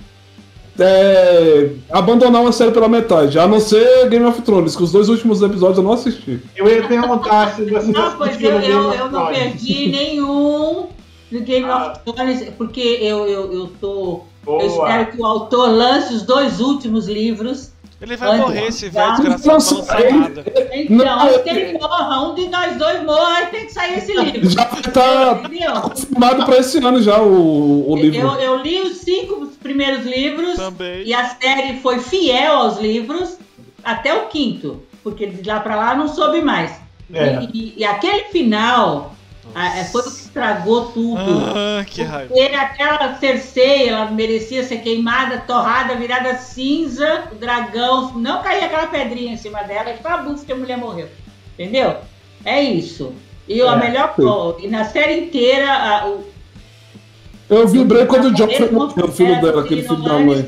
[0.79, 5.09] é, abandonar uma série pela metade, a não ser Game of Thrones, que os dois
[5.09, 6.39] últimos episódios eu não assisti.
[6.55, 10.87] Eu ia perguntar se você Não, pois eu, eu, eu não perdi nenhum
[11.31, 11.93] do Game Ah.
[12.05, 14.21] of Thrones, porque eu, eu, eu tô.
[14.43, 14.61] Boa.
[14.63, 17.71] Eu espero que o autor lance os dois últimos livros.
[17.99, 20.45] Ele vai Olha, morrer, esse velho desgraçado não lançar nada.
[20.71, 24.47] Então, Não, que ele morra, um de nós dois morra, tem que sair esse livro.
[24.49, 25.73] Já estar Entendeu?
[25.81, 28.19] confirmado pra esse ano já o, o livro.
[28.19, 31.03] Eu, eu li os cinco primeiros livros Também.
[31.07, 33.37] e a série foi fiel aos livros
[33.83, 36.71] até o quinto, porque de lá pra lá não soube mais.
[37.11, 37.39] É.
[37.41, 39.15] E, e- e aquele final
[39.55, 41.19] a- é, foi o que estragou tudo.
[41.19, 42.27] Ah, que raiva.
[42.33, 48.87] Porque aquela Cersei, ela merecia ser queimada, torrada, virada cinza, o dragão, não caía aquela
[48.87, 51.07] pedrinha em cima dela, e acabou que a mulher morreu.
[51.53, 51.97] Entendeu?
[52.45, 53.13] É isso.
[53.47, 53.75] E a É.
[53.77, 56.23] melhor coisa, e na série inteira, a- o,
[57.49, 60.45] Eu vibrei quando o Ele morreu, o filho dela, aquele filho da mãe.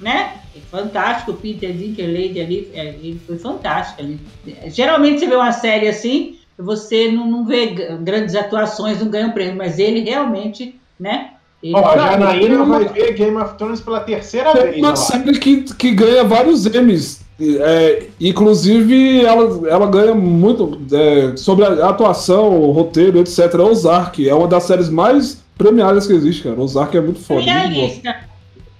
[0.00, 0.32] Né?
[0.70, 4.02] Fantástico, o Peter Dinklage ali, é, ele foi fantástico.
[4.02, 4.18] ali.
[4.66, 7.66] Geralmente você vê uma série assim, você não, não vê
[8.00, 11.30] grandes atuações, não ganha um prêmio, mas ele realmente, né?
[11.62, 14.76] Ele, Ó, a Cara, Janaína uma- vai ver Game of Thrones pela terceira É vez.
[14.78, 17.20] uma série que, que ganha vários Emmys.
[17.40, 23.54] É, inclusive, ela, ela ganha muito é, sobre a atuação, o roteiro, etc.
[23.60, 26.60] Ozark é uma das séries mais premiadas que existe, cara.
[26.60, 27.40] Ozark é muito foda.
[27.40, 27.86] minha muito bom.
[27.86, 28.16] lista.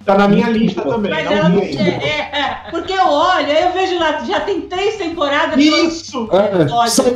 [0.05, 1.11] Tá na minha lista também.
[1.11, 4.97] Mas não ela não é, é, porque eu olho, eu vejo lá, já tem três
[4.97, 5.57] temporadas.
[5.57, 6.29] Isso!
[6.31, 7.15] É, saiu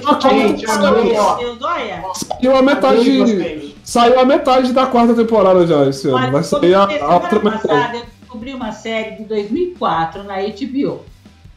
[2.56, 3.76] a metade.
[3.84, 6.18] Saiu a metade da quarta temporada já esse ano.
[6.18, 7.68] Vai Mas, sair a, a outra semana metade.
[7.68, 11.04] passada eu descobri uma série de 2004 na HBO.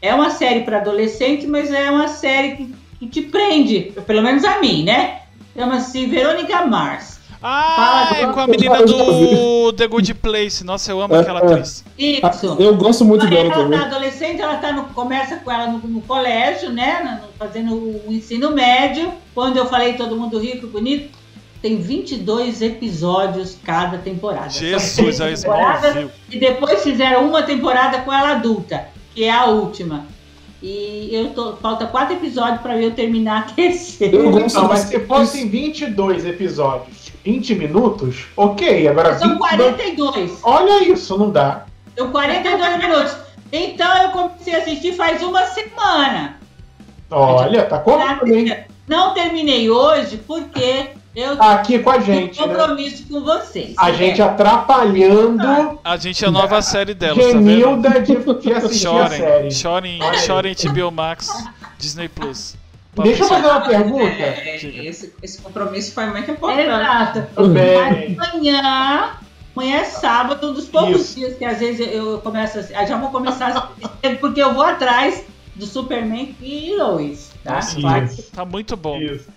[0.01, 4.43] É uma série para adolescente, mas é uma série que, que te prende, pelo menos
[4.43, 5.21] a mim, né?
[5.55, 7.20] Chama-se Verônica Mars.
[7.43, 10.63] Ah, Fala, é com a menina do The Good Place.
[10.63, 11.45] Nossa, eu amo É, aquela é.
[11.45, 11.83] atriz.
[11.97, 12.55] Isso.
[12.59, 13.79] Eu gosto muito dela ela também.
[13.79, 17.19] tá adolescente, ela tá no, começa com ela no, no colégio, né?
[17.21, 19.11] no- fazendo o ensino médio.
[19.33, 21.17] Quando eu falei todo mundo rico, bonito,
[21.61, 24.49] tem 22 episódios cada temporada.
[24.49, 25.39] Jesus, temporadas.
[25.43, 26.11] Smallville.
[26.29, 28.85] E depois fizeram uma temporada com ela adulta,
[29.15, 30.05] que é a última.
[30.61, 34.15] E eu tô, falta quatro episódios para eu terminar a terceira.
[34.15, 38.87] Eu gosto Não, mas se fossem 22 episódios, 20 minutos, ok.
[38.87, 39.49] Agora São 22...
[39.49, 40.39] 42.
[40.43, 41.65] Olha isso, não dá.
[41.97, 43.17] São 42 minutos.
[43.51, 46.37] Então eu comecei a assistir faz uma semana.
[47.09, 48.65] Olha, tá comigo, hein?
[48.87, 52.47] Não terminei hoje porque eu Tá aqui com a tenho gente, né?
[52.47, 53.73] compromisso com vocês.
[53.77, 57.31] A gente atrapalhando A gente é a nova série dela, tá vendo?
[57.31, 59.51] Genilda de, de assistir a série.
[59.51, 61.29] Chorem, chorem, chorem HBO Max,
[61.77, 62.55] Disney Plus.
[62.95, 64.21] Deixa eu fazer uma pergunta.
[64.21, 64.83] É, Diga.
[64.83, 66.67] esse, esse compromisso foi muito importante.
[66.67, 67.23] Exato.
[67.37, 69.11] Amanhã,
[69.55, 71.15] amanhã é sábado, um dos poucos Isso.
[71.15, 73.73] dias que às vezes eu, começo a, eu já vou começar
[74.19, 75.23] porque eu vou atrás
[75.55, 77.59] do Superman e Lois, tá?
[78.33, 78.97] Tá muito bom.
[78.99, 79.27] Isso.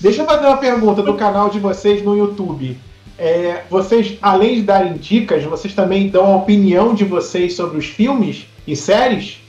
[0.00, 2.78] Deixa eu fazer uma pergunta do canal de vocês no YouTube.
[3.18, 7.84] É, vocês, além de darem dicas, vocês também dão a opinião de vocês sobre os
[7.84, 9.39] filmes e séries?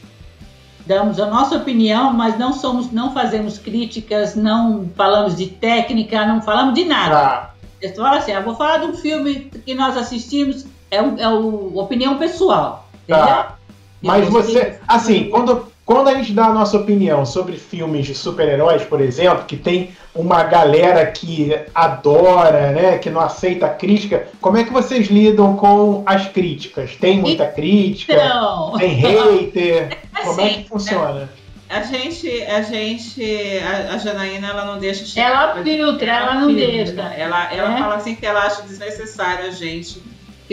[0.86, 6.42] Damos a nossa opinião, mas não somos, não fazemos críticas, não falamos de técnica, não
[6.42, 7.16] falamos de nada.
[7.16, 7.54] Tá.
[7.82, 11.28] Eu falo assim, eu vou falar de um filme que nós assistimos, é, um, é
[11.28, 13.26] o, opinião pessoal, entendeu?
[13.26, 13.58] Tá.
[14.02, 18.84] Mas você, assim, quando, quando a gente dá a nossa opinião sobre filmes de super-heróis,
[18.84, 24.58] por exemplo, que tem uma galera que adora, né, que não aceita a crítica, como
[24.58, 26.96] é que vocês lidam com as críticas?
[26.96, 28.14] Tem muita crítica?
[28.14, 29.98] Então, Tem hater?
[30.24, 31.30] Como é que funciona?
[31.70, 33.24] A gente, a gente,
[33.60, 35.30] a, a Janaína, ela não deixa chegar.
[35.54, 36.66] ela filtra, ela não filtra.
[36.68, 37.02] deixa.
[37.18, 37.80] Ela, ela É.
[37.80, 40.02] fala assim que ela acha desnecessário a gente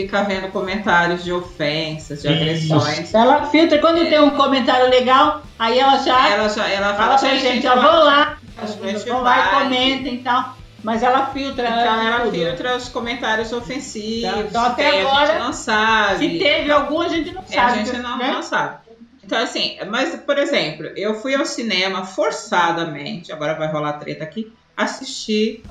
[0.03, 2.73] ficar vendo comentários de ofensas, de Isso.
[2.73, 3.13] agressões.
[3.13, 7.31] Ela filtra, quando tem um comentário legal, aí ela já Ela já, ela fala fala
[7.31, 9.63] pra gente, ó, vão lá, a gente vão lá e vai.
[9.63, 10.57] comentem e tal.
[10.81, 11.67] Mas ela filtra.
[11.67, 12.31] Então ela tudo.
[12.31, 14.45] filtra os comentários ofensivos.
[14.49, 16.17] Então, até tem, a agora, gente não sabe.
[16.29, 17.71] Se teve algum, a gente não É, sabe.
[17.71, 18.31] a gente não, né?
[18.31, 18.77] não sabe.
[19.21, 24.51] Então, assim, mas, por exemplo, eu fui ao cinema forçadamente, agora vai rolar treta aqui,
[24.75, 25.63] assistir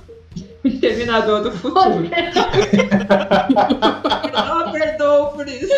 [0.80, 2.04] Terminador do Futuro.
[4.34, 5.68] Eu não perdoo por isso.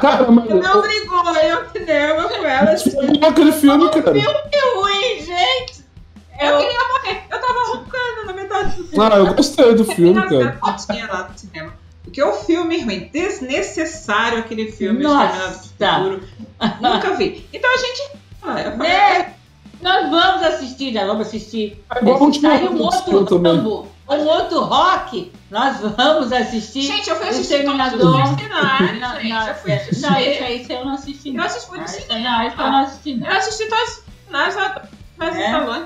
[0.00, 0.50] Cara, mas.
[0.50, 2.70] Obrigou a ir ao cinema com ela.
[2.70, 2.96] assim.
[2.98, 4.12] Olha aquele filme, cara.
[4.12, 5.82] Que ruim, gente!
[6.40, 7.22] Eu queria morrer.
[7.30, 9.04] Eu tava roncando na metade do filme.
[9.12, 10.58] Ah, eu gostei do filme, cara.
[10.66, 11.72] Eu tinha lá no cinema.
[12.04, 15.60] Porque o filme é ruim, desnecessário aquele filme Nossa.
[15.60, 16.28] Exterminador do Futuro.
[16.80, 17.46] Nunca vi.
[17.52, 18.10] Então a gente.
[18.42, 19.34] Ah, eu falei, Né?
[19.82, 21.82] Nós vamos assistir, já vamos assistir.
[21.94, 23.56] É o último Saiu um outro também.
[23.56, 26.82] Rambo, um outro rock, nós vamos assistir.
[26.82, 29.28] Gente, eu fui O assistir todos os mercenários, Não, gente.
[29.28, 30.02] não, Eu fui é, assistir.
[30.02, 31.28] não, esse aí esse eu não assisti.
[31.28, 31.44] Eu não.
[31.44, 32.20] assisti muito Ah, esse- cinema.
[32.30, 33.14] Não, esse eu não assisti.
[33.14, 33.26] não.
[33.28, 33.88] Eu assisti todos
[34.48, 34.82] os lá,
[35.18, 35.46] mas É.
[35.46, 35.84] Stallone.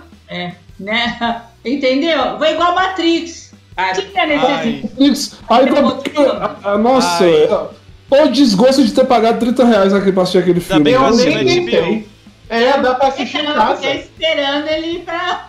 [0.78, 1.42] Né?
[1.64, 2.38] Entendeu?
[2.38, 3.52] Foi igual Matrix.
[3.94, 4.90] Tinha necessidade.
[4.98, 5.38] Ai, Isso.
[5.48, 6.02] Aí quando.
[6.40, 7.44] ah, ah, Nossa, Ai.
[7.44, 10.84] é- o desgosto de ter pagado 30 reais aqui pra assistir aquele filme.
[10.84, 12.08] que Eu assinei tentei.
[12.48, 13.76] É, dá pra assistir em Eu casa.
[13.76, 15.48] fiquei esperando ele ir pra.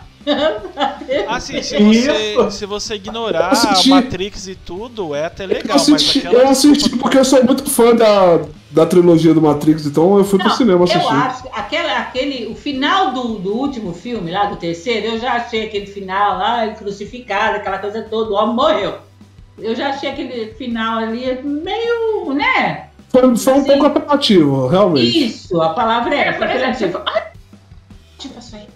[1.28, 2.50] Assim, se você, Isso.
[2.50, 3.90] se você ignorar Eu assisti.
[3.90, 6.34] a Matrix e tudo, é até Eu legal, mas assisti, aquela.
[6.42, 10.38] eu assisti porque eu sou muito fã da, da trilogia do Matrix, então eu fui
[10.38, 11.02] pro Não, cinema assistir.
[11.02, 15.18] Eu acho que aquela, aquele, o final do, do último filme, lá do terceiro, eu
[15.18, 18.96] já achei aquele final lá, crucificado, aquela coisa toda, o homem morreu.
[19.56, 22.87] Eu já achei aquele final ali meio, né?
[23.10, 25.26] Foi, foi um pouco apelativo, realmente.
[25.26, 26.44] Isso, a palavra é É, essa.
[26.44, 26.92] apelativo.
[26.92, 27.22] fala, "Ai,
[28.18, 28.66] tipo aí.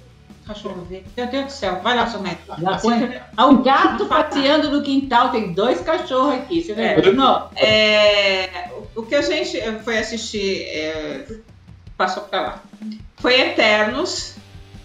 [0.47, 1.05] Cachorro vê.
[1.17, 2.55] Meu Deus do céu, vai lá, seu médico.
[2.61, 2.89] Já Assim,
[3.37, 7.01] Ah, O gato passeando no quintal, tem dois cachorros aqui, você É.
[7.01, 7.13] vê?
[7.13, 11.27] Não, É, o- o que a gente foi assistir é,
[11.97, 12.63] passou pra lá.
[13.19, 14.35] Foi Eternos,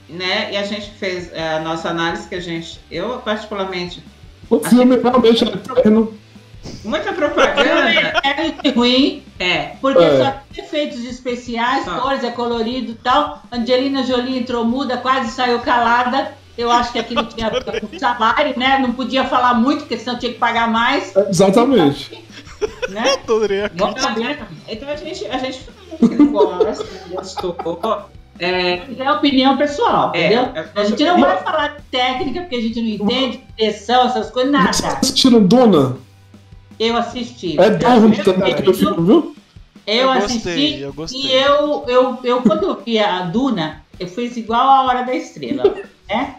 [0.08, 0.54] né?
[0.54, 4.04] E a gente fez é, a nossa análise que a gente, eu particularmente,
[4.50, 6.14] O filme realmente é eterno.
[6.84, 7.90] Muita propaganda.
[8.24, 10.18] é muito ruim, é, porque É.
[10.26, 12.00] só tem efeitos especiais, Só.
[12.00, 13.42] cores, é colorido e tal.
[13.52, 16.32] Angelina Jolie entrou muda, quase saiu calada.
[16.58, 17.52] Eu acho que aqui não tinha
[18.00, 18.80] salário, né?
[18.80, 22.24] Não podia falar muito, porque senão tinha que pagar mais, Exatamente.
[22.90, 23.14] né?
[23.24, 24.40] Adorei a Vamos saber.
[24.68, 25.62] então a gente, a gente
[26.02, 27.56] não gosta, gostou.
[28.40, 30.44] É, É opinião pessoal, é, entendeu?
[30.56, 34.30] é, A gente não vai falar de técnica, porque a gente não entende, pressão, essas
[34.32, 34.98] coisas, Vocês nada.
[35.00, 35.98] assistiram Duna?
[36.80, 37.60] Eu assisti.
[37.60, 39.36] É Duna Eu também aquele filme, viu?
[39.86, 41.22] Eu, Eu assisti gostei, eu gostei.
[41.22, 45.16] e eu, eu, eu, quando eu vi a Duna, eu fiz igual a Hora da
[45.16, 45.64] Estrela,
[46.10, 46.36] né?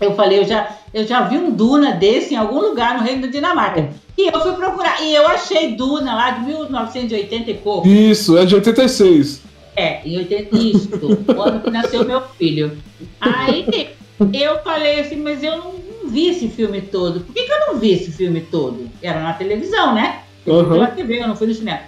[0.00, 3.22] Eu falei, eu já, eu já vi um Duna desse em algum lugar no Reino
[3.22, 3.90] da Dinamarca.
[4.18, 7.88] E eu fui procurar, e eu achei Duna lá de 1980 e pouco.
[7.88, 9.42] Isso, é de 86.
[9.76, 10.88] É, em 80, isso,
[11.36, 12.76] o ano que nasceu meu filho.
[13.20, 13.88] Aí
[14.32, 15.74] eu falei assim, mas eu não,
[16.04, 17.20] não vi esse filme todo.
[17.20, 18.88] Por que, que eu não vi esse filme todo?
[19.02, 20.20] Era na televisão, né?
[20.46, 20.86] Eu fui pela.
[20.88, 21.80] TV, eu não fui no cinema.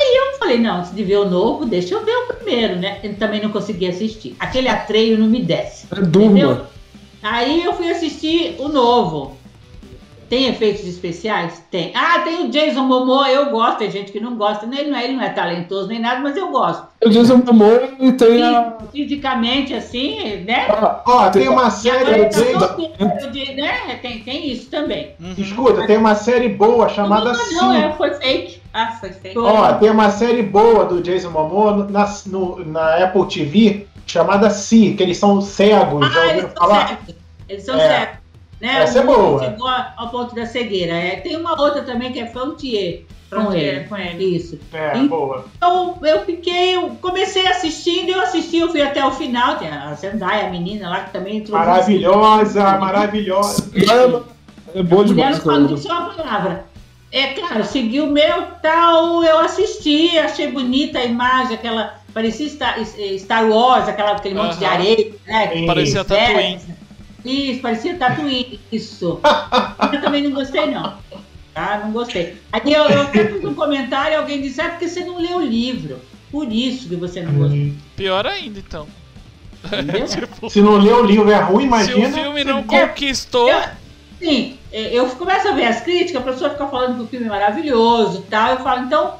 [0.00, 2.98] Aí eu falei, não, antes de ver o novo, deixa eu ver o primeiro, né?
[3.02, 4.34] Eu também não consegui assistir.
[4.40, 5.86] Aquele atreio não me desce.
[5.92, 6.68] É Duna.
[7.22, 9.36] Aí eu fui assistir o novo.
[10.28, 11.62] Tem efeitos especiais?
[11.70, 11.92] Tem.
[11.94, 14.66] Ah, tem o Jason Momoa, eu gosto, tem gente que não gosta.
[14.66, 16.86] Ele não é, ele não é talentoso nem nada, mas eu gosto.
[17.04, 18.74] O Jason Momoa e tem a.
[18.90, 20.66] Fisicamente, assim, né?
[20.70, 22.10] Ah, Ó, tem uma série.
[22.10, 23.98] ele tá de- né?
[24.00, 25.10] Tem, tem isso também.
[25.20, 25.34] Uhum.
[25.36, 27.82] Escuta, tem uma série boa chamada não, não, Sim.
[27.84, 28.60] é, foi fake.
[28.72, 29.10] ah, foi.
[29.12, 29.32] Foi.
[29.36, 34.94] Ó, tem uma série boa do Jason Momoa na, no- na Apple TV chamada Si,
[34.96, 36.88] que eles são cegos, já Ah, ouviram são falar?
[36.88, 37.14] cegos.
[37.48, 37.88] Eles são É.
[37.88, 38.23] cegos.
[38.64, 38.82] Né?
[38.82, 39.44] Essa é Um boa.
[39.44, 40.94] Chegou ao ponto da cegueira.
[40.94, 43.04] É, tem uma outra também que é Frontier.
[43.28, 43.84] Com Frontier, ele.
[43.84, 44.24] com ele.
[44.36, 44.58] Isso.
[44.72, 45.06] É, Sim.
[45.06, 45.44] boa.
[45.54, 49.58] Então eu fiquei, eu comecei assistindo, eu assisti, eu fui até o final.
[49.58, 51.58] Tem a Zendaya, a menina lá que também entrou.
[51.58, 53.70] Maravilhosa, maravilhosa.
[53.74, 55.58] É, é boa Mulher não cara.
[55.58, 56.64] nem só uma palavra.
[57.12, 62.02] É claro, segui o meu tal, eu assisti, achei bonita a imagem, aquela.
[62.14, 62.78] Parecia Star,
[63.18, 65.66] Star Wars, aquela, aquele monte de areia, né?
[65.66, 66.60] Parecia É, Tatooine.
[67.24, 69.18] Isso, parecia Tatooine, isso.
[69.92, 70.94] eu também não gostei, não.
[71.54, 71.80] Tá?
[71.84, 72.36] Não gostei.
[72.52, 75.36] Aí eu, eu até fiz um comentário e alguém disse, ah, porque você não leu
[75.38, 75.98] o livro.
[76.30, 77.58] Por isso que você não gostou.
[77.96, 78.86] Pior ainda, então.
[80.10, 82.08] Tipo, Se não ler o livro é ruim, se imagina.
[82.08, 82.62] o filme não É.
[82.86, 83.48] conquistou.
[83.48, 83.62] Eu-
[84.18, 87.26] Sim, é, eu começo a ver as críticas, a pessoa fica falando que o filme
[87.26, 88.50] é maravilhoso e tal.
[88.52, 89.14] Eu falo, então,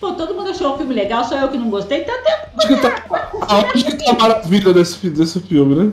[0.00, 2.48] pô, todo mundo achou o filme legal, só eu que não gostei, tá até.
[2.56, 3.04] Acho que tá,
[3.64, 5.92] acho que tá a maravilha desse, desse filme, né?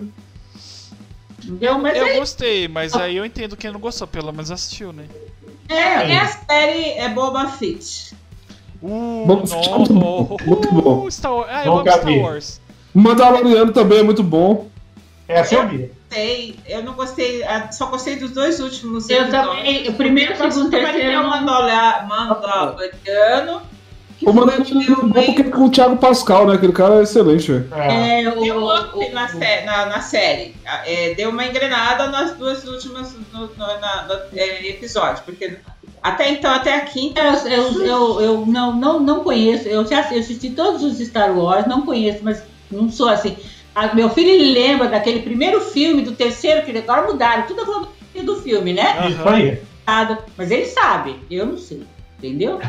[1.46, 1.78] Entendeu?
[1.80, 5.06] Mas Eu aí, gostei, mas aí eu entendo quem não gostou, pelo menos assistiu, né?
[5.70, 8.14] é, E a série é Boba Fett.
[8.82, 11.06] Uh, Vamos não, assistir, muito bom, muito bom.
[11.06, 11.48] Uh, Star Wars.
[11.52, 12.20] Ah, eu amo Nunca Star vi.
[12.20, 12.62] Wars.
[12.94, 14.68] Mandaloriano também é muito bom.
[15.28, 15.92] Essa eu vi.
[16.12, 19.90] Sei, eu não gostei, ah, só gostei dos dois últimos eu também.
[19.90, 21.12] O primeiro, segundo, terceiro.
[21.12, 21.24] eu
[22.08, 23.62] Mandaloriano,
[24.20, 26.56] que O é filme- porque é com o Thiago Pascal, né?
[26.56, 27.68] Aquele cara é excelente, velho.
[27.76, 28.24] É.
[28.24, 30.56] É, o, Deu o- up na, sé- na, na série.
[30.86, 35.20] É, deu uma engrenada nas duas últimas no, no- na- no, é, episódios.
[35.22, 35.58] Porque
[36.02, 37.20] até então, até a quinta.
[37.22, 41.38] Eu, eu, eu, eu não, não, não conheço, eu já eu assisti todos os Star
[41.38, 43.36] Wars, não conheço, mas não sou assim.
[43.74, 47.66] Ah, meu filho ele lembra daquele primeiro filme, do terceiro, que agora mudaram, tudo a
[47.66, 48.96] cronologia do filme, né?
[49.10, 49.62] Isso aí.
[50.38, 51.84] Mas ele sabe, eu não sei,
[52.18, 52.60] entendeu?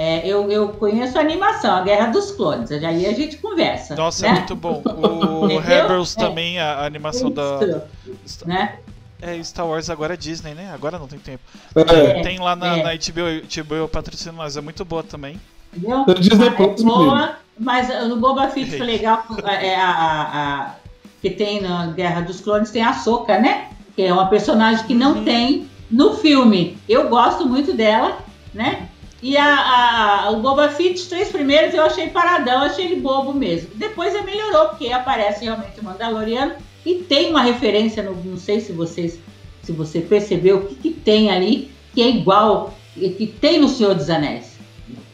[0.00, 3.96] É, eu, eu conheço a animação, a Guerra dos Clones, aí a gente conversa.
[3.96, 4.28] Nossa, né?
[4.28, 4.80] é muito bom.
[4.86, 5.58] O?
[5.58, 6.20] Rebels É.
[6.20, 7.82] também, a a animação da.
[8.24, 8.76] Isso, né?
[9.20, 10.70] É, Star Wars agora é Disney, né?
[10.72, 11.42] Agora não tem tempo.
[11.74, 12.22] É.
[12.22, 12.82] Tem lá na, é.
[12.84, 13.42] na HBO,
[13.82, 15.40] HBO patrocina nós, é muito boa também.
[15.76, 16.04] Entendeu?
[16.06, 19.24] É Disney Ah, Plus, é boa, mas no Boba Fett foi legal,
[19.60, 20.22] é a, a-
[20.60, 20.74] a-
[21.20, 23.66] que tem na Guerra dos Clones, tem a Soca, né?
[23.96, 26.78] Que é uma personagem que não tem no filme.
[26.88, 28.16] Eu gosto muito dela,
[28.54, 28.88] né?
[29.22, 33.32] E a, a- o Boba Fett, os três primeiros eu achei paradão, achei ele bobo
[33.34, 33.70] mesmo.
[33.74, 36.52] Depois ele melhorou, porque aparece realmente o Mandaloriano
[36.86, 39.18] E tem uma referência, no- não sei se vocês
[39.62, 43.94] se você percebeu, o que, que tem ali que é igual, que tem no Senhor
[43.94, 44.56] dos Anéis.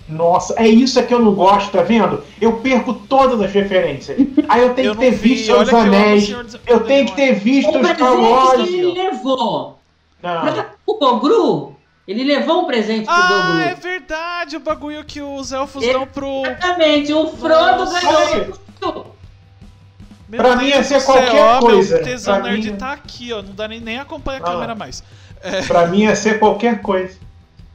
[0.08, 2.22] Nossa, é isso é que eu não gosto, tá vendo?
[2.40, 4.16] Eu perco todas as referências.
[4.48, 6.28] Aí eu tenho Eu que ter vi, visto Senhor dos eu Anéis.
[6.66, 8.68] Eu tenho que ter visto O Star Wars.
[8.68, 9.78] que ele levou
[10.22, 10.40] Não.
[10.42, 11.73] pra o Gogru,
[12.06, 13.58] ele levou um presente pro Ah, Gogru.
[13.62, 16.44] é verdade, o bagulho que os elfos Ele- dão pro.
[16.46, 18.00] Exatamente, o Frodo Nossa.
[18.00, 19.14] ganhou.
[20.28, 21.96] Meu Pra mim ia ser céu, qualquer ó, coisa.
[21.96, 23.42] Meu tesão Pra nerd mim- tá aqui, ó.
[23.42, 24.44] Não dá nem, nem acompanha a Ah.
[24.52, 25.02] câmera mais.
[25.66, 27.16] Pra mim ia ser qualquer coisa.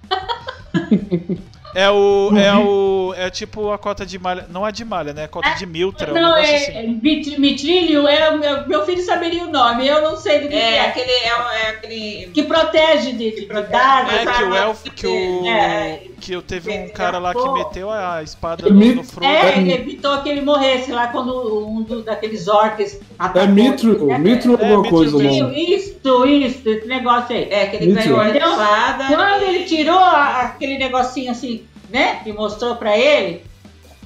[1.75, 2.31] É o.
[2.37, 3.13] É o.
[3.17, 4.45] É tipo a cota de malha.
[4.49, 5.23] Não é de malha, né?
[5.23, 6.71] É a cota de Miltra, um Não, negócio é, assim.
[6.77, 10.75] é Mitrílio, é, meu, meu filho saberia o nome, eu não sei do que É,
[10.77, 10.81] é.
[10.87, 11.11] aquele.
[11.11, 12.31] É, é aquele.
[12.33, 13.71] Que protege de, de protege.
[13.71, 14.13] dados.
[14.13, 14.91] É que o elfo.
[14.91, 15.45] Que o.
[15.47, 16.01] É.
[16.19, 19.25] Que eu teve um É, cara lá que meteu a espada no, Mi- no Frodo.
[19.31, 23.41] É, ele evitou que ele morresse lá quando um do- daqueles orcs atacou.
[23.41, 25.53] É Mitro, É, Mitro É, alguma Mitro coisa, não.
[25.53, 27.47] Isso, isso, esse negócio aí.
[27.49, 29.05] É, que ele ganhou a espada.
[29.07, 32.15] Quando ele tirou a- aquele negocinho assim, né?
[32.23, 33.43] Que mostrou pra ele.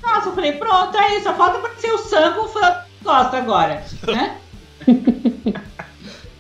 [0.02, 3.84] Nossa, eu falei, pronto, aí, só falta aparecer o Sam com o Frodo Costa agora,
[4.08, 4.38] né?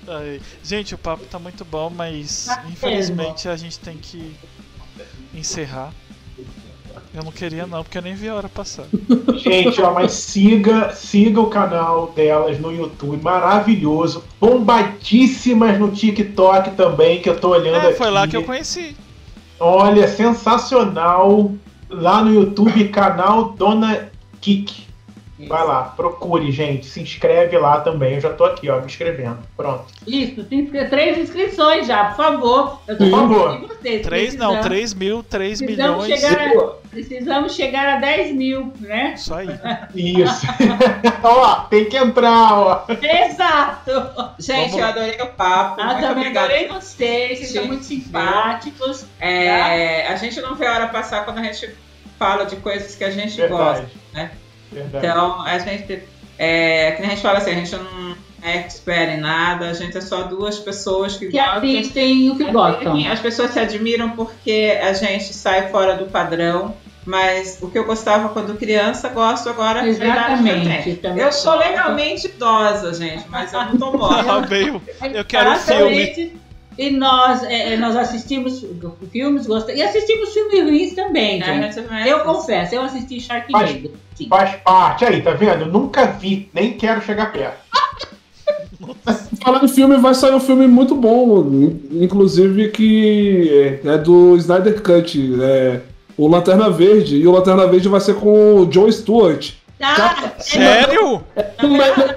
[0.07, 4.35] Ai, Gente, o papo tá muito bom, mas Tá infelizmente a gente tem que
[5.33, 5.91] encerrar.
[7.13, 8.85] Eu não queria não, porque eu nem vi a hora passar.
[9.37, 14.23] Gente, ó, mas siga, siga o canal delas no YouTube, maravilhoso.
[14.39, 17.97] Bombadíssimas no TikTok também, que eu tô olhando É, aqui.
[17.97, 18.95] foi lá que eu conheci.
[19.59, 21.51] Olha, sensacional.
[21.89, 24.09] Lá no YouTube, canal Dona
[24.41, 24.87] Kik.
[25.47, 26.85] Vai lá, procure, gente.
[26.85, 28.15] Se inscreve lá também.
[28.15, 29.39] Eu já tô aqui, ó, me inscrevendo.
[29.55, 29.85] Pronto.
[30.07, 32.81] Isso, tem que ter três inscrições já, por favor.
[32.87, 33.59] Eu tô Por favor.
[33.61, 34.01] de vocês.
[34.05, 36.21] Três não, 3 mil, 3 Precisamos milhões.
[36.21, 39.13] chegar, a, precisamos chegar a 10 mil, né?
[39.15, 39.47] Isso aí.
[39.95, 40.45] Isso.
[41.23, 42.85] ó, tem que entrar, ó.
[43.01, 43.91] Exato!
[44.39, 45.81] Gente, Vamos- eu adorei o papo.
[45.81, 46.45] Ah, muito também obrigada.
[46.47, 47.67] adorei vocês, vocês são Sim.
[47.67, 49.05] muito simpáticos.
[49.19, 51.69] É, a gente não vê a hora passar quando a gente
[52.17, 53.81] fala de coisas que a gente Verdade.
[53.81, 53.87] gosta.
[54.13, 54.31] né?
[54.73, 55.05] Verdade.
[55.05, 56.03] Então, a gente.
[56.37, 59.97] É, que a gente fala assim, a gente não é expert em nada, a gente
[59.97, 61.55] é só duas pessoas que, Que gostam.
[61.57, 63.11] assistem o que gostam.
[63.11, 66.75] As pessoas se admiram porque a gente sai fora do padrão.
[67.05, 70.97] Mas o que eu gostava quando criança, gosto agora eu Exatamente, tenho.
[70.97, 74.23] também Eu sou legalmente idosa, gente, mas eu não tô morta.
[74.31, 74.81] Ah, veio.
[75.13, 76.33] Eu quero filme.
[76.77, 78.65] E nós, é, é, nós assistimos
[79.11, 79.79] filmes, gostamos.
[79.79, 81.45] E assistimos filmes ruins também, gente.
[81.73, 83.91] Gente merece Eu confesso, eu assisti Sharknado.
[84.15, 84.27] Sim.
[84.27, 85.05] Faz parte.
[85.05, 85.65] Aí, tá vendo?
[85.65, 87.57] Nunca vi, nem quero chegar perto.
[89.43, 94.35] Falando em filme, vai sair um filme muito bom, in- inclusive que é é do
[94.37, 95.81] Snyder Cut, é
[96.17, 99.51] o Lanterna Verde, e o Lanterna Verde vai ser com o Joe Stewart.
[99.81, 101.23] Ah, Sério?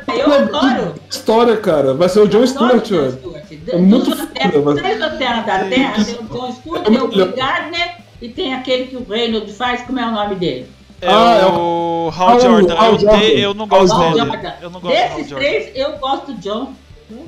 [0.09, 0.95] eu adoro.
[1.11, 3.13] História, cara, vai ser o Adoro Stewart, o John velho.
[3.13, 3.45] Stewart.
[3.69, 7.33] É muito foda, mas- Três Lanternas da Terra, tem o John Stewart, tem o Bill
[7.33, 10.69] Gardner e tem aquele que o Reynolds faz, como é o nome dele?
[11.01, 12.75] É Ah, é o Hal Jordan.
[12.75, 13.19] Eu, Jordan.
[13.21, 14.27] te- eu não gosto Hal dele.
[14.27, 14.53] Jordan.
[14.63, 16.73] Eu não gosto Desses três, eu gosto do John.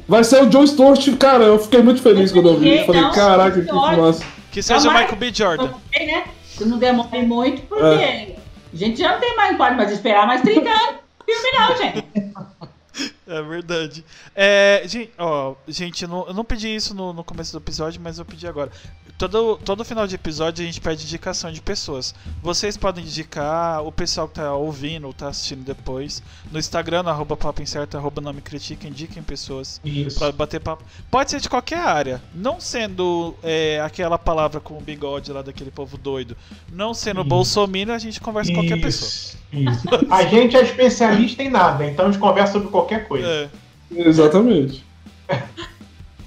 [0.09, 2.85] Vai ser o Joe Stewart, cara, eu fiquei muito feliz quando eu vi.
[2.85, 4.25] Falei, não, caraca, que massa.
[4.53, 5.33] Que seja o Michael B.
[5.33, 5.69] Jordan.
[5.99, 6.25] Né?
[6.47, 8.35] Se não demore muito, porque É.
[8.73, 11.01] a gente já não tem mais, não pode mais esperar mais 30 anos.
[11.25, 12.09] Filme não, gente.
[13.29, 14.05] É verdade.
[14.35, 18.01] É, gente, ó, gente, eu não, eu não pedi isso no, no começo do episódio,
[18.01, 18.73] mas eu pedi agora.
[19.19, 22.15] Todo, todo final de episódio a gente pede indicação de pessoas.
[22.41, 26.23] Vocês podem indicar, o pessoal que tá ouvindo ou tá assistindo depois,
[26.53, 30.21] no Instagram, no arroba papo incerto, arroba não me critica, indiquem pessoas Isso.
[30.21, 30.85] pra bater papo.
[31.11, 35.73] Pode ser de qualquer área, não sendo é, aquela palavra com o bigode lá daquele
[35.73, 36.37] povo doido.
[36.73, 37.29] Não sendo Isso.
[37.29, 39.09] Bolsominion, a gente conversa com qualquer pessoa.
[39.09, 39.89] Isso, isso.
[40.13, 43.27] A gente é especialista em nada, então a gente conversa sobre qualquer coisa.
[43.27, 43.49] É.
[43.91, 44.87] Exatamente.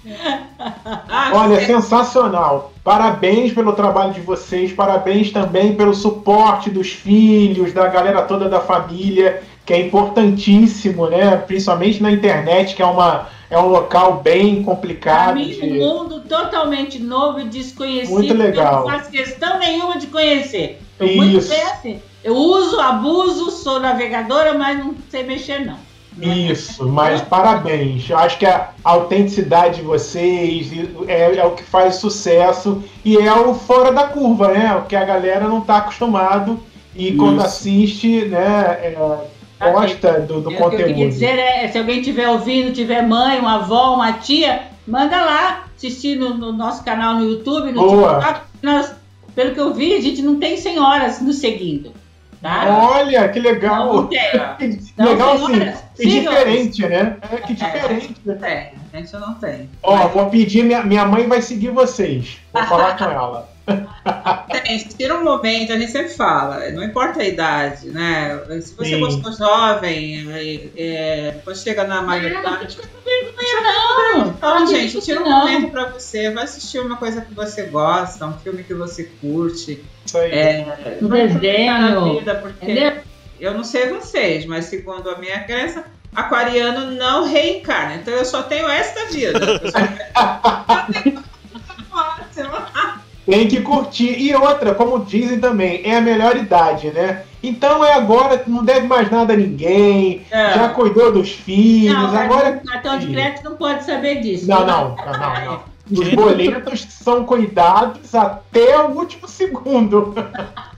[1.33, 2.73] Olha, sensacional.
[2.83, 8.59] Parabéns pelo trabalho de vocês, parabéns também pelo suporte dos filhos, da galera toda da
[8.59, 11.37] família, que é importantíssimo, né?
[11.37, 15.35] Principalmente na internet, que é, uma, é um local bem complicado.
[15.35, 18.13] mim, de- um mundo totalmente novo e desconhecido.
[18.13, 18.83] Muito legal.
[18.83, 20.81] que Eu não faço questão nenhuma de conhecer.
[20.97, 22.01] Tô muito bem assim.
[22.23, 25.77] Eu uso, abuso, sou navegadora, mas não sei mexer, não.
[26.19, 28.09] Isso, mas parabéns.
[28.09, 30.71] Eu acho que a autenticidade de vocês
[31.07, 34.75] é, é o que faz sucesso e é o fora da curva, né?
[34.75, 36.59] O que a galera não está acostumado
[36.95, 37.45] e quando Isso.
[37.45, 41.09] assiste, né, é, gosta do, do É, o que eu queria conteúdo.
[41.09, 46.17] dizer é, se alguém estiver ouvindo, tiver mãe, uma avó, uma tia, manda lá assistir
[46.17, 48.15] no, no nosso canal no YouTube, no Boa.
[48.15, 48.41] TikTok.
[48.61, 48.93] Nós,
[49.33, 51.91] pelo que eu vi, a gente não tem senhoras nos seguindo.
[52.41, 52.89] Tá?
[52.91, 54.07] Olha, que Não legal!
[54.07, 55.73] Que Não, legal assim.
[56.01, 57.17] Que Sigam diferente, né?
[57.31, 58.15] É que diferente.
[58.25, 59.69] Não tem, a gente não tem.
[59.83, 62.39] Ó, vou pedir, minha, minha mãe vai seguir vocês.
[62.51, 63.51] Vou falar com ela.
[64.51, 68.41] Tem, tira um momento, a gente sempre fala, não importa a idade, né?
[68.59, 68.99] Se você Sim.
[68.99, 72.79] gostou jovem, é, é, depois chega na maioridade.
[74.13, 75.39] Não, Então, gente, tira um não.
[75.39, 79.83] momento pra você, vai assistir uma coisa que você gosta, um filme que você curte.
[80.05, 80.31] Isso aí.
[80.31, 82.93] É, Um desenho, vida, porque Entendeu?
[83.41, 85.83] Eu não sei vocês, mas segundo a minha crença,
[86.15, 87.95] aquariano não reencarna.
[87.95, 89.39] Então eu só tenho esta vida.
[93.25, 94.19] Tem que curtir.
[94.19, 97.23] E outra, como dizem também, é a melhor idade, né?
[97.41, 100.53] Então é agora, não deve mais nada a ninguém, É.
[100.53, 102.51] já cuidou dos filhos, Não, agora.
[102.53, 104.47] cartão, cartão de crédito não pode saber disso.
[104.47, 105.71] Não, não, não, não, não.
[105.91, 110.13] Os boletos são cuidados até o último segundo.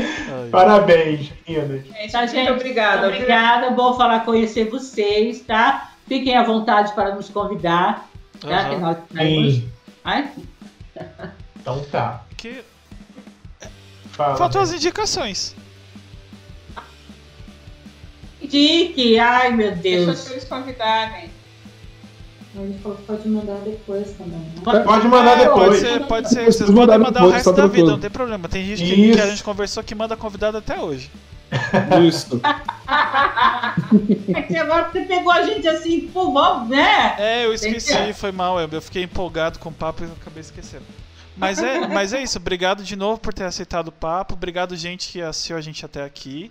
[0.00, 0.48] Ai.
[0.50, 1.84] Parabéns, meninas.
[1.86, 2.50] Gente, Tá, muito gente?
[2.52, 3.06] obrigada.
[3.08, 5.92] Obrigada, bom falar, conhecer vocês, tá?
[6.06, 8.08] Fiquem à vontade para nos convidar,
[8.40, 8.48] tá?
[8.48, 8.68] Aham.
[8.70, 9.68] Que nós estaremos- Sim.
[10.04, 10.28] Ai,
[11.60, 12.24] Então tá.
[12.36, 12.62] Que...
[14.12, 14.36] Fala.
[14.36, 15.54] Faltam as indicações.
[18.42, 20.30] Dique, ai meu Deixa Deus.
[20.30, 20.44] eles
[22.82, 24.38] falou que pode mandar depois também.
[24.40, 24.80] né?
[24.84, 25.68] Pode mandar É, depois.
[25.68, 26.44] Pode ser, pode ser.
[26.46, 28.48] Vocês podem mandaram mandar o depois, resto da vida, não tem problema.
[28.48, 31.10] Tem gente que, que a gente conversou que manda convidado até hoje.
[32.06, 32.40] Isso.
[34.34, 36.30] É que agora você pegou a gente assim, pô,
[36.66, 37.14] né?
[37.18, 38.60] É, eu esqueci, foi mal.
[38.60, 40.84] Eu eu fiquei empolgado com o papo e acabei esquecendo.
[41.36, 42.38] Mas é, mas é isso.
[42.38, 44.34] Obrigado de novo por ter aceitado o papo.
[44.34, 46.50] Obrigado, gente, que assistiu a gente até aqui.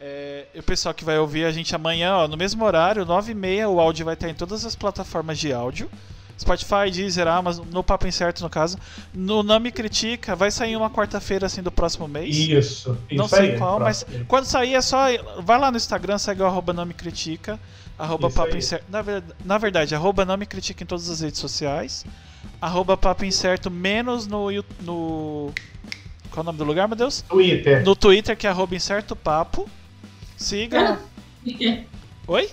[0.00, 3.68] É, e o pessoal que vai ouvir a gente amanhã, ó, no mesmo horário, 9h30,
[3.68, 5.90] o áudio vai estar em todas as plataformas de áudio.
[6.38, 8.78] Spotify, Deezer, Amazon, no Papo Incerto, no caso.
[9.12, 12.36] No Não Me Critica, vai sair uma quarta-feira, assim, do próximo mês.
[12.36, 12.96] Isso.
[13.10, 14.24] Não isso sei aí, qual, mas próximo.
[14.26, 15.06] quando sair é só.
[15.42, 17.58] Vai lá no Instagram, segue o arroba não me critica.
[17.98, 18.58] Arroba Isso papo aí.
[18.58, 18.84] incerto.
[18.88, 19.02] Na,
[19.44, 22.06] na verdade, arroba não me critica em todas as redes sociais.
[22.60, 24.48] Arroba papo incerto, menos no,
[24.80, 25.52] no.
[26.30, 27.22] Qual é o nome do lugar, meu Deus?
[27.22, 27.82] Twitter.
[27.84, 29.68] No Twitter, que é arroba incerto papo.
[30.38, 30.98] Siga.
[32.26, 32.48] Oi?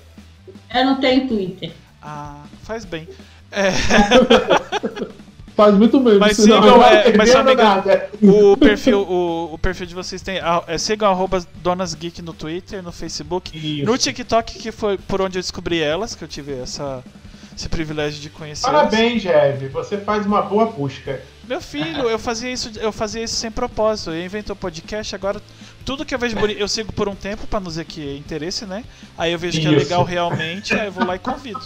[0.73, 1.71] Eu não tenho Twitter.
[2.01, 3.07] Ah, faz bem.
[3.51, 3.71] É,
[5.55, 6.17] Faz muito bem.
[6.17, 8.09] Mas sigam, Não é, mas se não nada.
[8.21, 10.37] o, perfil, o, o perfil de vocês tem.
[10.39, 13.57] ah, É, sigam arroba Donas Geek no Twitter, no Facebook.
[13.57, 13.85] Isso.
[13.85, 17.01] No TikTok, que foi por onde eu descobri elas, que eu tive essa,
[17.55, 18.65] esse privilégio de conhecer.
[18.65, 19.69] Parabéns, Jev.
[19.69, 21.21] Você faz uma boa busca.
[21.47, 24.11] Meu filho, eu fazia isso, eu fazia isso sem propósito.
[24.11, 25.41] Eu inventou podcast, agora
[25.85, 28.17] tudo que eu vejo bonito, eu sigo por um tempo pra não dizer que é
[28.17, 28.83] interesse, né?
[29.17, 29.79] Aí eu vejo que é Isso.
[29.79, 31.61] legal realmente, aí eu vou lá e convido.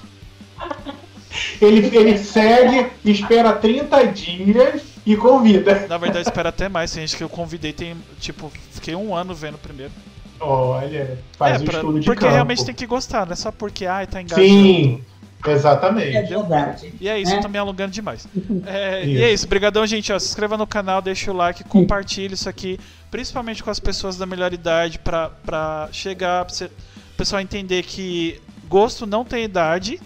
[1.62, 5.86] Ele, ele segue, espera 30 dias e convida.
[5.88, 6.92] Na verdade, espera até mais.
[6.92, 9.92] Tem gente que eu convidei, tem, tipo, fiquei um ano vendo primeiro.
[10.40, 12.34] Olha, faz é, o pra- estudo de porque campo.
[12.34, 14.48] realmente tem que gostar, não é só porque, ai, tá engajando.
[14.48, 15.04] Sim,
[15.46, 16.28] É exatamente.
[16.30, 16.94] verdade.
[17.00, 17.38] E é isso, É.
[17.38, 18.26] eu tô me alongando demais.
[18.66, 19.10] É, Isso.
[19.20, 20.12] E é isso, brigadão, gente.
[20.14, 22.80] Ó, se inscreva no canal, deixa o like, compartilhe isso aqui,
[23.12, 28.42] principalmente com as pessoas da melhor idade, pra, pra chegar, pra o pessoal entender que
[28.68, 30.00] gosto não tem idade.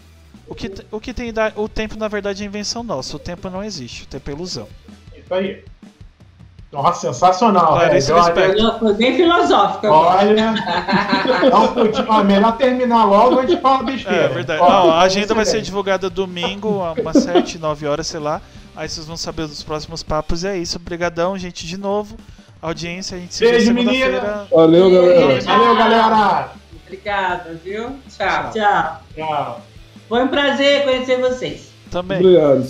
[0.48, 3.16] O que, o que tem idade, o tempo na verdade é invenção nossa.
[3.16, 4.68] O tempo não existe, o tempo é ilusão.
[5.16, 5.64] Isso aí.
[6.74, 7.74] Nossa, sensacional.
[7.74, 8.18] Clarice Jev.
[8.18, 8.80] Olha, Lispector.
[8.80, 9.92] Foi bem filosófica.
[9.92, 10.54] olha.
[11.52, 14.24] não podia, ó, melhor terminar logo antes de falar besteira.
[14.24, 14.60] É verdade.
[14.60, 18.42] Ó, Ó, a agenda vai ser divulgada domingo, umas 7, 9 horas, sei lá.
[18.76, 20.44] Aí vocês vão saber dos próximos papos.
[20.44, 20.78] E é isso.
[20.78, 22.18] Obrigadão, gente, de novo.
[22.64, 24.48] Audiência, a gente se vê Beijo, segunda-feira.
[24.50, 25.42] Valeu, galera.
[25.42, 26.50] Valeu, galera.
[26.86, 28.00] Obrigada, viu?
[28.08, 28.52] Tchau.
[28.54, 29.02] Tchau.
[29.14, 29.62] Tchau.
[30.08, 31.74] Foi um prazer conhecer vocês.
[31.92, 32.20] Também.
[32.20, 32.66] Obrigado.